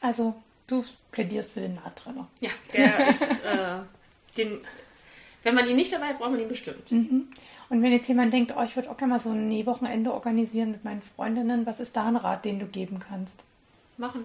Also 0.00 0.34
Du 0.66 0.84
plädierst 1.10 1.52
für 1.52 1.60
den 1.60 1.74
Nahtrenner. 1.74 2.28
Ja, 2.40 2.50
der 2.72 3.08
ist, 3.08 3.22
äh, 3.44 3.80
den, 4.36 4.60
wenn 5.42 5.54
man 5.54 5.68
ihn 5.68 5.76
nicht 5.76 5.92
dabei 5.92 6.08
hat, 6.08 6.18
braucht 6.18 6.30
man 6.30 6.40
ihn 6.40 6.48
bestimmt. 6.48 6.90
Mhm. 6.90 7.28
Und 7.68 7.82
wenn 7.82 7.92
jetzt 7.92 8.08
jemand 8.08 8.32
denkt, 8.32 8.54
oh, 8.56 8.62
ich 8.62 8.76
würde 8.76 8.90
auch 8.90 8.96
gerne 8.96 9.14
mal 9.14 9.18
so 9.18 9.30
ein 9.30 9.48
Nähwochenende 9.48 10.12
organisieren 10.12 10.70
mit 10.70 10.84
meinen 10.84 11.02
Freundinnen, 11.02 11.66
was 11.66 11.80
ist 11.80 11.96
da 11.96 12.06
ein 12.06 12.16
Rat, 12.16 12.44
den 12.44 12.58
du 12.58 12.66
geben 12.66 13.00
kannst? 13.00 13.44
Machen. 13.98 14.24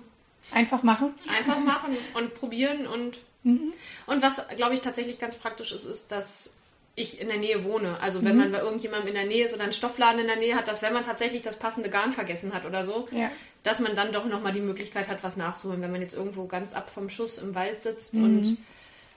Einfach 0.51 0.83
machen? 0.83 1.13
Einfach 1.37 1.59
machen 1.59 1.97
und 2.13 2.33
probieren 2.33 2.87
und 2.87 3.19
mhm. 3.43 3.73
und 4.05 4.21
was, 4.21 4.41
glaube 4.55 4.73
ich, 4.73 4.79
tatsächlich 4.79 5.19
ganz 5.19 5.35
praktisch 5.35 5.73
ist, 5.73 5.83
ist, 5.83 6.11
dass 6.13 6.51
ich 6.97 7.21
in 7.21 7.27
der 7.27 7.37
Nähe 7.37 7.63
wohne. 7.63 7.99
Also 8.01 8.25
wenn 8.25 8.33
mhm. 8.33 8.39
man 8.39 8.51
bei 8.51 8.59
irgendjemandem 8.59 9.09
in 9.09 9.13
der 9.13 9.25
Nähe 9.25 9.45
ist 9.45 9.53
oder 9.53 9.63
einen 9.63 9.71
Stoffladen 9.71 10.19
in 10.19 10.25
der 10.25 10.35
Nähe 10.35 10.55
hat, 10.55 10.67
dass 10.67 10.81
wenn 10.81 10.93
man 10.93 11.03
tatsächlich 11.03 11.43
das 11.43 11.55
passende 11.55 11.91
Garn 11.91 12.11
vergessen 12.11 12.55
hat 12.55 12.65
oder 12.65 12.83
so, 12.83 13.05
ja. 13.11 13.29
dass 13.61 13.79
man 13.79 13.95
dann 13.95 14.11
doch 14.11 14.25
nochmal 14.25 14.51
die 14.51 14.61
Möglichkeit 14.61 15.07
hat, 15.07 15.23
was 15.23 15.37
nachzuholen. 15.37 15.79
Wenn 15.83 15.91
man 15.91 16.01
jetzt 16.01 16.15
irgendwo 16.15 16.47
ganz 16.47 16.73
ab 16.73 16.89
vom 16.89 17.09
Schuss 17.09 17.37
im 17.37 17.53
Wald 17.53 17.83
sitzt 17.83 18.15
mhm. 18.15 18.23
und 18.23 18.57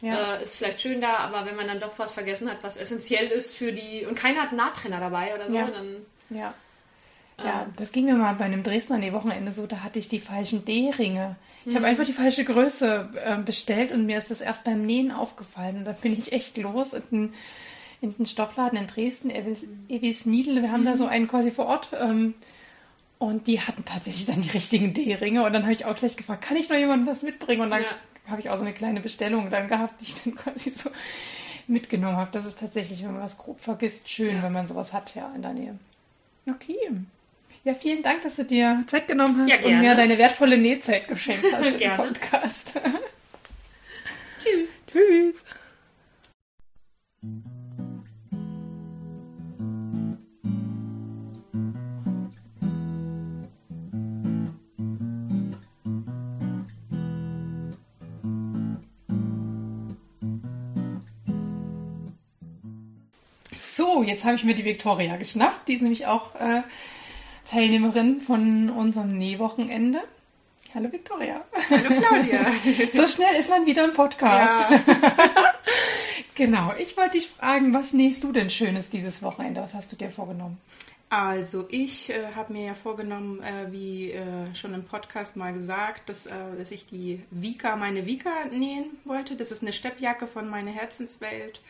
ja. 0.02 0.36
äh, 0.36 0.42
ist 0.42 0.56
vielleicht 0.56 0.82
schön 0.82 1.00
da, 1.00 1.16
aber 1.16 1.46
wenn 1.46 1.56
man 1.56 1.68
dann 1.68 1.80
doch 1.80 1.98
was 1.98 2.12
vergessen 2.12 2.50
hat, 2.50 2.58
was 2.62 2.76
essentiell 2.76 3.28
ist 3.28 3.56
für 3.56 3.72
die 3.72 4.04
und 4.04 4.14
keiner 4.14 4.42
hat 4.42 4.48
einen 4.48 4.58
Nahtrenner 4.58 5.00
dabei 5.00 5.34
oder 5.34 5.48
so, 5.48 5.54
ja. 5.54 5.66
dann 5.70 5.96
ja. 6.28 6.54
Ja, 7.44 7.62
ähm. 7.62 7.72
das 7.76 7.92
ging 7.92 8.06
mir 8.06 8.14
mal 8.14 8.34
bei 8.34 8.44
einem 8.44 8.62
Dresdner 8.62 8.98
Nähwochenende 8.98 9.52
so, 9.52 9.66
da 9.66 9.82
hatte 9.82 9.98
ich 9.98 10.08
die 10.08 10.20
falschen 10.20 10.64
D-Ringe. 10.64 11.36
Ich 11.64 11.72
mhm. 11.72 11.76
habe 11.76 11.86
einfach 11.86 12.06
die 12.06 12.12
falsche 12.12 12.44
Größe 12.44 13.10
äh, 13.24 13.38
bestellt 13.38 13.92
und 13.92 14.06
mir 14.06 14.18
ist 14.18 14.30
das 14.30 14.40
erst 14.40 14.64
beim 14.64 14.82
Nähen 14.82 15.12
aufgefallen. 15.12 15.78
Und 15.78 15.84
da 15.84 15.92
bin 15.92 16.12
ich 16.12 16.32
echt 16.32 16.56
los 16.56 16.94
und 16.94 17.12
ein 17.12 17.34
in 18.00 18.16
den 18.16 18.26
Stoffladen 18.26 18.78
in 18.78 18.86
Dresden, 18.86 19.30
Evis, 19.30 19.64
Evis 19.88 20.26
Niedel. 20.26 20.62
Wir 20.62 20.72
haben 20.72 20.82
mhm. 20.82 20.86
da 20.86 20.96
so 20.96 21.06
einen 21.06 21.28
quasi 21.28 21.50
vor 21.50 21.66
Ort. 21.66 21.90
Ähm, 22.00 22.34
und 23.18 23.46
die 23.46 23.60
hatten 23.60 23.84
tatsächlich 23.84 24.24
dann 24.26 24.40
die 24.40 24.48
richtigen 24.48 24.94
D-Ringe. 24.94 25.44
Und 25.44 25.52
dann 25.52 25.64
habe 25.64 25.72
ich 25.72 25.84
auch 25.84 25.94
gleich 25.94 26.16
gefragt, 26.16 26.42
kann 26.42 26.56
ich 26.56 26.70
noch 26.70 26.76
jemandem 26.76 27.06
was 27.06 27.22
mitbringen? 27.22 27.60
Und 27.60 27.70
dann 27.70 27.82
ja. 27.82 27.88
habe 28.26 28.40
ich 28.40 28.48
auch 28.48 28.56
so 28.56 28.62
eine 28.62 28.72
kleine 28.72 29.00
Bestellung 29.00 29.50
dann 29.50 29.68
gehabt, 29.68 30.00
die 30.00 30.04
ich 30.04 30.14
dann 30.22 30.34
quasi 30.36 30.70
so 30.70 30.90
mitgenommen 31.66 32.16
habe. 32.16 32.30
Das 32.32 32.46
ist 32.46 32.58
tatsächlich, 32.58 33.02
wenn 33.02 33.12
man 33.12 33.22
was 33.22 33.36
grob 33.36 33.60
vergisst, 33.60 34.08
schön, 34.08 34.36
ja. 34.36 34.42
wenn 34.42 34.52
man 34.52 34.66
sowas 34.66 34.94
hat, 34.94 35.14
ja, 35.14 35.30
in 35.34 35.42
der 35.42 35.52
Nähe. 35.52 35.78
Okay. 36.48 36.78
Ja, 37.62 37.74
vielen 37.74 38.02
Dank, 38.02 38.22
dass 38.22 38.36
du 38.36 38.44
dir 38.44 38.84
Zeit 38.86 39.06
genommen 39.06 39.38
hast 39.40 39.48
ja, 39.50 39.58
und 39.66 39.80
mir 39.80 39.94
deine 39.94 40.16
wertvolle 40.16 40.56
Nähzeit 40.56 41.06
geschenkt 41.06 41.44
hast 41.52 41.78
den 41.80 41.92
Podcast. 41.92 42.72
Tschüss. 44.42 44.78
Tschüss. 44.90 45.44
So, 63.58 64.02
jetzt 64.02 64.24
habe 64.24 64.36
ich 64.36 64.44
mir 64.44 64.54
die 64.54 64.64
Viktoria 64.64 65.16
geschnappt. 65.16 65.68
Die 65.68 65.74
ist 65.74 65.82
nämlich 65.82 66.06
auch 66.06 66.34
äh, 66.36 66.62
Teilnehmerin 67.44 68.20
von 68.20 68.70
unserem 68.70 69.16
Nähwochenende. 69.16 70.02
Hallo 70.74 70.92
Viktoria. 70.92 71.44
Hallo 71.68 72.00
Claudia. 72.00 72.52
so 72.92 73.08
schnell 73.08 73.34
ist 73.38 73.50
man 73.50 73.66
wieder 73.66 73.84
im 73.84 73.92
Podcast. 73.92 74.70
Ja. 74.70 74.80
genau. 76.36 76.72
Ich 76.78 76.96
wollte 76.96 77.12
dich 77.12 77.28
fragen, 77.28 77.74
was 77.74 77.92
nähst 77.92 78.22
du 78.22 78.30
denn 78.30 78.50
Schönes 78.50 78.88
dieses 78.88 79.22
Wochenende? 79.22 79.60
Was 79.60 79.74
hast 79.74 79.90
du 79.90 79.96
dir 79.96 80.10
vorgenommen? 80.10 80.58
Also 81.08 81.66
ich 81.70 82.10
äh, 82.10 82.34
habe 82.36 82.52
mir 82.52 82.66
ja 82.66 82.74
vorgenommen, 82.74 83.42
äh, 83.42 83.72
wie 83.72 84.12
äh, 84.12 84.54
schon 84.54 84.74
im 84.74 84.84
Podcast 84.84 85.34
mal 85.34 85.52
gesagt, 85.52 86.08
dass, 86.08 86.26
äh, 86.26 86.32
dass 86.56 86.70
ich 86.70 86.86
die 86.86 87.20
Vika, 87.32 87.74
meine 87.74 88.06
Vika 88.06 88.30
nähen 88.52 88.96
wollte. 89.04 89.34
Das 89.34 89.50
ist 89.50 89.62
eine 89.62 89.72
Steppjacke 89.72 90.28
von 90.28 90.48
meiner 90.48 90.70
Herzenswelt. 90.70 91.62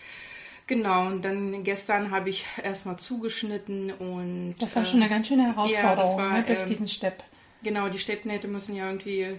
Genau, 0.71 1.09
und 1.09 1.25
dann 1.25 1.65
gestern 1.65 2.13
habe 2.13 2.31
ich 2.31 2.47
erstmal 2.63 2.97
zugeschnitten 2.97 3.91
und. 3.91 4.55
Das 4.61 4.77
war 4.77 4.85
schon 4.85 5.03
eine 5.03 5.11
ganz 5.11 5.27
schöne 5.27 5.49
Herausforderung 5.49 6.13
ja, 6.13 6.17
war, 6.17 6.33
ne, 6.35 6.45
durch 6.45 6.61
ähm, 6.61 6.69
diesen 6.69 6.87
Stepp. 6.87 7.25
Genau, 7.65 7.89
die 7.89 7.99
Steppnähte 7.99 8.47
müssen 8.47 8.77
ja 8.77 8.87
irgendwie 8.87 9.37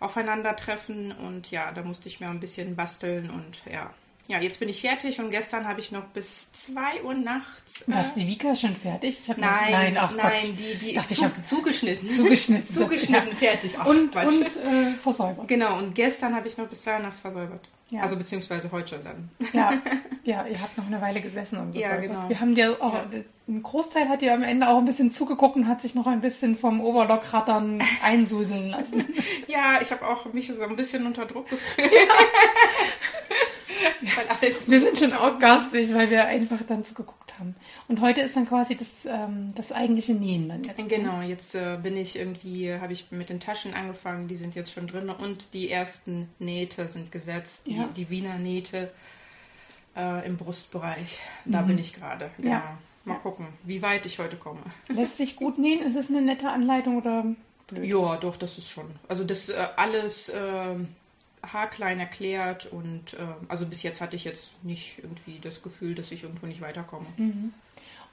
aufeinandertreffen 0.00 1.12
und 1.12 1.50
ja, 1.50 1.72
da 1.72 1.82
musste 1.82 2.10
ich 2.10 2.20
mir 2.20 2.28
ein 2.28 2.40
bisschen 2.40 2.76
basteln 2.76 3.30
und 3.30 3.62
ja, 3.72 3.94
ja, 4.28 4.40
jetzt 4.40 4.58
bin 4.60 4.68
ich 4.68 4.80
fertig 4.80 5.20
und 5.20 5.30
gestern 5.30 5.68
habe 5.68 5.80
ich 5.80 5.92
noch 5.92 6.04
bis 6.06 6.50
2 6.52 7.04
Uhr 7.04 7.14
nachts. 7.14 7.82
Äh, 7.82 7.92
Was, 7.92 8.14
die 8.14 8.26
Vika 8.26 8.52
ist 8.52 8.62
schon 8.62 8.76
fertig? 8.76 9.20
nein, 9.36 9.36
noch, 9.36 9.70
nein, 9.78 9.98
ach 9.98 10.14
nein, 10.16 10.56
die, 10.56 10.74
die 10.74 10.94
Dachte, 10.94 11.14
zu, 11.14 11.26
ich 11.26 11.42
zugeschnitten. 11.42 12.08
Zugeschnitten. 12.08 12.66
zugeschnitten, 12.74 13.32
fertig. 13.32 13.76
Ach, 13.78 13.86
und 13.86 14.14
und 14.14 14.42
äh, 14.42 14.94
versäubert. 14.94 15.48
Genau, 15.48 15.78
und 15.78 15.94
gestern 15.94 16.34
habe 16.34 16.48
ich 16.48 16.56
noch 16.56 16.66
bis 16.66 16.82
2 16.82 16.94
Uhr 16.94 16.98
nachts 17.00 17.20
versäubert. 17.20 17.68
Ja. 17.90 18.02
Also 18.02 18.16
beziehungsweise 18.16 18.72
heute 18.72 18.98
dann. 18.98 19.30
Ja, 19.52 19.74
ja, 20.24 20.44
ihr 20.46 20.60
habt 20.60 20.76
noch 20.76 20.86
eine 20.86 21.00
Weile 21.00 21.20
gesessen 21.20 21.58
und 21.58 21.76
Ja, 21.76 21.96
genau. 21.96 22.28
Wir 22.28 22.40
haben 22.40 22.56
dir 22.56 22.76
auch, 22.80 22.94
ja. 22.94 23.06
ein 23.46 23.62
Großteil 23.62 24.08
hat 24.08 24.22
ihr 24.22 24.34
am 24.34 24.42
Ende 24.42 24.68
auch 24.68 24.78
ein 24.78 24.86
bisschen 24.86 25.12
zugeguckt 25.12 25.54
und 25.54 25.68
hat 25.68 25.80
sich 25.80 25.94
noch 25.94 26.08
ein 26.08 26.20
bisschen 26.20 26.56
vom 26.56 26.80
Overlock-Rattern 26.80 27.80
einsuseln 28.02 28.70
lassen. 28.70 29.04
Ja, 29.46 29.80
ich 29.80 29.92
habe 29.92 30.04
auch 30.08 30.32
mich 30.32 30.48
so 30.48 30.64
ein 30.64 30.74
bisschen 30.74 31.06
unter 31.06 31.26
Druck 31.26 31.48
gefühlt. 31.48 31.92
Wir 34.66 34.80
sind 34.80 34.98
schon 34.98 35.12
auch 35.12 35.38
garstig, 35.38 35.92
weil 35.94 36.10
wir 36.10 36.26
einfach 36.26 36.60
dann 36.66 36.84
zugeguckt 36.84 37.38
haben. 37.38 37.54
Und 37.88 38.00
heute 38.00 38.20
ist 38.20 38.36
dann 38.36 38.46
quasi 38.46 38.76
das, 38.76 39.06
ähm, 39.06 39.54
das 39.54 39.72
eigentliche 39.72 40.14
Nähen 40.14 40.48
dann 40.48 40.62
jetzt. 40.62 40.78
Ne? 40.78 40.86
Genau, 40.86 41.20
jetzt 41.20 41.54
äh, 41.54 41.78
bin 41.82 41.96
ich 41.96 42.18
irgendwie, 42.18 42.72
habe 42.74 42.92
ich 42.92 43.10
mit 43.10 43.28
den 43.28 43.40
Taschen 43.40 43.74
angefangen, 43.74 44.28
die 44.28 44.36
sind 44.36 44.54
jetzt 44.54 44.72
schon 44.72 44.86
drin 44.86 45.10
und 45.10 45.54
die 45.54 45.70
ersten 45.70 46.28
Nähte 46.38 46.88
sind 46.88 47.12
gesetzt, 47.12 47.66
die, 47.66 47.76
ja. 47.76 47.88
die 47.96 48.10
Wiener 48.10 48.38
Nähte 48.38 48.90
äh, 49.96 50.26
im 50.26 50.36
Brustbereich. 50.36 51.20
Da 51.44 51.62
mhm. 51.62 51.66
bin 51.68 51.78
ich 51.78 51.94
gerade. 51.94 52.30
Genau. 52.36 52.50
Ja. 52.50 52.78
Mal 53.04 53.14
ja. 53.14 53.20
gucken, 53.20 53.46
wie 53.62 53.82
weit 53.82 54.04
ich 54.04 54.18
heute 54.18 54.36
komme. 54.36 54.60
Lässt 54.88 55.16
sich 55.16 55.36
gut 55.36 55.58
nähen? 55.58 55.80
Ist 55.82 55.96
es 55.96 56.10
eine 56.10 56.22
nette 56.22 56.48
Anleitung 56.48 56.96
oder 56.96 57.24
blöd? 57.68 57.84
Ja, 57.84 58.16
doch, 58.16 58.36
das 58.36 58.58
ist 58.58 58.68
schon. 58.68 58.86
Also 59.08 59.22
das 59.22 59.48
äh, 59.48 59.68
alles 59.76 60.28
äh, 60.28 60.74
haarklein 61.52 62.00
erklärt 62.00 62.66
und 62.66 63.14
äh, 63.14 63.18
also 63.48 63.66
bis 63.66 63.82
jetzt 63.82 64.00
hatte 64.00 64.16
ich 64.16 64.24
jetzt 64.24 64.62
nicht 64.64 64.98
irgendwie 64.98 65.38
das 65.38 65.62
Gefühl, 65.62 65.94
dass 65.94 66.12
ich 66.12 66.22
irgendwo 66.22 66.46
nicht 66.46 66.60
weiterkomme. 66.60 67.06
Mhm. 67.16 67.52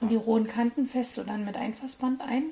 Und 0.00 0.08
die 0.10 0.16
rohen 0.16 0.46
Kanten 0.46 0.86
fest 0.86 1.18
und 1.18 1.28
dann 1.28 1.44
mit 1.44 1.56
Einfassband 1.56 2.20
ein? 2.20 2.44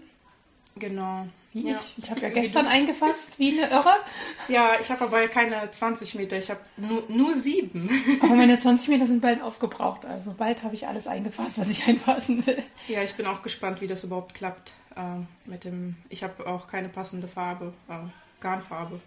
Genau. 0.77 1.27
Wie 1.53 1.69
ja. 1.69 1.73
ich. 1.73 1.95
Ich 1.99 2.11
habe 2.11 2.21
ja 2.21 2.31
gestern 2.31 2.67
eingefasst, 2.67 3.39
wie 3.39 3.59
eine 3.59 3.71
Irre. 3.71 3.95
Ja, 4.49 4.73
ich 4.81 4.91
habe 4.91 5.05
aber 5.05 5.29
keine 5.29 5.71
20 5.71 6.15
Meter, 6.15 6.39
ich 6.39 6.51
habe 6.51 6.61
nur, 6.77 7.05
nur 7.09 7.35
sieben. 7.35 7.89
Aber 8.21 8.35
meine 8.35 8.59
20 8.59 8.89
Meter 8.89 9.07
sind 9.07 9.21
bald 9.21 9.41
aufgebraucht. 9.41 10.05
Also 10.05 10.35
bald 10.37 10.63
habe 10.63 10.75
ich 10.75 10.89
alles 10.89 11.07
eingefasst, 11.07 11.59
was 11.59 11.69
ich 11.69 11.87
einfassen 11.87 12.45
will. 12.47 12.63
Ja, 12.89 13.03
ich 13.03 13.15
bin 13.15 13.27
auch 13.27 13.43
gespannt, 13.43 13.81
wie 13.81 13.87
das 13.87 14.03
überhaupt 14.03 14.35
klappt. 14.35 14.73
Äh, 14.97 15.49
mit 15.49 15.65
dem, 15.65 15.97
ich 16.09 16.23
habe 16.25 16.47
auch 16.47 16.67
keine 16.67 16.89
passende 16.89 17.29
Farbe, 17.29 17.73
äh, 17.89 17.95
Garnfarbe. 18.41 19.01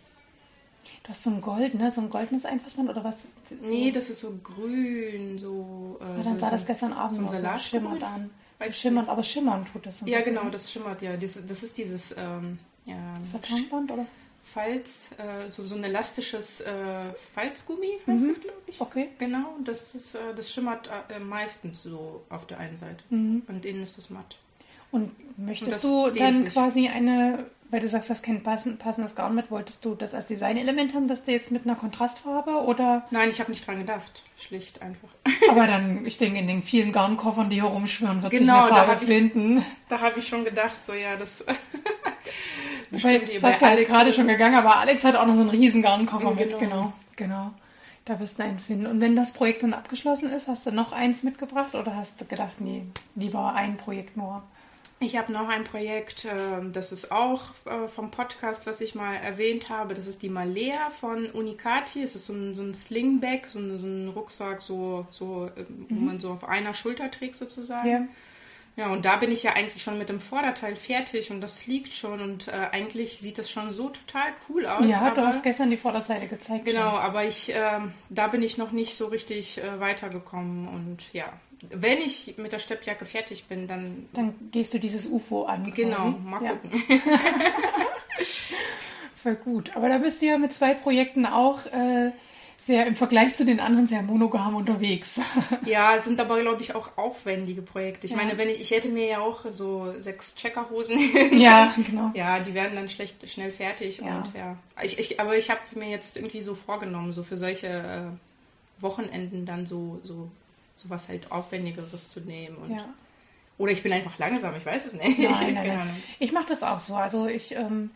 Du 1.04 1.10
hast 1.10 1.24
so 1.24 1.30
ein 1.30 1.42
Gold, 1.42 1.76
ne? 1.76 1.92
So 1.92 2.02
ein 2.02 2.10
goldenes 2.10 2.46
Einfassband 2.46 2.90
oder 2.90 3.04
was? 3.04 3.24
So 3.50 3.56
nee, 3.62 3.92
das 3.92 4.10
ist 4.10 4.22
so 4.22 4.38
grün, 4.44 5.40
so. 5.40 6.00
Äh, 6.02 6.24
dann 6.24 6.40
sah 6.40 6.50
das 6.50 6.66
gestern 6.66 6.94
Abend 6.94 7.30
so, 7.30 7.38
so 7.38 7.58
schimmert 7.58 8.04
an. 8.04 8.30
So 8.64 8.72
schimmert, 8.72 9.10
aber 9.10 9.24
schimmern 9.24 9.66
tut 9.66 9.86
das. 9.86 10.00
So 10.00 10.06
ja, 10.06 10.18
bisschen. 10.18 10.36
genau, 10.36 10.50
das 10.50 10.72
schimmert, 10.72 11.02
ja. 11.02 11.16
Das, 11.18 11.40
das 11.46 11.64
ist 11.64 11.78
dieses. 11.78 12.16
Ähm, 12.18 12.60
ja, 12.86 13.18
Satanband 13.24 13.92
oder? 13.92 14.06
Falz, 14.44 15.10
äh, 15.18 15.50
so, 15.52 15.66
so 15.66 15.76
ein 15.76 15.84
elastisches 15.84 16.62
äh, 16.62 17.14
Falzgummi 17.34 18.00
heißt 18.06 18.24
mhm. 18.24 18.28
das, 18.28 18.42
glaube 18.42 18.62
ich. 18.68 18.80
Okay. 18.80 19.10
Genau, 19.18 19.56
das, 19.64 19.96
ist, 19.96 20.14
äh, 20.14 20.36
das 20.36 20.52
schimmert 20.52 20.88
äh, 21.10 21.18
meistens 21.18 21.82
so 21.82 22.24
auf 22.30 22.46
der 22.46 22.60
einen 22.60 22.78
Seite. 22.78 23.04
Mhm. 23.10 23.42
Und 23.48 23.66
innen 23.66 23.82
ist 23.82 23.98
das 23.98 24.12
matt. 24.12 24.38
Und 24.92 25.12
möchtest 25.38 25.84
Und 25.84 26.14
du 26.14 26.20
dann 26.20 26.46
quasi 26.46 26.88
eine 26.88 27.46
weil 27.72 27.80
du 27.80 27.90
sagst, 27.90 28.10
du 28.10 28.14
hast 28.14 28.24
kein 28.24 28.44
passendes 28.44 29.16
Garn 29.16 29.36
mit, 29.36 29.50
wolltest 29.50 29.84
du 29.84 29.96
das 29.96 30.14
als 30.14 30.28
Designelement 30.28 30.94
haben, 30.94 31.08
dass 31.08 31.24
du 31.24 31.32
jetzt 31.32 31.52
mit 31.52 31.66
einer 31.66 31.76
Kontrastfarbe 31.76 32.64
oder? 32.64 33.06
Nein, 33.10 33.30
ich 33.30 33.40
habe 33.40 33.52
nicht 33.52 33.68
dran 33.68 33.80
gedacht. 33.80 34.24
Schlicht 34.38 34.82
einfach. 34.82 35.10
Aber 35.50 35.66
dann, 35.68 36.06
ich 36.06 36.18
denke, 36.18 36.40
in 36.40 36.48
den 36.48 36.62
vielen 36.62 36.92
Garnkoffern, 36.92 37.50
die 37.50 37.56
hier 37.56 37.66
rumschwirren, 37.66 38.22
wird 38.22 38.32
genau, 38.32 38.64
sich 38.64 38.74
eine 38.74 38.86
Farbe 38.86 39.06
finden. 39.06 39.58
Ich, 39.58 39.64
da 39.90 40.00
habe 40.00 40.20
ich 40.20 40.28
schon 40.28 40.46
gedacht, 40.46 40.84
so 40.84 40.94
ja, 40.94 41.18
das. 41.18 41.44
Bestimmt 42.92 43.30
Saskia 43.40 43.74
ist 43.74 43.88
gerade 43.90 44.14
schon 44.14 44.28
gegangen, 44.28 44.56
aber 44.56 44.78
Alex 44.78 45.04
hat 45.04 45.16
auch 45.16 45.26
noch 45.26 45.36
so 45.36 45.42
einen 45.42 45.50
riesen 45.50 45.82
Garnkoffer 45.82 46.34
genau. 46.36 46.40
mit, 46.40 46.60
genau, 46.60 46.94
genau. 47.16 47.52
Da 48.06 48.20
wirst 48.20 48.38
du 48.38 48.44
einen 48.44 48.60
finden. 48.60 48.86
Und 48.86 49.02
wenn 49.02 49.16
das 49.16 49.34
Projekt 49.34 49.64
dann 49.64 49.74
abgeschlossen 49.74 50.32
ist, 50.32 50.48
hast 50.48 50.68
du 50.68 50.72
noch 50.72 50.92
eins 50.92 51.24
mitgebracht 51.24 51.74
oder 51.74 51.96
hast 51.96 52.22
du 52.22 52.26
gedacht, 52.26 52.62
nee, 52.62 52.84
lieber 53.16 53.54
ein 53.54 53.78
Projekt 53.78 54.16
nur? 54.16 54.44
Ich 55.06 55.18
habe 55.18 55.32
noch 55.32 55.48
ein 55.48 55.64
Projekt, 55.64 56.26
ähm, 56.26 56.72
das 56.72 56.92
ist 56.92 57.12
auch 57.12 57.44
äh, 57.66 57.88
vom 57.88 58.10
Podcast, 58.10 58.66
was 58.66 58.82
ich 58.82 58.96
mal 58.96 59.14
erwähnt 59.16 59.70
habe. 59.70 59.94
Das 59.94 60.08
ist 60.08 60.24
die 60.24 60.30
Malea 60.30 60.90
von 60.90 61.30
Unicati. 61.30 62.02
Es 62.02 62.16
ist 62.16 62.26
so 62.26 62.34
ein, 62.34 62.56
so 62.56 62.64
ein 62.64 62.74
Slingbag, 62.74 63.48
so 63.48 63.60
ein, 63.60 63.78
so 63.78 63.86
ein 63.86 64.08
Rucksack, 64.08 64.62
so, 64.62 65.06
so, 65.12 65.50
ähm, 65.56 65.86
wo 65.90 65.96
mhm. 65.96 66.06
man 66.06 66.20
so 66.20 66.32
auf 66.32 66.44
einer 66.44 66.74
Schulter 66.74 67.12
trägt 67.12 67.36
sozusagen. 67.36 67.88
Ja. 67.88 68.08
Ja, 68.78 68.92
und 68.92 69.06
da 69.06 69.16
bin 69.16 69.32
ich 69.32 69.42
ja 69.42 69.54
eigentlich 69.54 69.82
schon 69.82 69.98
mit 69.98 70.10
dem 70.10 70.20
Vorderteil 70.20 70.76
fertig 70.76 71.32
und 71.32 71.40
das 71.40 71.66
liegt 71.66 71.94
schon 71.94 72.20
und 72.20 72.50
äh, 72.50 72.52
eigentlich 72.74 73.20
sieht 73.20 73.38
das 73.38 73.50
schon 73.50 73.72
so 73.72 73.88
total 73.88 74.34
cool 74.50 74.66
aus. 74.66 74.86
Ja, 74.86 75.00
aber, 75.00 75.22
du 75.22 75.28
hast 75.28 75.44
gestern 75.44 75.70
die 75.70 75.78
Vorderseite 75.78 76.28
gezeigt. 76.28 76.66
Genau, 76.66 76.90
schon. 76.90 77.00
aber 77.00 77.24
ich, 77.24 77.56
äh, 77.56 77.80
da 78.10 78.28
bin 78.28 78.44
ich 78.44 78.58
noch 78.58 78.74
nicht 78.74 78.98
so 78.98 79.08
richtig 79.08 79.60
äh, 79.60 79.80
weitergekommen 79.80 80.68
und 80.68 81.14
ja, 81.14 81.32
wenn 81.70 82.00
ich 82.02 82.36
mit 82.38 82.52
der 82.52 82.60
Steppjacke 82.60 83.06
fertig 83.06 83.46
bin, 83.46 83.68
dann. 83.68 84.08
Dann 84.14 84.36
gehst 84.52 84.74
du 84.74 84.80
dieses 84.80 85.06
UFO 85.08 85.44
an. 85.44 85.72
Genau, 85.74 86.12
mal 86.12 86.44
ja. 86.44 86.54
gucken. 86.54 86.84
Voll 89.14 89.36
gut. 89.36 89.76
Aber 89.76 89.90
da 89.90 89.98
bist 89.98 90.22
du 90.22 90.28
ja 90.28 90.38
mit 90.38 90.54
zwei 90.54 90.74
Projekten 90.74 91.26
auch 91.26 91.66
äh, 91.68 92.12
sehr 92.58 92.86
im 92.88 92.96
Vergleich 92.96 93.36
zu 93.36 93.46
den 93.46 93.60
anderen 93.60 93.88
sehr 93.88 94.02
monogam 94.02 94.56
unterwegs. 94.56 95.20
ja, 95.66 95.98
sind 96.00 96.20
aber, 96.20 96.40
glaube 96.42 96.62
ich, 96.62 96.76
auch 96.76 96.98
aufwendige 96.98 97.62
Projekte. 97.62 98.06
Ich 98.06 98.12
ja. 98.12 98.18
meine, 98.18 98.38
wenn 98.38 98.50
ich, 98.50 98.62
ich 98.62 98.72
hätte 98.72 98.90
mir 98.90 99.08
ja 99.08 99.20
auch 99.20 99.46
so 99.46 99.94
sechs 100.00 100.36
Checkerhosen. 100.36 101.00
ja, 101.40 101.74
genau. 101.76 102.12
Ja, 102.14 102.40
die 102.40 102.54
werden 102.54 102.76
dann 102.76 102.90
schlecht, 102.90 103.30
schnell 103.30 103.52
fertig. 103.52 103.98
Ja. 103.98 104.18
Und 104.18 104.34
ja. 104.36 104.58
Ich, 104.84 105.00
ich, 105.00 105.20
aber 105.20 105.38
ich 105.38 105.50
habe 105.50 105.62
mir 105.76 105.90
jetzt 105.90 106.18
irgendwie 106.18 106.42
so 106.42 106.56
vorgenommen, 106.56 107.14
so 107.14 107.24
für 107.24 107.38
solche 107.38 107.68
äh, 107.68 108.82
Wochenenden 108.82 109.46
dann 109.46 109.66
so, 109.66 110.00
so 110.04 110.30
sowas 110.76 111.08
halt 111.08 111.32
Aufwendigeres 111.32 112.10
zu 112.10 112.20
nehmen. 112.22 112.58
Und 112.58 112.72
ja. 112.72 112.86
Oder 113.58 113.72
ich 113.72 113.84
bin 113.84 113.94
einfach 113.94 114.18
langsam, 114.20 114.56
ich 114.56 114.66
weiß 114.66 114.86
es 114.86 114.94
nicht. 114.94 115.18
Nein, 115.18 115.54
nein, 115.54 115.68
nein. 115.68 116.04
Ich 116.20 116.32
mache 116.32 116.48
das 116.48 116.64
auch 116.64 116.80
so. 116.80 116.96
Also 116.96 117.28
ich, 117.28 117.56
ähm, 117.56 117.92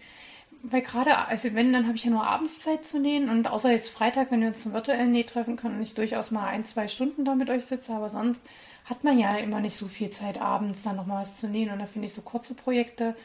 weil 0.64 0.82
gerade, 0.82 1.18
also 1.18 1.54
wenn, 1.54 1.74
dann 1.74 1.88
habe 1.88 1.98
ich 1.98 2.04
ja 2.04 2.12
nur 2.12 2.26
Abendszeit 2.26 2.86
zu 2.86 3.00
nähen 3.00 3.30
und 3.30 3.48
außer 3.48 3.72
jetzt 3.72 3.90
Freitag, 3.90 4.32
wenn 4.32 4.42
wir 4.42 4.50
uns 4.50 4.64
zum 4.64 4.74
virtuellen 4.74 5.12
Näh 5.12 5.24
treffen 5.24 5.56
können 5.56 5.78
und 5.78 5.82
ich 5.82 5.96
durchaus 5.96 6.32
mal 6.32 6.48
ein, 6.48 6.66
zwei 6.66 6.88
Stunden 6.88 7.26
da 7.26 7.36
mit 7.36 7.50
euch 7.50 7.66
sitze, 7.66 7.94
aber 7.94 8.10
sonst 8.10 8.42
hat 8.86 9.04
man 9.04 9.20
ja 9.20 9.36
immer 9.36 9.60
nicht 9.60 9.76
so 9.76 9.88
viel 9.88 10.10
Zeit 10.10 10.42
abends 10.42 10.82
dann 10.84 10.96
nochmal 10.96 11.22
was 11.22 11.38
zu 11.38 11.48
nähen 11.48 11.72
und 11.72 11.80
da 11.80 11.86
finde 11.86 12.08
ich 12.08 12.14
so 12.14 12.22
kurze 12.22 12.56
Projekte 12.56 13.16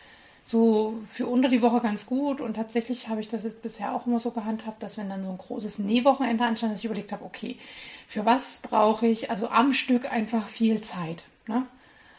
so 0.45 0.99
für 1.03 1.27
unter 1.27 1.49
die 1.49 1.63
Woche 1.63 1.81
ganz 1.81 2.07
gut. 2.07 2.41
Und 2.41 2.55
tatsächlich 2.55 3.09
habe 3.09 3.21
ich 3.21 3.29
das 3.29 3.45
jetzt 3.45 3.63
bisher 3.63 3.95
auch 3.95 4.07
immer 4.07 4.21
so 4.21 4.31
gehandhabt, 4.31 4.83
dass 4.83 4.99
wenn 4.99 5.09
dann 5.09 5.25
so 5.25 5.31
ein 5.31 5.39
großes 5.39 5.79
Nähwochenende 5.79 6.45
anstand, 6.45 6.73
dass 6.73 6.81
ich 6.81 6.85
überlegt 6.85 7.13
habe, 7.13 7.25
okay, 7.25 7.59
für 8.07 8.27
was 8.27 8.59
brauche 8.59 9.07
ich 9.07 9.31
also 9.31 9.49
am 9.49 9.73
Stück 9.73 10.11
einfach 10.13 10.47
viel 10.49 10.83
Zeit. 10.83 11.25
Ne? 11.47 11.67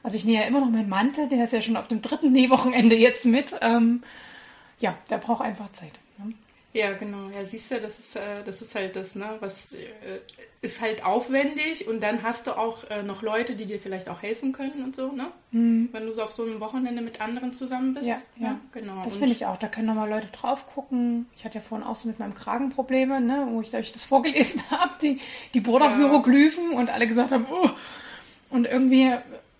Also 0.01 0.17
ich 0.17 0.25
nähe 0.25 0.41
ja 0.41 0.47
immer 0.47 0.59
noch 0.59 0.69
meinen 0.69 0.89
Mantel, 0.89 1.29
der 1.29 1.43
ist 1.43 1.53
ja 1.53 1.61
schon 1.61 1.77
auf 1.77 1.87
dem 1.87 2.01
dritten 2.01 2.31
Nähwochenende 2.31 2.95
jetzt 2.95 3.25
mit. 3.25 3.55
Ähm, 3.61 4.03
ja, 4.79 4.97
der 5.09 5.19
braucht 5.19 5.41
einfach 5.41 5.71
Zeit. 5.71 5.93
Ne? 6.17 6.33
Ja, 6.75 6.91
genau. 6.91 7.29
Ja, 7.29 7.45
siehst 7.45 7.71
du, 7.71 7.79
das 7.79 7.99
ist, 7.99 8.17
äh, 8.17 8.43
das 8.43 8.61
ist 8.61 8.75
halt 8.75 8.97
das, 8.97 9.15
ne, 9.15 9.37
was 9.39 9.71
äh, 9.71 10.19
ist 10.59 10.81
halt 10.81 11.05
aufwendig 11.05 11.87
und 11.87 12.03
dann 12.03 12.21
hast 12.21 12.47
du 12.47 12.57
auch 12.57 12.83
äh, 12.89 13.01
noch 13.01 13.21
Leute, 13.21 13.55
die 13.55 13.65
dir 13.65 13.79
vielleicht 13.79 14.09
auch 14.09 14.21
helfen 14.21 14.51
können 14.51 14.83
und 14.83 14.93
so, 14.93 15.09
ne? 15.13 15.27
Mhm. 15.51 15.87
Wenn 15.93 16.05
du 16.05 16.13
so 16.13 16.23
auf 16.23 16.33
so 16.33 16.43
einem 16.43 16.59
Wochenende 16.59 17.01
mit 17.01 17.21
anderen 17.21 17.53
zusammen 17.53 17.93
bist. 17.93 18.09
Ja, 18.09 18.17
ja. 18.35 18.47
ja 18.47 18.59
genau. 18.73 19.01
Das 19.05 19.15
finde 19.15 19.31
ich 19.31 19.45
auch. 19.45 19.55
Da 19.55 19.69
können 19.69 19.87
nochmal 19.87 20.09
Leute 20.09 20.27
drauf 20.27 20.65
gucken. 20.65 21.27
Ich 21.37 21.45
hatte 21.45 21.59
ja 21.59 21.61
vorhin 21.61 21.87
auch 21.87 21.95
so 21.95 22.09
mit 22.09 22.19
meinem 22.19 22.33
Kragen 22.33 22.67
Probleme, 22.71 23.21
ne, 23.21 23.47
wo 23.51 23.61
ich 23.61 23.73
euch 23.73 23.93
das 23.93 24.03
vorgelesen 24.03 24.61
habe, 24.69 24.91
die, 25.01 25.21
die 25.53 25.61
Border-Hieroglyphen 25.61 26.73
ja. 26.73 26.77
und 26.77 26.89
alle 26.89 27.07
gesagt 27.07 27.31
haben, 27.31 27.45
oh. 27.49 27.69
und 28.49 28.65
irgendwie 28.65 29.13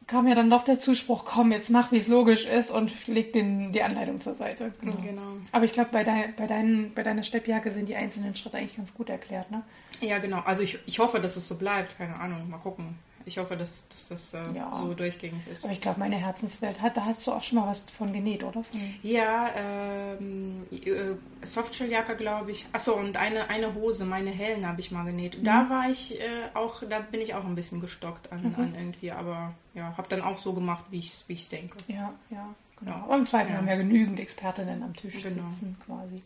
kam 0.08 0.28
ja 0.28 0.36
dann 0.36 0.50
doch 0.50 0.64
der 0.64 0.80
Zuspruch, 0.80 1.26
komm, 1.26 1.52
jetzt 1.52 1.70
mach, 1.70 1.92
wie 1.92 1.98
es 1.98 2.08
logisch 2.08 2.46
ist 2.46 2.70
und 2.70 3.08
leg 3.08 3.34
den, 3.34 3.72
die 3.72 3.82
Anleitung 3.82 4.22
zur 4.22 4.34
Seite. 4.34 4.72
Genau. 4.80 4.96
genau. 4.98 5.38
Aber 5.52 5.66
ich 5.66 5.74
glaube, 5.74 5.90
bei, 5.92 6.04
dein, 6.04 6.36
bei, 6.36 6.48
dein, 6.48 6.94
bei 6.94 7.04
deiner 7.04 7.24
Steppjacke 7.24 7.72
sind 7.72 7.90
die 7.90 7.96
einzelnen 7.96 8.36
Schritte 8.36 8.58
eigentlich 8.58 8.78
ganz 8.78 8.94
gut 8.94 9.10
erklärt, 9.10 9.50
ne? 9.50 9.64
Ja, 10.02 10.20
genau. 10.20 10.42
Also 10.46 10.62
ich, 10.62 10.78
ich 10.86 11.00
hoffe, 11.00 11.20
dass 11.20 11.36
es 11.38 11.48
so 11.48 11.56
bleibt. 11.56 11.98
Keine 11.98 12.16
Ahnung. 12.16 12.50
Mal 12.50 12.58
gucken. 12.58 12.98
Ich 13.28 13.40
hoffe, 13.40 13.58
dass, 13.58 13.88
dass 13.88 14.10
das 14.10 14.34
äh, 14.34 14.44
ja. 14.54 14.76
so 14.76 14.94
durchgängig 14.94 15.48
ist. 15.48 15.64
Aber 15.64 15.74
ich 15.74 15.82
glaube, 15.82 16.00
meine 16.00 16.16
Herzenswelt, 16.16 16.82
hat, 16.82 16.96
da 16.96 17.06
hast 17.06 17.26
du 17.26 17.32
auch 17.32 17.42
schon 17.42 17.60
mal 17.60 17.68
was 17.68 17.82
von 17.82 18.14
genäht, 18.14 18.44
oder? 18.44 18.64
Von 18.64 18.80
ja, 19.02 19.50
ähm, 19.56 20.62
äh, 20.72 21.16
Softshelljacke, 21.46 22.16
glaube 22.16 22.52
ich. 22.52 22.68
Achso, 22.72 22.94
und 22.94 23.18
eine, 23.18 23.50
eine 23.50 23.74
Hose, 23.74 24.06
meine 24.06 24.30
hellen 24.30 24.68
habe 24.68 24.80
ich 24.80 24.92
mal 24.92 25.06
genäht. 25.06 25.40
Mhm. 25.40 25.44
Da 25.44 25.70
war 25.70 25.90
ich 25.90 26.20
äh, 26.20 26.26
auch, 26.54 26.84
da 26.88 27.00
bin 27.00 27.20
ich 27.22 27.34
auch 27.34 27.46
ein 27.46 27.56
bisschen 27.56 27.82
gestockt 27.82 28.32
an, 28.32 28.40
okay. 28.46 28.62
an 28.62 28.76
irgendwie, 28.76 29.12
aber 29.12 29.54
ja, 29.74 29.98
habe 29.98 30.08
dann 30.08 30.22
auch 30.22 30.38
so 30.38 30.54
gemacht, 30.54 30.86
wie 30.92 31.00
ich 31.00 31.08
es 31.08 31.24
wie 31.28 31.56
denke. 31.56 31.78
Ja, 31.88 32.14
ja, 32.30 32.54
genau. 32.80 32.92
Ja. 32.92 33.04
Aber 33.04 33.16
im 33.18 33.26
Zweifel 33.26 33.54
ja. 33.54 33.58
haben 33.58 33.68
wir 33.68 33.78
genügend 33.78 34.20
Expertinnen 34.20 34.84
am 34.84 34.96
Tisch 34.96 35.24
genau. 35.24 35.50
sitzen, 35.50 35.78
quasi. 35.84 36.22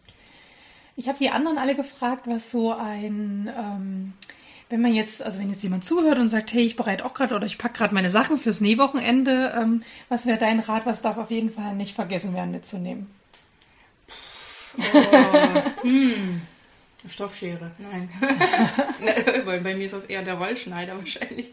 Ich 0.98 1.08
habe 1.08 1.18
die 1.18 1.30
anderen 1.30 1.58
alle 1.58 1.76
gefragt, 1.76 2.28
was 2.28 2.52
so 2.52 2.74
ein... 2.74 3.50
Ähm, 3.58 4.14
wenn 4.70 4.82
man 4.82 4.94
jetzt, 4.94 5.24
also 5.24 5.40
wenn 5.40 5.50
jetzt 5.50 5.64
jemand 5.64 5.84
zuhört 5.84 6.20
und 6.20 6.30
sagt, 6.30 6.54
hey, 6.54 6.62
ich 6.64 6.76
bereite 6.76 7.06
auch 7.06 7.14
gerade 7.14 7.36
oder 7.36 7.46
ich 7.46 7.58
packe 7.58 7.80
gerade 7.80 7.94
meine 7.94 8.12
Sachen 8.12 8.38
fürs 8.38 8.62
Nähwochenende, 8.62 9.54
ähm, 9.60 9.84
was 10.10 10.28
wäre 10.28 10.38
dein 10.38 10.60
Rat, 10.60 10.86
was 10.86 11.02
darf 11.02 11.18
auf 11.18 11.32
jeden 11.32 11.52
Fall 11.52 11.76
nicht 11.76 11.96
vergessen 11.96 12.34
werden 12.36 12.52
mitzunehmen? 12.52 13.08
Oh, 14.78 15.62
hm. 15.82 16.42
Stoffschere, 17.08 17.72
nein. 17.78 18.10
Bei 19.46 19.60
mir 19.60 19.86
ist 19.86 19.94
das 19.94 20.06
eher 20.06 20.22
der 20.22 20.36
Rollschneider 20.36 20.98
wahrscheinlich. 20.98 21.48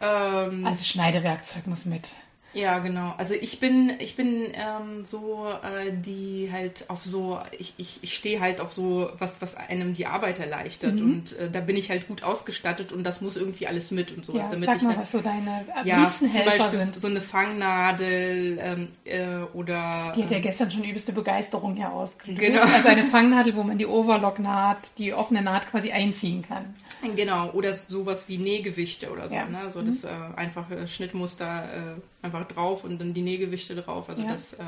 Ähm, 0.00 0.64
also 0.64 0.84
Schneidewerkzeug 0.84 1.66
muss 1.66 1.84
mit. 1.84 2.12
Ja, 2.54 2.78
genau. 2.78 3.14
Also 3.18 3.34
ich 3.34 3.60
bin, 3.60 3.92
ich 3.98 4.16
bin 4.16 4.52
ähm, 4.54 5.04
so, 5.04 5.48
äh, 5.48 5.92
die 5.92 6.48
halt 6.52 6.84
auf 6.88 7.04
so, 7.04 7.40
ich, 7.58 7.74
ich, 7.76 7.98
ich 8.02 8.14
stehe 8.14 8.40
halt 8.40 8.60
auf 8.60 8.72
so 8.72 9.10
was, 9.18 9.42
was 9.42 9.56
einem 9.56 9.94
die 9.94 10.06
Arbeit 10.06 10.40
erleichtert. 10.40 10.94
Mhm. 10.94 11.02
Und 11.02 11.36
äh, 11.38 11.50
da 11.50 11.60
bin 11.60 11.76
ich 11.76 11.90
halt 11.90 12.08
gut 12.08 12.22
ausgestattet 12.22 12.92
und 12.92 13.04
das 13.04 13.20
muss 13.20 13.36
irgendwie 13.36 13.66
alles 13.66 13.90
mit 13.90 14.12
und 14.16 14.24
sowas. 14.24 14.42
Ja, 14.42 14.50
damit 14.50 14.66
sag 14.66 14.76
ich 14.76 14.82
mal, 14.82 14.90
dann, 14.90 15.00
was 15.00 15.12
so 15.12 15.20
deine 15.20 15.64
ja, 15.84 16.00
liebsten 16.00 16.30
zum 16.30 16.40
Helfer 16.40 16.64
Beispiel 16.64 16.84
sind. 16.86 16.98
so 17.00 17.06
eine 17.08 17.20
Fangnadel 17.20 18.58
ähm, 18.60 18.88
äh, 19.04 19.44
oder. 19.52 20.12
Die 20.16 20.22
hat 20.22 20.30
ja 20.30 20.38
gestern 20.38 20.70
schon 20.70 20.84
übelste 20.84 21.12
Begeisterung 21.12 21.74
hier 21.74 21.92
ausgelöst. 21.92 22.40
Genau. 22.40 22.62
Also 22.62 22.88
eine 22.88 23.04
Fangnadel, 23.04 23.56
wo 23.56 23.62
man 23.62 23.78
die 23.78 23.86
Overlock-Naht, 23.86 24.92
die 24.98 25.12
offene 25.12 25.42
Naht 25.42 25.70
quasi 25.70 25.92
einziehen 25.92 26.42
kann. 26.42 26.74
Genau, 27.16 27.50
oder 27.50 27.74
sowas 27.74 28.28
wie 28.28 28.38
Nähgewichte 28.38 29.10
oder 29.10 29.28
so. 29.28 29.34
Ja. 29.34 29.46
Ne? 29.46 29.70
So 29.70 29.80
Mhm. 29.80 29.86
das 29.86 30.04
äh, 30.04 30.08
einfache 30.36 30.86
Schnittmuster 30.88 31.96
äh, 31.96 32.24
einfach 32.24 32.43
drauf 32.44 32.84
und 32.84 32.98
dann 32.98 33.14
die 33.14 33.22
Nähgewichte 33.22 33.74
drauf. 33.74 34.08
Also 34.08 34.22
Ja. 34.22 34.30
das 34.30 34.54
äh, 34.54 34.64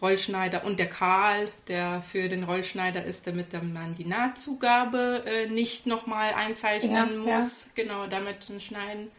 Rollschneider 0.00 0.64
und 0.64 0.78
der 0.78 0.88
Karl, 0.88 1.48
der 1.66 2.02
für 2.02 2.28
den 2.28 2.44
Rollschneider 2.44 3.04
ist, 3.04 3.26
damit 3.26 3.52
dann 3.52 3.72
man 3.72 3.94
die 3.94 4.04
Nahtzugabe 4.04 5.24
äh, 5.26 5.46
nicht 5.48 5.86
nochmal 5.86 6.34
einzeichnen 6.34 7.26
Ja, 7.26 7.36
muss. 7.36 7.68
Genau, 7.74 8.06
damit 8.06 8.50
schneiden. 8.60 9.10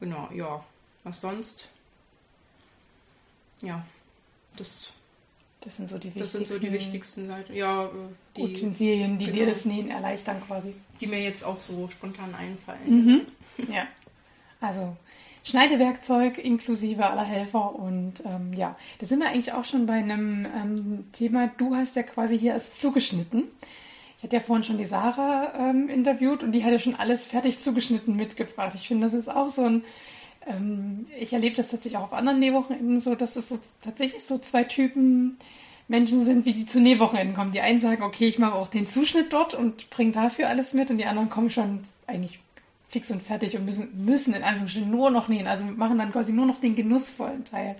Genau, 0.00 0.28
ja. 0.34 0.62
Was 1.04 1.20
sonst? 1.22 1.68
Ja, 3.62 3.86
das, 4.56 4.92
Das 5.62 5.76
sind 5.76 5.88
so 5.88 5.98
die 5.98 6.12
das 6.12 6.34
wichtigsten, 6.34 6.44
sind 6.44 6.48
so 6.48 6.66
die 6.66 6.72
wichtigsten 6.72 7.28
Seiten. 7.28 7.54
Ja, 7.54 7.86
äh, 7.86 7.90
die, 8.36 8.42
Utensilien, 8.42 9.18
die 9.18 9.26
dir 9.26 9.32
genau. 9.32 9.48
das 9.48 9.64
Nähen 9.64 9.88
erleichtern 9.88 10.42
quasi. 10.46 10.74
die 11.00 11.06
mir 11.06 11.22
jetzt 11.22 11.42
auch 11.44 11.60
so 11.62 11.88
spontan 11.88 12.34
einfallen. 12.34 12.80
Mhm. 12.86 13.72
Ja. 13.72 13.86
Also 14.60 14.96
Schneidewerkzeug 15.46 16.38
inklusive 16.38 17.08
aller 17.08 17.22
Helfer 17.22 17.76
und 17.76 18.14
ähm, 18.24 18.52
ja, 18.52 18.74
da 18.98 19.06
sind 19.06 19.20
wir 19.20 19.28
eigentlich 19.28 19.52
auch 19.52 19.64
schon 19.64 19.86
bei 19.86 19.92
einem 19.92 20.44
ähm, 20.44 21.04
Thema. 21.12 21.48
Du 21.56 21.76
hast 21.76 21.94
ja 21.94 22.02
quasi 22.02 22.36
hier 22.36 22.54
erst 22.54 22.80
zugeschnitten. 22.80 23.44
Ich 24.18 24.24
hatte 24.24 24.34
ja 24.34 24.42
vorhin 24.42 24.64
schon 24.64 24.76
die 24.76 24.84
Sarah 24.84 25.52
ähm, 25.56 25.88
interviewt 25.88 26.42
und 26.42 26.50
die 26.50 26.64
hat 26.64 26.72
ja 26.72 26.80
schon 26.80 26.96
alles 26.96 27.26
fertig 27.26 27.60
zugeschnitten 27.60 28.16
mitgebracht. 28.16 28.72
Ich 28.74 28.88
finde, 28.88 29.04
das 29.04 29.14
ist 29.14 29.28
auch 29.28 29.48
so 29.48 29.62
ein, 29.62 29.84
ähm, 30.48 31.06
ich 31.16 31.32
erlebe 31.32 31.54
das 31.54 31.68
tatsächlich 31.68 31.98
auch 31.98 32.06
auf 32.06 32.12
anderen 32.12 32.40
Nähwochenenden 32.40 32.98
so, 32.98 33.14
dass 33.14 33.36
es 33.36 33.48
so, 33.48 33.60
tatsächlich 33.82 34.24
so 34.24 34.38
zwei 34.38 34.64
Typen 34.64 35.38
Menschen 35.86 36.24
sind, 36.24 36.44
wie 36.44 36.54
die 36.54 36.66
zu 36.66 36.80
Nähwochenenden 36.80 37.36
kommen. 37.36 37.52
Die 37.52 37.60
einen 37.60 37.78
sagen, 37.78 38.02
okay, 38.02 38.26
ich 38.26 38.40
mache 38.40 38.54
auch 38.54 38.66
den 38.66 38.88
Zuschnitt 38.88 39.32
dort 39.32 39.54
und 39.54 39.90
bringe 39.90 40.10
dafür 40.10 40.48
alles 40.48 40.74
mit 40.74 40.90
und 40.90 40.98
die 40.98 41.06
anderen 41.06 41.30
kommen 41.30 41.50
schon 41.50 41.84
eigentlich 42.08 42.40
fix 42.96 43.10
und 43.10 43.22
fertig 43.22 43.54
und 43.58 43.66
müssen, 43.66 44.06
müssen 44.06 44.32
in 44.32 44.42
Anführungsstrichen 44.42 44.90
nur 44.90 45.10
noch 45.10 45.28
nähen. 45.28 45.46
Also 45.46 45.66
machen 45.66 45.98
dann 45.98 46.12
quasi 46.12 46.32
nur 46.32 46.46
noch 46.46 46.60
den 46.60 46.74
genussvollen 46.74 47.44
Teil. 47.44 47.76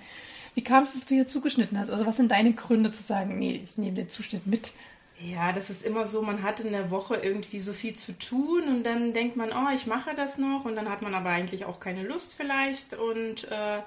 Wie 0.55 0.61
kam 0.63 0.83
es, 0.85 0.93
dass 0.93 1.07
du 1.07 1.15
hier 1.15 1.27
zugeschnitten 1.27 1.79
hast? 1.79 1.89
Also 1.89 2.05
was 2.05 2.19
sind 2.19 2.31
deine 2.31 2.53
Gründe 2.53 2.93
zu 2.93 3.03
sagen, 3.03 3.39
nee, 3.39 3.63
ich 3.65 3.79
nehme 3.79 3.95
den 3.95 4.11
Zuschnitt 4.11 4.47
mit? 4.47 4.73
Ja, 5.19 5.55
das 5.55 5.71
ist 5.71 5.87
immer 5.87 6.05
so, 6.05 6.21
man 6.21 6.43
hat 6.43 6.61
in 6.61 6.73
der 6.73 6.91
Woche 6.91 7.17
irgendwie 7.17 7.61
so 7.61 7.73
viel 7.73 7.95
zu 7.95 8.13
tun 8.19 8.65
und 8.69 8.85
dann 8.85 9.15
denkt 9.15 9.37
man, 9.37 9.53
oh, 9.53 9.75
ich 9.75 9.87
mache 9.87 10.15
das 10.15 10.37
noch 10.37 10.67
und 10.67 10.77
dann 10.77 10.91
hat 10.91 11.01
man 11.01 11.15
aber 11.15 11.31
eigentlich 11.31 11.65
auch 11.65 11.81
keine 11.81 12.03
Lust 12.03 12.35
vielleicht 12.35 12.93
und, 12.93 13.51
äh, 13.51 13.81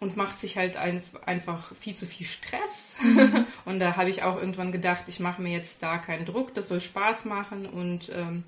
und 0.00 0.16
macht 0.16 0.38
sich 0.38 0.56
halt 0.56 0.78
ein, 0.78 1.02
einfach 1.26 1.74
viel 1.74 1.94
zu 1.94 2.06
viel 2.06 2.26
Stress. 2.26 2.96
und 3.66 3.80
da 3.80 3.96
habe 3.96 4.08
ich 4.08 4.22
auch 4.22 4.38
irgendwann 4.38 4.72
gedacht, 4.72 5.04
ich 5.08 5.20
mache 5.20 5.42
mir 5.42 5.52
jetzt 5.52 5.82
da 5.82 5.98
keinen 5.98 6.24
Druck, 6.24 6.54
das 6.54 6.68
soll 6.68 6.80
Spaß 6.80 7.26
machen 7.26 7.66
und 7.66 8.10
ähm, 8.14 8.44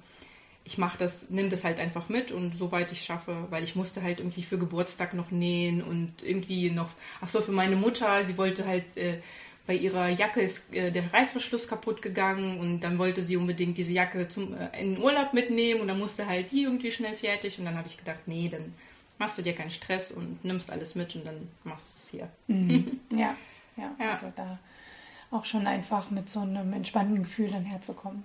ich 0.67 0.79
mache 0.79 0.99
das, 0.99 1.31
nimm 1.31 1.49
das 1.49 1.63
halt 1.65 1.79
einfach 1.79 2.09
mit 2.09 2.33
und 2.33 2.59
soweit 2.59 2.91
ich 2.91 3.03
schaffe, 3.05 3.47
weil 3.51 3.63
ich 3.63 3.77
musste 3.77 4.03
halt 4.03 4.19
irgendwie 4.19 4.43
für 4.43 4.59
Geburtstag 4.59 5.15
noch 5.15 5.31
nähen 5.31 5.81
und 5.81 6.23
irgendwie 6.25 6.71
noch, 6.71 6.91
ach 7.21 7.29
so, 7.29 7.41
für 7.41 7.53
meine 7.53 7.77
Mutter, 7.77 8.23
sie 8.25 8.37
wollte 8.37 8.67
halt, 8.67 8.97
äh, 8.97 9.21
bei 9.67 9.75
ihrer 9.75 10.09
Jacke 10.09 10.41
ist 10.41 10.75
äh, 10.75 10.91
der 10.93 11.13
Reißverschluss 11.13 11.67
kaputt 11.67 12.01
gegangen 12.03 12.59
und 12.61 12.81
dann 12.81 12.99
wollte 12.99 13.21
sie 13.23 13.37
unbedingt 13.37 13.79
diese 13.79 13.93
Jacke 13.93 14.29
zum, 14.29 14.55
äh, 14.55 14.69
in 14.81 14.95
den 14.95 15.03
Urlaub 15.03 15.33
mitnehmen 15.33 15.81
und 15.81 15.89
dann 15.89 15.99
musste 15.99 16.27
halt 16.27 16.51
die 16.51 16.63
irgendwie 16.65 16.91
schnell 16.91 17.15
fertig 17.15 17.59
und 17.59 17.65
dann 17.65 17.77
habe 17.77 17.89
ich 17.89 17.97
gedacht, 17.97 18.21
nee, 18.27 18.49
dann 18.49 18.75
machst 19.19 19.39
du 19.39 19.43
dir 19.43 19.55
keinen 19.55 19.71
Stress 19.71 20.11
und 20.11 20.45
nimmst 20.45 20.71
alles 20.71 20.95
mit 20.95 21.15
und 21.17 21.27
dann 21.27 21.49
machst 21.65 21.89
du 21.89 21.93
es 21.95 22.09
hier. 22.11 22.29
Ja, 23.11 23.37
ja, 23.77 23.95
Ja. 24.01 24.11
also 24.11 24.33
da 24.35 24.59
auch 25.31 25.45
schon 25.45 25.67
einfach 25.67 26.11
mit 26.11 26.29
so 26.29 26.41
einem 26.41 26.73
entspannten 26.73 27.23
Gefühl 27.23 27.51
dann 27.51 27.65
herzukommen. 27.65 28.23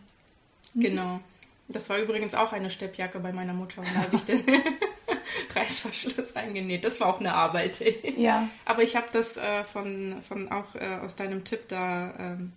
Genau. 0.75 1.19
Das 1.68 1.89
war 1.89 1.97
übrigens 1.99 2.36
auch 2.36 2.51
eine 2.51 2.70
Steppjacke 2.70 3.20
bei 3.20 3.32
meiner 3.32 3.53
Mutter 3.53 3.80
und 3.82 3.88
da 3.95 4.01
habe 4.01 4.16
ich 4.16 4.24
den 4.26 4.43
Reißverschluss 5.55 6.36
eingenäht. 6.36 6.84
Das 6.86 6.99
war 6.99 7.07
auch 7.07 7.20
eine 7.20 7.34
Arbeit. 7.34 7.80
Ja, 8.18 8.47
Aber 8.66 8.84
ich 8.84 8.95
habe 8.95 9.07
das 9.12 9.38
äh, 9.38 9.64
von, 9.64 10.16
von 10.22 10.51
auch 10.51 10.76
äh, 10.76 10.97
aus 11.03 11.16
deinem 11.16 11.43
Tipp 11.43 11.68
da 11.68 12.14
ähm, 12.20 12.53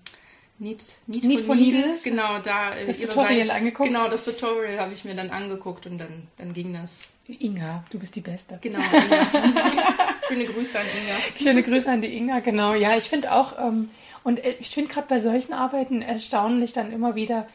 Need, 0.58 0.84
Need, 1.06 1.24
Need 1.24 1.38
for 1.40 1.46
for 1.46 1.54
Needles, 1.56 1.82
Needles. 1.84 2.02
genau 2.04 2.38
da 2.38 2.74
äh, 2.74 2.84
Das 2.84 2.98
Tutorial 3.00 3.38
Seite- 3.48 3.52
angeguckt. 3.54 3.88
Genau, 3.88 4.08
das 4.08 4.24
Tutorial 4.24 4.78
habe 4.78 4.92
ich 4.92 5.04
mir 5.04 5.14
dann 5.14 5.30
angeguckt 5.30 5.86
und 5.86 5.98
dann, 5.98 6.28
dann 6.36 6.52
ging 6.54 6.72
das. 6.74 7.02
Inga, 7.26 7.84
du 7.90 7.98
bist 7.98 8.14
die 8.16 8.20
Beste. 8.20 8.58
Genau. 8.60 8.78
Inga. 8.78 9.26
Schöne 10.28 10.44
Grüße 10.46 10.78
an 10.78 10.86
Inga. 10.86 11.14
Schöne 11.42 11.62
Grüße 11.62 11.90
an 11.90 12.02
die 12.02 12.16
Inga, 12.16 12.40
genau. 12.40 12.74
Ja, 12.74 12.96
ich 12.96 13.04
finde 13.04 13.32
auch, 13.32 13.58
ähm, 13.58 13.90
und 14.22 14.44
äh, 14.44 14.54
ich 14.60 14.70
finde 14.70 14.92
gerade 14.92 15.06
bei 15.08 15.18
solchen 15.18 15.52
Arbeiten 15.54 16.02
erstaunlich 16.02 16.72
dann 16.72 16.92
immer 16.92 17.14
wieder, 17.14 17.48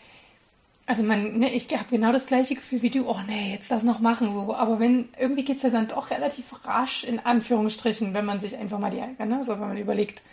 also 0.89 1.03
man, 1.03 1.37
ne, 1.37 1.53
ich 1.53 1.71
habe 1.71 1.85
genau 1.87 2.11
das 2.11 2.25
gleiche 2.25 2.55
Gefühl 2.55 2.81
wie 2.81 2.89
du, 2.89 3.07
oh 3.07 3.19
nee, 3.27 3.51
jetzt 3.51 3.69
das 3.69 3.83
noch 3.83 3.99
machen 3.99 4.33
so. 4.33 4.55
Aber 4.55 4.79
wenn, 4.79 5.09
irgendwie 5.19 5.43
geht's 5.43 5.61
ja 5.61 5.69
dann 5.69 5.87
doch 5.87 6.09
relativ 6.09 6.65
rasch, 6.65 7.03
in 7.03 7.19
Anführungsstrichen, 7.19 8.15
wenn 8.15 8.25
man 8.25 8.39
sich 8.39 8.57
einfach 8.57 8.79
mal 8.79 8.89
die, 8.89 8.97
ne, 8.97 9.43
so 9.45 9.53
wenn 9.53 9.59
man 9.59 9.77
überlegt. 9.77 10.23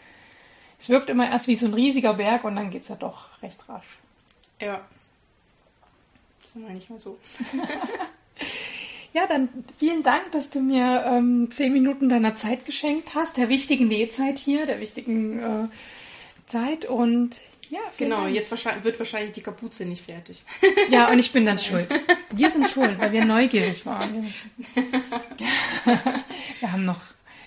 Es 0.79 0.89
wirkt 0.89 1.11
immer 1.11 1.29
erst 1.29 1.47
wie 1.47 1.57
so 1.57 1.67
ein 1.67 1.75
riesiger 1.75 2.15
Berg 2.15 2.45
und 2.45 2.57
dann 2.57 2.71
geht's 2.71 2.89
ja 2.89 2.97
doch 2.97 3.29
recht 3.43 3.69
rasch. 3.69 3.99
Ja. 4.59 4.81
Das 6.41 6.49
ist 6.49 6.57
manchmal 6.57 6.99
so. 6.99 7.19
Ja, 9.13 9.27
dann 9.27 9.49
vielen 9.79 10.03
Dank, 10.03 10.33
dass 10.33 10.51
du 10.51 10.61
mir 10.61 11.05
ähm, 11.07 11.49
zehn 11.51 11.73
Minuten 11.73 12.11
deiner 12.11 12.37
Zeit 12.37 12.67
geschenkt 12.67 13.15
hast, 13.15 13.39
der 13.39 13.49
wichtigen 13.49 13.89
Nähzeit 13.89 14.39
hier, 14.39 14.67
der 14.67 14.79
wichtigen 14.79 15.39
äh, 15.39 15.69
Zeit 16.45 16.85
und 16.85 17.41
ja, 17.71 17.81
Genau, 17.99 18.23
Dank. 18.23 18.35
jetzt 18.35 18.51
wahrscheinlich, 18.51 18.85
wird 18.85 18.99
wahrscheinlich 18.99 19.33
die 19.33 19.43
Kapuze 19.43 19.85
nicht 19.85 20.05
fertig. 20.05 20.43
Ja, 20.91 21.09
und 21.11 21.19
ich 21.19 21.33
bin 21.33 21.45
dann 21.47 21.59
schuld. 21.67 21.89
Wir 22.31 22.51
sind 22.51 22.69
schuld, 22.69 22.99
weil 22.99 23.12
wir 23.12 23.25
neugierig 23.25 23.85
waren. 23.87 24.33
Wir, 26.61 26.73
haben 26.73 26.85
noch, 26.85 27.01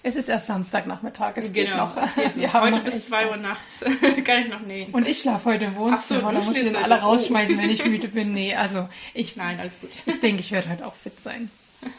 es 0.03 0.15
ist 0.15 0.29
erst 0.29 0.47
Samstagnachmittag, 0.47 1.33
es 1.35 1.51
geht 1.51 1.67
Genau. 1.69 1.87
noch. 1.87 1.97
es 1.97 2.15
geht 2.15 2.35
Wir 2.35 2.47
noch. 2.47 2.53
haben 2.53 2.71
Heute 2.73 2.83
bis 2.83 2.95
echt 2.95 3.05
2 3.05 3.21
Zeit. 3.21 3.29
Uhr 3.31 3.37
nachts 3.37 3.79
kann 4.23 4.41
ich 4.43 4.47
noch 4.49 4.61
nähen. 4.61 4.93
Und 4.93 5.07
ich 5.07 5.19
schlafe 5.19 5.45
heute 5.49 5.65
im 5.65 5.75
Wohnzimmer, 5.75 6.21
Ach 6.25 6.31
so, 6.31 6.39
da 6.39 6.45
muss 6.45 6.55
ich 6.57 6.67
heute. 6.67 6.83
alle 6.83 6.95
rausschmeißen, 7.01 7.57
wenn 7.57 7.69
ich 7.69 7.83
müde 7.85 8.07
bin. 8.07 8.33
Nee, 8.33 8.55
also 8.55 8.87
ich, 9.13 9.35
Nein, 9.35 9.59
alles 9.59 9.79
gut. 9.79 9.89
ich 10.05 10.19
denke, 10.19 10.41
ich 10.41 10.51
werde 10.51 10.69
heute 10.69 10.85
auch 10.85 10.93
fit 10.93 11.19
sein. 11.19 11.49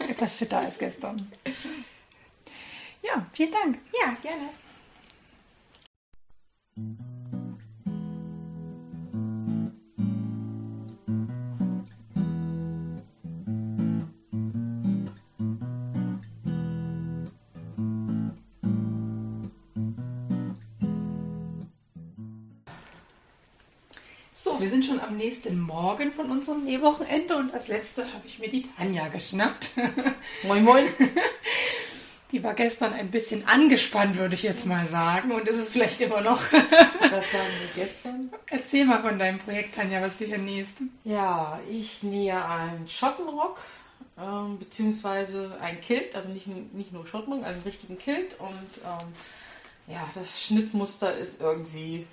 Etwas 0.09 0.37
fitter 0.37 0.59
als 0.59 0.79
gestern. 0.79 1.31
Ja, 3.03 3.27
vielen 3.33 3.51
Dank. 3.53 3.79
Ja, 4.03 4.15
gerne. 4.23 4.51
Am 25.11 25.17
nächsten 25.17 25.59
Morgen 25.59 26.13
von 26.13 26.31
unserem 26.31 26.63
Nähwochenende 26.65 27.37
und 27.37 27.53
als 27.53 27.67
letzte 27.67 28.05
habe 28.13 28.29
ich 28.29 28.39
mir 28.39 28.49
die 28.49 28.63
Tanja 28.63 29.09
geschnappt. 29.09 29.71
Moin, 30.45 30.63
moin. 30.63 30.87
Die 32.31 32.45
war 32.45 32.55
gestern 32.55 32.93
ein 32.93 33.11
bisschen 33.11 33.49
angespannt, 33.49 34.17
würde 34.17 34.37
ich 34.37 34.45
jetzt 34.45 34.67
mal 34.67 34.87
sagen. 34.87 35.33
Und 35.33 35.49
ist 35.49 35.57
es 35.57 35.71
vielleicht 35.71 36.01
immer 36.01 36.21
noch. 36.21 36.41
Was 36.41 37.33
sagen 37.33 37.51
wir 37.59 37.83
gestern? 37.83 38.31
Erzähl 38.47 38.85
mal 38.85 39.03
von 39.03 39.19
deinem 39.19 39.39
Projekt, 39.39 39.75
Tanja, 39.75 40.01
was 40.01 40.17
du 40.17 40.27
hier 40.27 40.39
nähst. 40.39 40.75
Ja, 41.03 41.59
ich 41.69 42.05
nähe 42.05 42.45
einen 42.45 42.87
Schottenrock, 42.87 43.59
ähm, 44.17 44.61
beziehungsweise 44.61 45.57
ein 45.61 45.81
Kilt, 45.81 46.15
also 46.15 46.29
nicht, 46.29 46.47
nicht 46.73 46.93
nur 46.93 47.05
Schottenrock, 47.05 47.43
also 47.43 47.55
einen 47.55 47.65
richtigen 47.65 47.99
Kilt. 47.99 48.39
Und 48.39 48.81
ähm, 48.85 49.09
ja, 49.89 50.09
das 50.15 50.41
Schnittmuster 50.45 51.17
ist 51.17 51.41
irgendwie, 51.41 52.07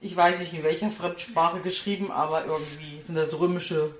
ich 0.00 0.16
weiß 0.16 0.40
nicht 0.40 0.54
in 0.54 0.62
welcher 0.62 0.90
Fremdsprache 0.90 1.60
geschrieben, 1.60 2.10
aber 2.10 2.46
irgendwie 2.46 3.00
sind 3.00 3.14
das 3.16 3.38
römische 3.38 3.94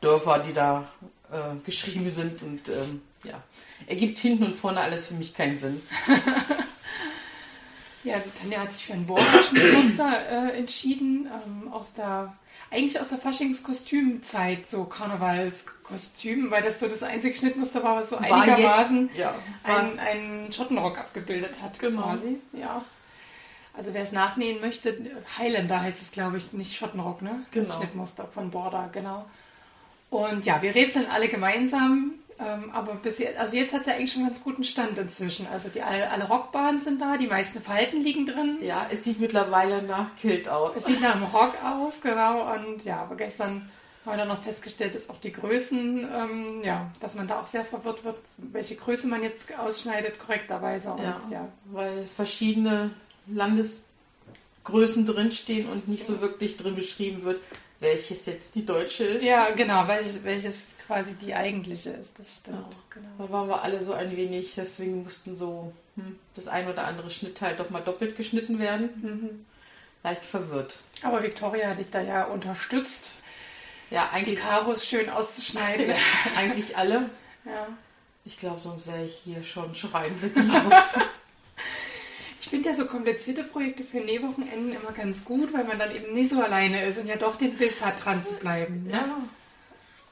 Dörfer, 0.00 0.38
die 0.40 0.52
da 0.52 0.88
äh, 1.30 1.56
geschrieben 1.64 2.10
sind 2.10 2.42
und 2.42 2.68
ähm, 2.68 3.00
ja, 3.24 3.42
ergibt 3.86 4.18
hinten 4.18 4.44
und 4.44 4.54
vorne 4.54 4.80
alles 4.80 5.08
für 5.08 5.14
mich 5.14 5.34
keinen 5.34 5.56
Sinn. 5.56 5.80
ja, 8.04 8.16
Tanja 8.40 8.60
hat 8.60 8.72
sich 8.72 8.86
für 8.86 8.92
ein 8.92 9.06
Borderschnittmuster 9.06 10.12
äh, 10.30 10.58
entschieden, 10.58 11.26
ähm, 11.26 11.72
aus 11.72 11.94
der 11.94 12.36
eigentlich 12.70 13.00
aus 13.00 13.08
der 13.08 13.18
Faschingskostümzeit, 13.18 14.68
so 14.68 14.84
Karnevalskostüm, 14.84 16.50
weil 16.50 16.62
das 16.62 16.80
so 16.80 16.88
das 16.88 17.04
einzige 17.04 17.36
Schnittmuster 17.36 17.84
war, 17.84 17.96
was 17.96 18.10
so 18.10 18.16
war 18.16 18.22
einigermaßen 18.22 19.08
jetzt, 19.08 19.18
ja, 19.18 19.34
einen, 19.62 19.98
einen 19.98 20.52
Schottenrock 20.52 20.98
abgebildet 20.98 21.62
hat, 21.62 21.78
genau. 21.78 22.02
quasi. 22.02 22.40
Ja. 22.52 22.84
Also 23.76 23.92
wer 23.92 24.02
es 24.02 24.12
nachnähen 24.12 24.60
möchte, 24.60 24.96
Highlander 25.36 25.82
heißt 25.82 26.00
es, 26.00 26.12
glaube 26.12 26.38
ich, 26.38 26.52
nicht 26.52 26.76
Schottenrock, 26.76 27.22
ne? 27.22 27.44
Genau. 27.50 27.66
Das 27.66 27.76
Schnittmuster 27.76 28.26
von 28.26 28.50
Border, 28.50 28.88
genau. 28.92 29.24
Und 30.10 30.46
ja, 30.46 30.62
wir 30.62 30.74
rätseln 30.74 31.06
alle 31.10 31.28
gemeinsam, 31.28 32.12
ähm, 32.38 32.70
aber 32.72 32.94
bis 32.94 33.18
jetzt, 33.18 33.36
also 33.36 33.56
jetzt 33.56 33.72
hat 33.72 33.82
es 33.82 33.86
ja 33.88 33.94
eigentlich 33.94 34.12
schon 34.12 34.22
einen 34.22 34.30
ganz 34.30 34.44
guten 34.44 34.62
Stand 34.62 34.96
inzwischen. 34.98 35.48
Also 35.48 35.68
die 35.70 35.82
alle, 35.82 36.08
alle 36.08 36.28
Rockbahnen 36.28 36.80
sind 36.80 37.00
da, 37.00 37.16
die 37.16 37.26
meisten 37.26 37.60
Falten 37.60 38.00
liegen 38.00 38.26
drin. 38.26 38.58
Ja, 38.60 38.86
es 38.90 39.04
sieht 39.04 39.18
mittlerweile 39.18 39.82
nach 39.82 40.14
Kilt 40.16 40.48
aus. 40.48 40.76
Es 40.76 40.84
sieht 40.84 41.00
nach 41.00 41.16
einem 41.16 41.24
Rock 41.24 41.54
aus, 41.64 42.00
genau. 42.00 42.54
Und 42.54 42.84
ja, 42.84 43.00
aber 43.00 43.16
gestern 43.16 43.68
haben 44.04 44.12
wir 44.12 44.16
dann 44.18 44.28
noch 44.28 44.42
festgestellt, 44.42 44.94
dass 44.94 45.08
auch 45.10 45.18
die 45.18 45.32
Größen, 45.32 46.08
ähm, 46.14 46.60
ja, 46.62 46.90
dass 47.00 47.14
man 47.14 47.26
da 47.26 47.40
auch 47.40 47.46
sehr 47.46 47.64
verwirrt 47.64 48.04
wird, 48.04 48.18
welche 48.36 48.76
Größe 48.76 49.08
man 49.08 49.22
jetzt 49.22 49.56
ausschneidet, 49.58 50.18
korrekterweise. 50.18 50.92
Und, 50.92 51.02
ja, 51.02 51.20
ja, 51.30 51.48
weil 51.72 52.06
verschiedene 52.06 52.90
Landesgrößen 53.26 55.06
drinstehen 55.06 55.68
und 55.68 55.88
nicht 55.88 56.06
so 56.06 56.20
wirklich 56.20 56.56
drin 56.56 56.74
beschrieben 56.76 57.22
wird, 57.24 57.40
welches 57.80 58.26
jetzt 58.26 58.54
die 58.54 58.64
deutsche 58.64 59.04
ist. 59.04 59.24
Ja, 59.24 59.50
genau, 59.50 59.86
welches, 59.86 60.24
welches 60.24 60.68
quasi 60.86 61.14
die 61.14 61.34
eigentliche 61.34 61.90
ist, 61.90 62.18
das 62.18 62.36
stimmt. 62.36 62.58
Ja, 62.58 62.78
genau. 62.90 63.08
Da 63.18 63.32
waren 63.32 63.48
wir 63.48 63.62
alle 63.62 63.82
so 63.82 63.92
ein 63.92 64.16
wenig, 64.16 64.54
deswegen 64.54 65.02
mussten 65.02 65.36
so 65.36 65.72
hm, 65.96 66.18
das 66.34 66.48
ein 66.48 66.68
oder 66.68 66.86
andere 66.86 67.10
Schnittteil 67.10 67.56
doch 67.56 67.70
mal 67.70 67.80
doppelt 67.80 68.16
geschnitten 68.16 68.58
werden. 68.58 68.90
Mhm. 69.02 69.46
Leicht 70.02 70.24
verwirrt. 70.24 70.78
Aber 71.02 71.22
Victoria 71.22 71.68
hat 71.68 71.78
dich 71.78 71.90
da 71.90 72.02
ja 72.02 72.24
unterstützt. 72.24 73.12
Ja, 73.90 74.10
eigentlich. 74.12 74.38
Die 74.38 74.44
Karos 74.44 74.84
schön 74.84 75.08
auszuschneiden. 75.08 75.88
ja, 75.88 75.94
eigentlich 76.36 76.76
alle. 76.76 77.10
Ja. 77.44 77.68
Ich 78.26 78.38
glaube, 78.38 78.60
sonst 78.60 78.86
wäre 78.86 79.04
ich 79.04 79.14
hier 79.24 79.42
schon 79.44 79.74
schreien 79.74 80.20
weggelaufen. 80.22 81.02
Ich 82.54 82.60
finde 82.60 82.68
ja 82.68 82.76
so 82.76 82.86
komplizierte 82.86 83.42
Projekte 83.42 83.82
für 83.82 83.96
Nähwochenenden 83.96 84.76
immer 84.76 84.92
ganz 84.92 85.24
gut, 85.24 85.52
weil 85.52 85.64
man 85.64 85.76
dann 85.76 85.90
eben 85.90 86.14
nicht 86.14 86.30
so 86.30 86.40
alleine 86.40 86.84
ist 86.84 86.98
und 86.98 87.08
ja 87.08 87.16
doch 87.16 87.34
den 87.34 87.56
Biss 87.56 87.84
hat, 87.84 88.04
dran 88.04 88.22
zu 88.22 88.36
bleiben. 88.36 88.88
Ja. 88.88 89.04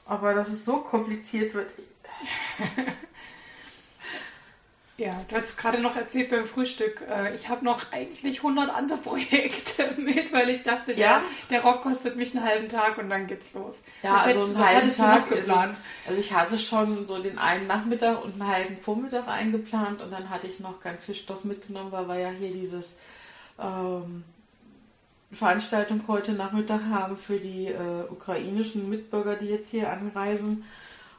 Aber 0.05 0.33
dass 0.33 0.49
es 0.49 0.65
so 0.65 0.79
kompliziert 0.79 1.53
wird. 1.53 1.71
Ja, 4.97 5.19
du 5.27 5.35
hast 5.35 5.57
gerade 5.57 5.79
noch 5.79 5.95
erzählt 5.95 6.29
beim 6.29 6.45
Frühstück, 6.45 7.03
äh, 7.09 7.33
ich 7.33 7.49
habe 7.49 7.65
noch 7.65 7.91
eigentlich 7.91 8.37
100 8.37 8.69
andere 8.69 8.97
Projekte 9.03 9.91
mit, 9.99 10.31
weil 10.31 10.49
ich 10.49 10.61
dachte, 10.63 10.91
ja? 10.93 11.23
der, 11.49 11.57
der 11.57 11.61
Rock 11.63 11.81
kostet 11.81 12.15
mich 12.15 12.35
einen 12.35 12.45
halben 12.45 12.69
Tag 12.69 12.99
und 12.99 13.09
dann 13.09 13.25
geht's 13.25 13.51
los. 13.53 13.75
Ja, 14.03 14.15
was 14.15 14.23
also 14.25 14.45
einen 14.45 14.57
halben 14.59 14.95
Tag 14.95 15.29
geplant. 15.29 15.75
Also, 16.05 16.09
also, 16.09 16.19
ich 16.19 16.33
hatte 16.33 16.59
schon 16.59 17.07
so 17.07 17.17
den 17.17 17.39
einen 17.39 17.65
Nachmittag 17.65 18.23
und 18.23 18.33
einen 18.33 18.47
halben 18.47 18.77
Vormittag 18.77 19.27
eingeplant 19.27 19.99
und 19.99 20.11
dann 20.11 20.29
hatte 20.29 20.45
ich 20.45 20.59
noch 20.59 20.79
ganz 20.79 21.05
viel 21.05 21.15
Stoff 21.15 21.43
mitgenommen, 21.43 21.91
weil 21.91 22.07
wir 22.07 22.19
ja 22.19 22.29
hier 22.29 22.51
dieses 22.51 22.95
ähm, 23.59 24.23
Veranstaltung 25.31 26.03
heute 26.07 26.33
Nachmittag 26.33 26.81
haben 26.91 27.17
für 27.17 27.37
die 27.37 27.67
äh, 27.67 28.03
ukrainischen 28.11 28.87
Mitbürger, 28.89 29.35
die 29.35 29.47
jetzt 29.47 29.71
hier 29.71 29.89
anreisen. 29.89 30.65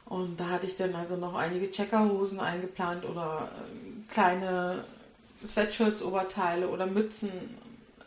Und 0.05 0.39
da 0.39 0.49
hatte 0.49 0.67
ich 0.67 0.75
dann 0.75 0.93
also 0.95 1.17
noch 1.17 1.33
einige 1.33 1.69
Checkerhosen 1.71 2.39
eingeplant 2.39 3.05
oder 3.05 3.49
äh, 3.51 4.11
kleine 4.11 4.83
Sweatshirts, 5.45 6.03
Oberteile 6.03 6.69
oder 6.69 6.85
Mützen. 6.85 7.31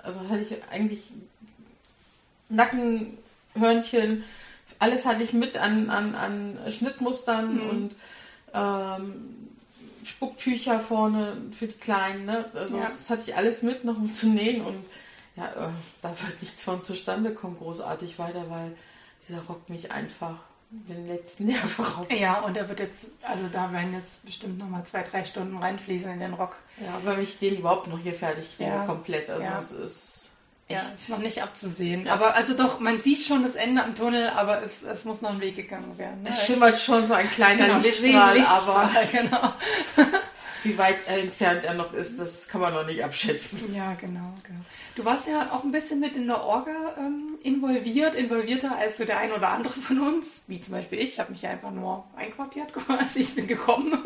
Also 0.03 0.21
hatte 0.29 0.41
ich 0.41 0.63
eigentlich 0.71 1.13
Nackenhörnchen, 2.49 4.25
alles 4.79 5.07
hatte 5.07 5.23
ich 5.23 5.33
mit 5.33 5.57
an, 5.57 5.91
an, 5.91 6.15
an 6.15 6.59
Schnittmustern 6.71 7.55
mhm. 7.57 7.69
und 7.69 7.95
ähm, 8.55 9.49
Spucktücher 10.05 10.81
vorne 10.81 11.37
für 11.53 11.67
die 11.67 11.75
Kleinen. 11.75 12.25
Ne? 12.25 12.45
Also 12.55 12.79
ja. 12.79 12.85
das 12.85 13.11
hatte 13.11 13.23
ich 13.27 13.37
alles 13.37 13.63
mit, 13.63 13.85
noch 13.85 13.97
um 13.97 14.13
zu 14.13 14.29
nähen 14.29 14.63
und 14.63 14.85
ja, 15.37 15.47
äh, 15.47 15.71
da 16.01 16.11
wird 16.11 16.41
nichts 16.43 16.63
von 16.63 16.83
zustande 16.85 17.33
kommen, 17.33 17.57
großartig 17.59 18.19
weiter, 18.19 18.49
weil 18.49 18.77
dieser 19.27 19.41
Rock 19.43 19.69
mich 19.69 19.91
einfach 19.91 20.37
den 20.71 21.09
letzten 21.09 21.45
Nerv 21.47 21.79
raubt. 21.79 22.13
Ja, 22.13 22.41
und 22.41 22.57
er 22.57 22.69
wird 22.69 22.81
jetzt, 22.81 23.07
also 23.23 23.47
da 23.51 23.73
werden 23.73 23.95
jetzt 23.95 24.25
bestimmt 24.25 24.59
nochmal 24.59 24.85
zwei, 24.85 25.03
drei 25.03 25.25
Stunden 25.25 25.57
reinfließen 25.57 26.11
in 26.13 26.21
den 26.21 26.35
Rock. 26.35 26.57
Ja, 26.81 27.01
weil 27.05 27.21
ich 27.21 27.39
den 27.39 27.57
überhaupt 27.59 27.87
noch 27.87 27.99
hier 27.99 28.15
fertig 28.15 28.57
kriege, 28.57 28.71
ja. 28.71 28.85
komplett. 28.85 29.31
Also 29.31 29.45
ja. 29.45 29.59
es 29.59 29.71
ist 29.73 30.29
echt. 30.69 30.83
Ja, 30.83 30.89
ist 30.95 31.09
noch 31.09 31.19
nicht 31.19 31.43
abzusehen. 31.43 32.07
Ja. 32.07 32.15
Aber 32.15 32.35
also 32.35 32.55
doch, 32.55 32.81
man 32.81 33.01
sieht 33.01 33.21
schon 33.25 33.43
das 33.43 33.55
Ende 33.55 33.83
am 33.83 33.95
Tunnel, 33.95 34.31
aber 34.31 34.63
es, 34.63 34.83
es 34.83 35.05
muss 35.05 35.23
noch 35.23 35.31
ein 35.31 35.41
Weg 35.41 35.57
gegangen 35.57 35.97
werden. 35.97 36.23
Ne? 36.23 36.31
Es 36.31 36.47
schimmert 36.47 36.79
schon 36.79 37.07
so 37.07 37.15
ein 37.15 37.31
kleiner 37.31 37.67
genau, 37.67 37.79
Lichtstrahl, 37.79 38.37
Lichtstrahl, 38.37 38.91
aber 38.95 39.05
genau. 39.13 39.53
Wie 40.65 40.79
weit 40.79 41.07
entfernt 41.07 41.65
er 41.65 41.75
noch 41.75 41.93
ist, 41.93 42.19
das 42.19 42.49
kann 42.49 42.61
man 42.61 42.75
noch 42.75 42.87
nicht 42.87 43.03
abschätzen. 43.03 43.75
Ja, 43.75 43.95
genau, 43.95 44.35
genau. 44.43 44.61
Du 44.97 45.05
warst 45.05 45.29
ja 45.29 45.51
auch 45.53 45.63
ein 45.63 45.71
bisschen 45.71 46.01
mit 46.01 46.17
in 46.17 46.27
der 46.27 46.43
Orga 46.43 46.97
ähm, 46.99 47.39
involviert, 47.43 48.15
involvierter 48.15 48.77
als 48.77 48.97
so 48.97 49.05
der 49.05 49.19
ein 49.19 49.33
oder 49.33 49.49
andere 49.51 49.79
von 49.81 50.01
uns, 50.01 50.43
wie 50.49 50.61
zum 50.61 50.75
Beispiel 50.75 50.99
ich. 50.99 51.13
Ich 51.13 51.21
habe 51.21 51.31
mich 51.31 51.43
ja 51.43 51.51
einfach 51.51 51.71
nur 51.71 52.05
einquartiert 52.17 52.73
quasi. 52.75 53.21
Ich 53.21 53.35
bin 53.35 53.47
gekommen. 53.47 53.97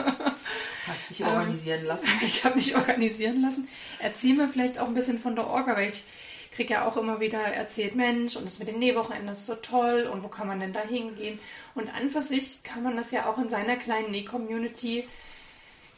Hast 0.87 1.11
dich 1.11 1.25
organisieren 1.25 1.85
lassen? 1.85 2.09
Ich 2.23 2.45
habe 2.45 2.57
mich 2.57 2.77
organisieren 2.77 3.41
lassen. 3.41 3.69
Erzähl 4.01 4.35
mir 4.35 4.49
vielleicht 4.49 4.79
auch 4.79 4.89
ein 4.89 4.95
bisschen 4.95 5.19
von 5.19 5.35
der 5.35 5.47
Orga, 5.47 5.77
weil 5.77 5.89
ich 5.89 6.05
kriege 6.53 6.75
ja 6.75 6.87
auch 6.87 6.97
immer 6.97 7.21
wieder 7.21 7.41
erzählt, 7.41 7.95
Mensch, 7.95 8.37
und 8.37 8.45
das 8.45 8.59
mit 8.59 8.69
den 8.69 8.79
Nähwochenenden, 8.79 9.29
das 9.29 9.41
ist 9.41 9.47
so 9.47 9.55
toll 9.55 10.09
und 10.13 10.23
wo 10.23 10.29
kann 10.29 10.47
man 10.47 10.61
denn 10.61 10.73
da 10.73 10.83
hingehen? 10.83 11.39
Und 11.75 11.93
an 11.95 12.11
für 12.11 12.21
sich 12.21 12.63
kann 12.63 12.83
man 12.83 12.97
das 12.97 13.11
ja 13.11 13.27
auch 13.27 13.39
in 13.39 13.49
seiner 13.49 13.77
kleinen 13.77 14.11
Näh-Community 14.11 15.05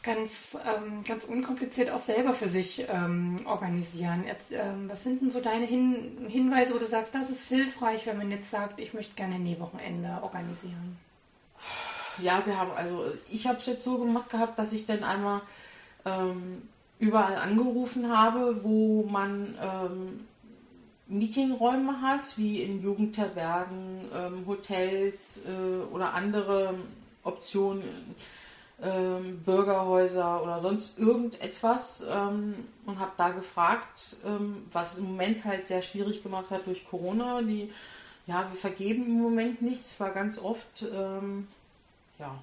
ganz, 0.05 0.57
ähm, 0.65 1.03
ganz 1.03 1.25
unkompliziert 1.25 1.89
auch 1.89 1.99
selber 1.99 2.33
für 2.33 2.47
sich 2.47 2.85
ähm, 2.87 3.37
organisieren. 3.45 4.23
Ähm, 4.51 4.87
was 4.87 5.03
sind 5.03 5.21
denn 5.21 5.31
so 5.31 5.41
deine 5.41 5.65
Hin 5.65 6.27
Hinweise, 6.29 6.73
wo 6.73 6.77
du 6.77 6.85
sagst, 6.85 7.15
das 7.15 7.29
ist 7.29 7.49
hilfreich, 7.49 8.05
wenn 8.05 8.17
man 8.17 8.31
jetzt 8.31 8.51
sagt, 8.51 8.79
ich 8.79 8.93
möchte 8.93 9.15
gerne 9.15 9.35
ein 9.35 9.43
Nähwochenende 9.43 10.19
organisieren? 10.21 10.97
Ja, 12.21 12.41
wir 12.45 12.57
haben, 12.57 12.71
also 12.75 13.05
ich 13.29 13.47
habe 13.47 13.57
es 13.57 13.65
jetzt 13.65 13.83
so 13.83 13.97
gemacht 13.97 14.29
gehabt, 14.29 14.57
dass 14.57 14.71
ich 14.71 14.85
dann 14.85 15.03
einmal 15.03 15.41
ähm, 16.05 16.61
überall 16.99 17.35
angerufen 17.35 18.15
habe, 18.15 18.63
wo 18.63 19.03
man 19.03 19.55
ähm, 19.61 20.27
Meetingräume 21.07 22.01
hat, 22.01 22.37
wie 22.37 22.61
in 22.61 22.81
Jugendherbergen, 22.81 24.07
ähm, 24.13 24.47
Hotels 24.47 25.41
äh, 25.45 25.93
oder 25.93 26.13
andere 26.13 26.75
Optionen 27.23 27.83
ähm, 28.81 29.41
Bürgerhäuser 29.43 30.43
oder 30.43 30.59
sonst 30.59 30.97
irgendetwas 30.99 32.03
ähm, 32.09 32.55
und 32.85 32.99
habe 32.99 33.11
da 33.17 33.29
gefragt, 33.29 34.17
ähm, 34.25 34.67
was 34.71 34.97
im 34.97 35.05
Moment 35.05 35.45
halt 35.45 35.65
sehr 35.65 35.81
schwierig 35.81 36.23
gemacht 36.23 36.49
hat 36.49 36.67
durch 36.67 36.85
Corona. 36.85 37.41
Die, 37.41 37.71
ja, 38.27 38.45
wir 38.49 38.57
vergeben 38.57 39.05
im 39.05 39.21
Moment 39.21 39.61
nichts, 39.61 39.99
war 39.99 40.11
ganz 40.11 40.39
oft, 40.39 40.85
ähm, 40.93 41.47
ja. 42.19 42.35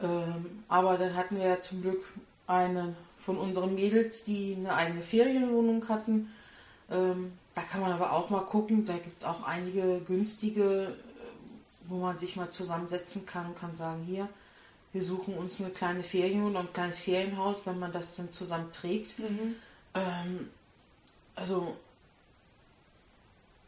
Ähm, 0.00 0.64
aber 0.68 0.96
dann 0.96 1.14
hatten 1.14 1.36
wir 1.36 1.46
ja 1.46 1.60
zum 1.60 1.82
Glück 1.82 2.04
eine 2.46 2.94
von 3.24 3.38
unseren 3.38 3.74
Mädels, 3.74 4.24
die 4.24 4.56
eine 4.58 4.74
eigene 4.74 5.02
Ferienwohnung 5.02 5.88
hatten. 5.88 6.32
Ähm, 6.90 7.32
da 7.54 7.62
kann 7.62 7.80
man 7.80 7.92
aber 7.92 8.12
auch 8.12 8.30
mal 8.30 8.40
gucken, 8.40 8.84
da 8.84 8.94
gibt 8.94 9.22
es 9.22 9.28
auch 9.28 9.44
einige 9.44 10.00
günstige, 10.00 10.96
wo 11.88 11.98
man 11.98 12.18
sich 12.18 12.34
mal 12.34 12.50
zusammensetzen 12.50 13.26
kann 13.26 13.46
und 13.46 13.58
kann 13.58 13.76
sagen, 13.76 14.02
hier, 14.08 14.28
wir 14.92 15.02
suchen 15.02 15.34
uns 15.34 15.60
eine 15.60 15.70
kleine 15.70 16.02
Ferien 16.02 16.44
und 16.44 16.56
ein 16.56 16.72
kleines 16.72 16.98
Ferienhaus, 16.98 17.62
wenn 17.64 17.78
man 17.78 17.92
das 17.92 18.16
dann 18.16 18.30
zusammen 18.30 18.70
trägt. 18.72 19.18
Mhm. 19.18 19.56
Ähm, 19.94 20.50
also 21.34 21.76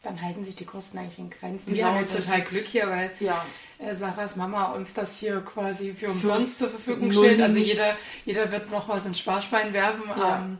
dann 0.03 0.20
halten 0.20 0.45
sich 0.45 0.55
die 0.55 0.66
Kosten 0.66 0.99
eigentlich 0.99 1.18
in 1.18 1.31
Grenzen. 1.31 1.70
Genau, 1.70 1.77
wir 1.77 1.87
haben 1.87 2.01
jetzt 2.01 2.16
total 2.16 2.43
Glück 2.43 2.66
hier, 2.66 2.89
weil 2.89 3.11
ja. 3.20 3.45
äh, 3.79 3.95
Sarahs 3.95 4.37
Mama 4.37 4.72
uns 4.72 4.93
das 4.93 5.18
hier 5.18 5.41
quasi 5.41 5.95
für 5.95 6.11
umsonst 6.11 6.59
zur 6.59 6.68
Verfügung 6.68 7.11
stellt. 7.11 7.41
Also 7.41 7.59
jeder, 7.59 7.97
jeder 8.25 8.53
wird 8.53 8.70
noch 8.70 8.89
was 8.89 9.07
ins 9.07 9.18
Sparschwein 9.18 9.72
werfen. 9.72 10.05
Ja. 10.16 10.41
Ähm, 10.41 10.59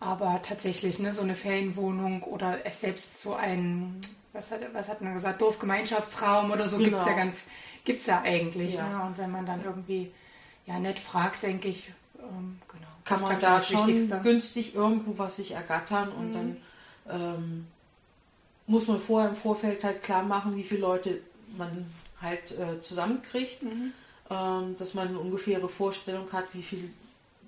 aber 0.00 0.40
tatsächlich, 0.42 0.98
ne, 0.98 1.12
so 1.12 1.22
eine 1.22 1.34
Ferienwohnung 1.34 2.22
oder 2.22 2.58
selbst 2.70 3.20
so 3.20 3.34
ein, 3.34 4.00
was 4.32 4.50
hat, 4.50 4.60
was 4.72 4.88
hat 4.88 5.00
man 5.00 5.14
gesagt, 5.14 5.40
Dorfgemeinschaftsraum 5.40 6.50
oder 6.50 6.68
so 6.68 6.78
genau. 6.78 6.90
gibt 6.90 7.00
es 7.00 7.06
ja 7.06 7.12
ganz 7.14 7.46
gibt 7.84 8.00
es 8.00 8.06
ja 8.06 8.22
eigentlich. 8.22 8.74
Ja. 8.74 8.88
Ne? 8.88 9.04
Und 9.04 9.18
wenn 9.18 9.30
man 9.30 9.46
dann 9.46 9.64
irgendwie 9.64 10.10
ja 10.66 10.78
nett 10.78 10.98
fragt, 10.98 11.42
denke 11.42 11.68
ich, 11.68 11.90
ähm, 12.18 12.58
genau. 12.68 12.86
Kann 13.04 13.20
man 13.22 13.40
da 13.40 13.60
schon 13.60 14.22
günstig 14.22 14.74
irgendwo 14.74 15.18
was 15.18 15.36
sich 15.36 15.52
ergattern 15.52 16.12
und 16.12 16.28
mhm. 16.28 16.32
dann 16.32 16.56
ähm, 17.08 17.66
muss 18.66 18.86
man 18.86 19.00
vorher 19.00 19.30
im 19.30 19.36
Vorfeld 19.36 19.82
halt 19.82 20.02
klar 20.02 20.22
machen, 20.22 20.56
wie 20.56 20.62
viele 20.62 20.82
Leute 20.82 21.20
man 21.56 21.86
halt 22.20 22.52
äh, 22.52 22.80
zusammenkriegt, 22.80 23.62
mhm. 23.62 23.92
ähm, 24.30 24.76
dass 24.76 24.94
man 24.94 25.08
eine 25.08 25.18
ungefähre 25.18 25.68
Vorstellung 25.68 26.30
hat, 26.32 26.54
wie 26.54 26.62
viel 26.62 26.92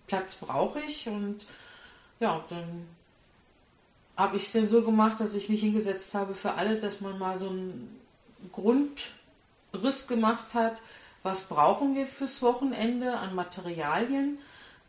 Platz 0.08 0.34
brauche 0.34 0.80
ich 0.80 1.08
und 1.08 1.46
ja, 2.18 2.44
dann 2.48 2.88
habe 4.16 4.36
ich 4.36 4.44
es 4.44 4.52
denn 4.52 4.68
so 4.68 4.82
gemacht, 4.82 5.20
dass 5.20 5.34
ich 5.34 5.48
mich 5.48 5.60
hingesetzt 5.60 6.14
habe 6.14 6.34
für 6.34 6.54
alle, 6.54 6.78
dass 6.78 7.00
man 7.00 7.18
mal 7.18 7.38
so 7.38 7.48
einen 7.48 8.00
Grundriss 8.52 10.06
gemacht 10.06 10.54
hat, 10.54 10.82
was 11.22 11.42
brauchen 11.42 11.94
wir 11.94 12.06
fürs 12.06 12.42
Wochenende 12.42 13.16
an 13.16 13.34
Materialien, 13.34 14.38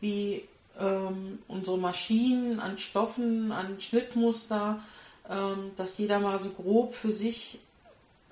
wie 0.00 0.42
ähm, 0.78 1.38
unsere 1.48 1.78
Maschinen, 1.78 2.60
an 2.60 2.78
Stoffen, 2.78 3.52
an 3.52 3.80
Schnittmuster, 3.80 4.82
ähm, 5.30 5.70
dass 5.76 5.96
jeder 5.98 6.18
mal 6.18 6.38
so 6.38 6.50
grob 6.50 6.94
für 6.94 7.12
sich, 7.12 7.60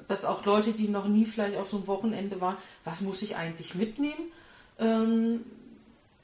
dass 0.08 0.24
auch 0.24 0.44
Leute, 0.44 0.72
die 0.72 0.88
noch 0.88 1.06
nie 1.06 1.24
vielleicht 1.24 1.56
auf 1.56 1.70
so 1.70 1.78
einem 1.78 1.86
Wochenende 1.86 2.40
waren, 2.40 2.56
was 2.84 3.00
muss 3.00 3.22
ich 3.22 3.36
eigentlich 3.36 3.74
mitnehmen, 3.74 4.32
ähm, 4.78 5.44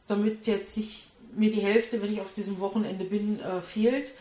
damit 0.08 0.46
jetzt 0.46 0.76
nicht 0.76 1.06
mir 1.36 1.52
die 1.52 1.60
Hälfte, 1.60 2.02
wenn 2.02 2.12
ich 2.12 2.20
auf 2.20 2.32
diesem 2.32 2.58
Wochenende 2.58 3.04
bin, 3.04 3.40
äh, 3.40 3.62
fehlt, 3.62 4.12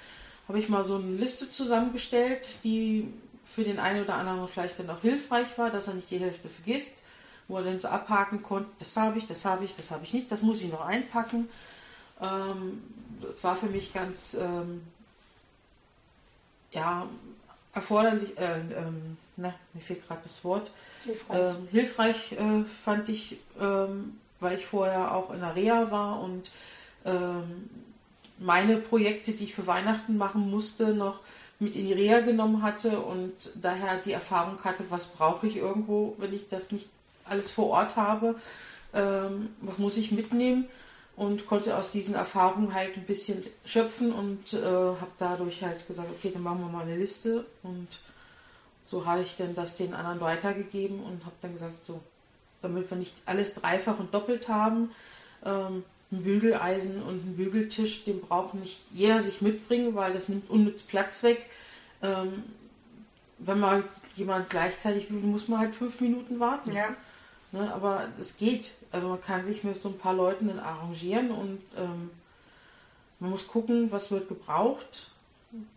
habe 0.48 0.60
ich 0.60 0.70
mal 0.70 0.84
so 0.84 0.96
eine 0.96 1.12
Liste 1.12 1.50
zusammengestellt, 1.50 2.58
die 2.64 3.12
für 3.46 3.64
den 3.64 3.80
einen 3.80 4.04
oder 4.04 4.16
anderen 4.16 4.48
vielleicht 4.48 4.80
dann 4.80 4.90
auch 4.90 5.02
hilfreich 5.02 5.58
war, 5.58 5.70
dass 5.70 5.88
er 5.88 5.96
nicht 5.96 6.12
die 6.12 6.20
Hälfte 6.20 6.50
vergisst, 6.50 7.02
wo 7.48 7.58
er 7.58 7.64
dann 7.64 7.80
so 7.80 7.88
abhaken 7.88 8.44
konnte, 8.44 8.70
das 8.80 8.96
habe 8.98 9.18
ich, 9.18 9.26
das 9.26 9.46
habe 9.46 9.66
ich, 9.66 9.76
das 9.76 9.92
habe 9.92 10.04
ich 10.04 10.14
nicht, 10.14 10.32
das 10.32 10.42
muss 10.42 10.62
ich 10.62 10.70
noch 10.70 10.86
einpacken. 10.86 11.50
Ähm, 12.22 12.82
war 13.42 13.56
für 13.56 13.68
mich 13.68 13.94
ganz 13.94 14.34
ähm, 14.34 14.82
ja, 16.72 17.08
erforderlich, 17.74 18.38
äh, 18.38 18.60
ähm, 18.76 19.18
na, 19.38 19.54
mir 19.74 19.82
fehlt 19.82 20.06
gerade 20.08 20.22
das 20.24 20.44
Wort. 20.44 20.72
Hilfreich. 21.04 21.40
Ähm, 21.40 21.68
hilfreich 21.72 22.32
äh, 22.34 22.64
fand 22.84 23.10
ich, 23.10 23.38
ähm, 23.60 24.18
weil 24.40 24.58
ich 24.58 24.66
vorher 24.66 25.14
auch 25.16 25.32
in 25.32 25.40
der 25.40 25.56
Reha 25.56 25.90
war 25.92 26.20
und 26.20 26.50
ähm, 27.06 27.70
meine 28.40 28.78
Projekte, 28.78 29.32
die 29.32 29.46
ich 29.46 29.56
für 29.56 29.68
Weihnachten 29.68 30.18
machen 30.18 30.50
musste, 30.50 30.94
noch 30.94 31.22
mit 31.60 31.76
in 31.76 31.88
die 31.88 31.94
Reha 31.94 32.20
genommen 32.20 32.62
hatte 32.62 33.00
und 33.00 33.34
daher 33.56 33.98
die 33.98 34.12
Erfahrung 34.12 34.64
hatte, 34.64 34.84
was 34.90 35.08
brauche 35.08 35.48
ich 35.48 35.58
irgendwo, 35.58 36.16
wenn 36.20 36.34
ich 36.34 36.48
das 36.48 36.72
nicht 36.72 36.88
alles 37.26 37.50
vor 37.50 37.70
Ort 37.70 37.96
habe, 37.96 38.36
ähm, 38.94 39.50
was 39.62 39.78
muss 39.78 39.98
ich 39.98 40.12
mitnehmen? 40.12 40.68
Und 41.16 41.48
konnte 41.48 41.76
aus 41.76 41.90
diesen 41.90 42.14
Erfahrungen 42.14 42.76
halt 42.76 42.96
ein 42.96 43.06
bisschen 43.06 43.44
schöpfen 43.66 44.12
und 44.14 44.54
äh, 44.54 44.62
habe 44.64 45.12
dadurch 45.18 45.64
halt 45.64 45.88
gesagt, 45.88 46.10
okay, 46.12 46.30
dann 46.32 46.44
machen 46.44 46.60
wir 46.60 46.68
mal 46.68 46.84
eine 46.84 46.96
Liste. 46.96 47.44
Und 47.64 47.88
so 48.86 49.04
habe 49.08 49.24
ich 49.24 49.36
dann 49.36 49.56
das 49.56 49.78
den 49.78 49.96
anderen 49.96 50.22
weitergegeben 50.22 51.00
und 51.00 51.26
habe 51.26 51.36
dann 51.42 51.54
gesagt, 51.54 51.88
so, 51.88 52.02
damit 52.62 52.88
wir 52.92 53.00
nicht 53.00 53.16
alles 53.26 53.56
dreifach 53.56 53.98
und 53.98 54.14
doppelt 54.14 54.48
haben, 54.48 54.92
ähm, 55.44 55.84
ein 56.12 56.24
Bügeleisen 56.24 57.02
und 57.04 57.26
ein 57.26 57.36
Bügeltisch, 57.36 58.06
den 58.06 58.22
braucht 58.22 58.54
nicht 58.54 58.80
jeder 58.94 59.22
sich 59.22 59.42
mitbringen, 59.42 59.96
weil 59.96 60.14
das 60.14 60.30
nimmt 60.30 60.50
unnütz 60.50 60.82
Platz 60.82 61.24
weg. 61.24 61.46
Ähm, 62.02 62.44
wenn 63.40 63.60
man 63.60 63.84
jemand 64.16 64.50
gleichzeitig 64.50 65.10
bügelt, 65.10 65.26
muss 65.26 65.48
man 65.48 65.60
halt 65.60 65.76
fünf 65.76 66.00
Minuten 66.00 66.40
warten. 66.40 66.72
Ja. 66.72 66.96
Ne, 67.52 67.74
aber 67.74 68.08
es 68.20 68.38
geht. 68.38 68.74
Also 68.92 69.10
man 69.10 69.22
kann 69.22 69.46
sich 69.46 69.64
mit 69.64 69.82
so 69.82 69.90
ein 69.90 69.98
paar 69.98 70.14
Leuten 70.14 70.48
dann 70.48 70.60
arrangieren 70.60 71.32
und 71.32 71.60
ähm, 71.78 72.10
man 73.20 73.32
muss 73.32 73.48
gucken, 73.48 73.92
was 73.92 74.12
wird 74.12 74.28
gebraucht. 74.28 75.12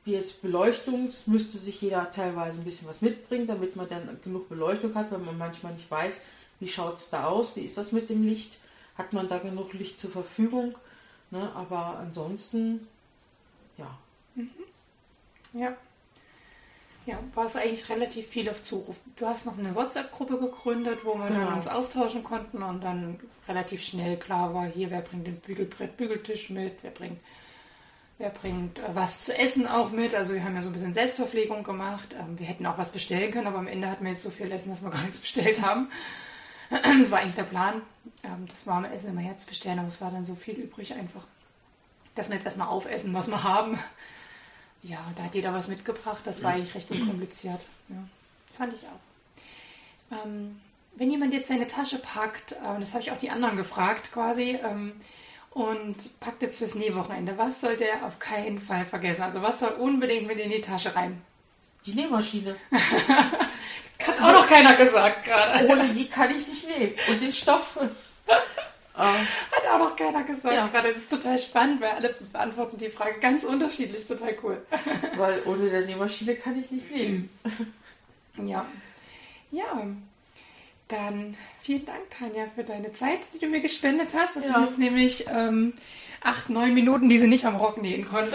Wie 0.04 0.12
jetzt 0.12 0.42
Beleuchtung, 0.42 1.06
das 1.06 1.26
müsste 1.26 1.58
sich 1.58 1.80
jeder 1.80 2.10
teilweise 2.10 2.58
ein 2.58 2.64
bisschen 2.64 2.88
was 2.88 3.02
mitbringen, 3.02 3.46
damit 3.46 3.76
man 3.76 3.88
dann 3.88 4.18
genug 4.22 4.48
Beleuchtung 4.48 4.94
hat, 4.94 5.12
weil 5.12 5.20
man 5.20 5.38
manchmal 5.38 5.72
nicht 5.72 5.88
weiß, 5.88 6.20
wie 6.58 6.68
schaut 6.68 6.96
es 6.98 7.08
da 7.08 7.28
aus, 7.28 7.54
wie 7.54 7.60
ist 7.60 7.78
das 7.78 7.92
mit 7.92 8.10
dem 8.10 8.24
Licht, 8.24 8.58
hat 9.00 9.12
man 9.12 9.28
da 9.28 9.38
genug 9.38 9.72
Licht 9.72 9.98
zur 9.98 10.10
Verfügung. 10.10 10.76
Ne? 11.30 11.50
Aber 11.54 11.98
ansonsten, 11.98 12.86
ja. 13.76 13.98
Mhm. 14.34 14.50
Ja. 15.54 15.76
Ja, 17.06 17.18
war 17.34 17.46
es 17.46 17.56
eigentlich 17.56 17.88
relativ 17.88 18.26
viel 18.26 18.48
auf 18.50 18.62
Zuruf. 18.62 18.96
Du 19.16 19.26
hast 19.26 19.46
noch 19.46 19.58
eine 19.58 19.74
WhatsApp-Gruppe 19.74 20.38
gegründet, 20.38 21.00
wo 21.02 21.14
wir 21.14 21.28
genau. 21.28 21.46
dann 21.46 21.54
uns 21.54 21.66
austauschen 21.66 22.22
konnten 22.22 22.62
und 22.62 22.84
dann 22.84 23.18
relativ 23.48 23.82
schnell 23.82 24.18
klar 24.18 24.54
war, 24.54 24.66
hier, 24.66 24.90
wer 24.90 25.00
bringt 25.00 25.26
den 25.26 25.40
Bügelbrett, 25.40 25.96
Bügeltisch 25.96 26.50
mit, 26.50 26.74
wer 26.82 26.90
bringt, 26.90 27.18
wer 28.18 28.28
bringt 28.28 28.78
äh, 28.78 28.94
was 28.94 29.22
zu 29.22 29.36
essen 29.36 29.66
auch 29.66 29.90
mit. 29.90 30.14
Also 30.14 30.34
wir 30.34 30.44
haben 30.44 30.54
ja 30.54 30.60
so 30.60 30.68
ein 30.68 30.74
bisschen 30.74 30.94
Selbstverpflegung 30.94 31.64
gemacht. 31.64 32.14
Ähm, 32.20 32.38
wir 32.38 32.46
hätten 32.46 32.66
auch 32.66 32.76
was 32.76 32.90
bestellen 32.90 33.32
können, 33.32 33.46
aber 33.46 33.58
am 33.58 33.66
Ende 33.66 33.90
hatten 33.90 34.04
wir 34.04 34.12
jetzt 34.12 34.22
so 34.22 34.30
viel 34.30 34.52
Essen, 34.52 34.70
dass 34.70 34.82
wir 34.82 34.90
gar 34.90 35.02
nichts 35.02 35.18
bestellt 35.18 35.62
haben. 35.62 35.88
Das 37.00 37.10
war 37.10 37.20
eigentlich 37.20 37.34
der 37.34 37.44
Plan, 37.44 37.82
ähm, 38.22 38.46
das 38.48 38.66
warme 38.66 38.92
Essen 38.92 39.10
immer 39.10 39.20
herzubestellen, 39.20 39.78
aber 39.78 39.88
es 39.88 40.00
war 40.00 40.10
dann 40.10 40.24
so 40.24 40.34
viel 40.34 40.54
übrig 40.54 40.94
einfach, 40.94 41.24
dass 42.14 42.28
wir 42.28 42.36
jetzt 42.36 42.44
erstmal 42.44 42.68
aufessen, 42.68 43.12
was 43.12 43.28
wir 43.28 43.42
haben. 43.42 43.78
Ja, 44.82 44.98
da 45.16 45.24
hat 45.24 45.34
jeder 45.34 45.52
was 45.52 45.68
mitgebracht. 45.68 46.20
Das 46.24 46.42
war 46.42 46.52
eigentlich 46.52 46.74
recht 46.74 46.90
unkompliziert. 46.90 47.60
Ja, 47.88 47.96
fand 48.52 48.72
ich 48.72 48.84
auch. 48.86 50.24
Ähm, 50.24 50.60
wenn 50.96 51.10
jemand 51.10 51.32
jetzt 51.32 51.48
seine 51.48 51.66
Tasche 51.66 51.98
packt, 51.98 52.52
äh, 52.52 52.78
das 52.78 52.92
habe 52.92 53.02
ich 53.02 53.10
auch 53.10 53.18
die 53.18 53.30
anderen 53.30 53.56
gefragt 53.56 54.12
quasi, 54.12 54.58
ähm, 54.62 54.92
und 55.52 56.20
packt 56.20 56.42
jetzt 56.42 56.58
fürs 56.58 56.76
Nähwochenende, 56.76 57.36
was 57.36 57.60
sollte 57.60 57.88
er 57.88 58.06
auf 58.06 58.18
keinen 58.18 58.60
Fall 58.60 58.84
vergessen? 58.84 59.22
Also 59.22 59.42
was 59.42 59.58
soll 59.58 59.70
unbedingt 59.70 60.26
mit 60.26 60.38
in 60.38 60.50
die 60.50 60.60
Tasche 60.60 60.94
rein? 60.94 61.20
Die 61.86 61.94
Nähmaschine. 61.94 62.54
Hat 64.06 64.20
auch 64.20 64.32
noch 64.32 64.48
keiner 64.48 64.76
gesagt 64.76 65.24
gerade. 65.24 65.66
Ohne 65.66 65.88
die 65.88 66.08
kann 66.08 66.30
ich 66.34 66.46
nicht 66.46 66.68
nähen. 66.68 66.94
Und 67.08 67.20
den 67.20 67.32
Stoff. 67.32 67.78
Hat 69.00 69.66
auch 69.72 69.78
noch 69.78 69.96
keiner 69.96 70.22
gesagt 70.24 70.54
ja. 70.54 70.66
gerade. 70.66 70.92
Das 70.92 71.02
ist 71.02 71.10
total 71.10 71.38
spannend, 71.38 71.80
weil 71.80 71.90
alle 71.90 72.14
beantworten 72.32 72.76
die 72.76 72.90
Frage 72.90 73.18
ganz 73.20 73.44
unterschiedlich. 73.44 73.98
Ist 73.98 74.08
total 74.08 74.36
cool. 74.42 74.62
weil 75.16 75.42
ohne 75.46 75.70
der 75.70 75.82
Nähmaschine 75.82 76.34
kann 76.36 76.60
ich 76.60 76.70
nicht 76.70 76.90
leben. 76.90 77.30
ja. 78.44 78.66
Ja. 79.50 79.86
Dann 80.88 81.36
vielen 81.62 81.86
Dank, 81.86 82.10
Tanja, 82.10 82.46
für 82.54 82.64
deine 82.64 82.92
Zeit, 82.92 83.20
die 83.32 83.38
du 83.38 83.46
mir 83.46 83.60
gespendet 83.60 84.10
hast. 84.12 84.36
Das 84.36 84.44
ja. 84.44 84.54
sind 84.54 84.64
jetzt 84.64 84.78
nämlich 84.78 85.26
ähm, 85.28 85.72
acht, 86.20 86.50
neun 86.50 86.74
Minuten, 86.74 87.08
die 87.08 87.18
sie 87.18 87.26
nicht 87.26 87.44
am 87.44 87.56
Rock 87.56 87.80
nähen 87.80 88.04
konnte. 88.04 88.32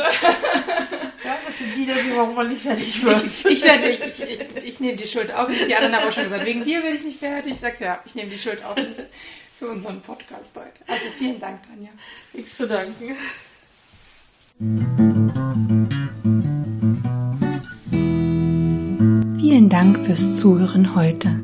ja, 1.24 1.38
das 1.46 1.58
sind 1.58 1.76
die, 1.76 1.86
die 1.86 2.16
warum 2.16 2.36
man 2.36 2.50
nicht 2.50 2.62
fertig 2.62 3.04
wird. 3.04 3.24
Ich, 3.24 3.46
ich, 3.46 3.64
werde, 3.64 3.90
ich, 3.90 4.22
ich, 4.22 4.64
ich, 4.64 4.80
nehme 4.80 4.96
die 4.96 5.08
Schuld 5.08 5.34
auf. 5.34 5.50
Die 5.50 5.76
anderen 5.76 5.96
haben 5.96 6.08
auch 6.08 6.12
schon 6.12 6.24
gesagt, 6.24 6.46
wegen 6.46 6.64
dir 6.64 6.84
werde 6.84 6.98
ich 6.98 7.04
nicht 7.04 7.20
fertig. 7.20 7.54
Ich 7.54 7.60
sag's 7.60 7.80
ja, 7.80 8.00
ich 8.06 8.16
nehme 8.16 8.30
die 8.30 8.38
Schuld 8.38 8.64
auf 8.64 8.76
für 9.58 9.70
unseren 9.70 10.02
Podcast 10.02 10.52
heute. 10.56 10.82
Also 10.88 11.06
vielen 11.18 11.40
Dank, 11.40 11.60
Tanja. 11.64 11.90
Nichts 12.34 12.58
zu 12.58 12.68
danken. 12.68 13.16
Vielen 19.42 19.70
Dank 19.70 19.98
fürs 20.00 20.38
Zuhören 20.38 20.96
heute. 20.96 21.44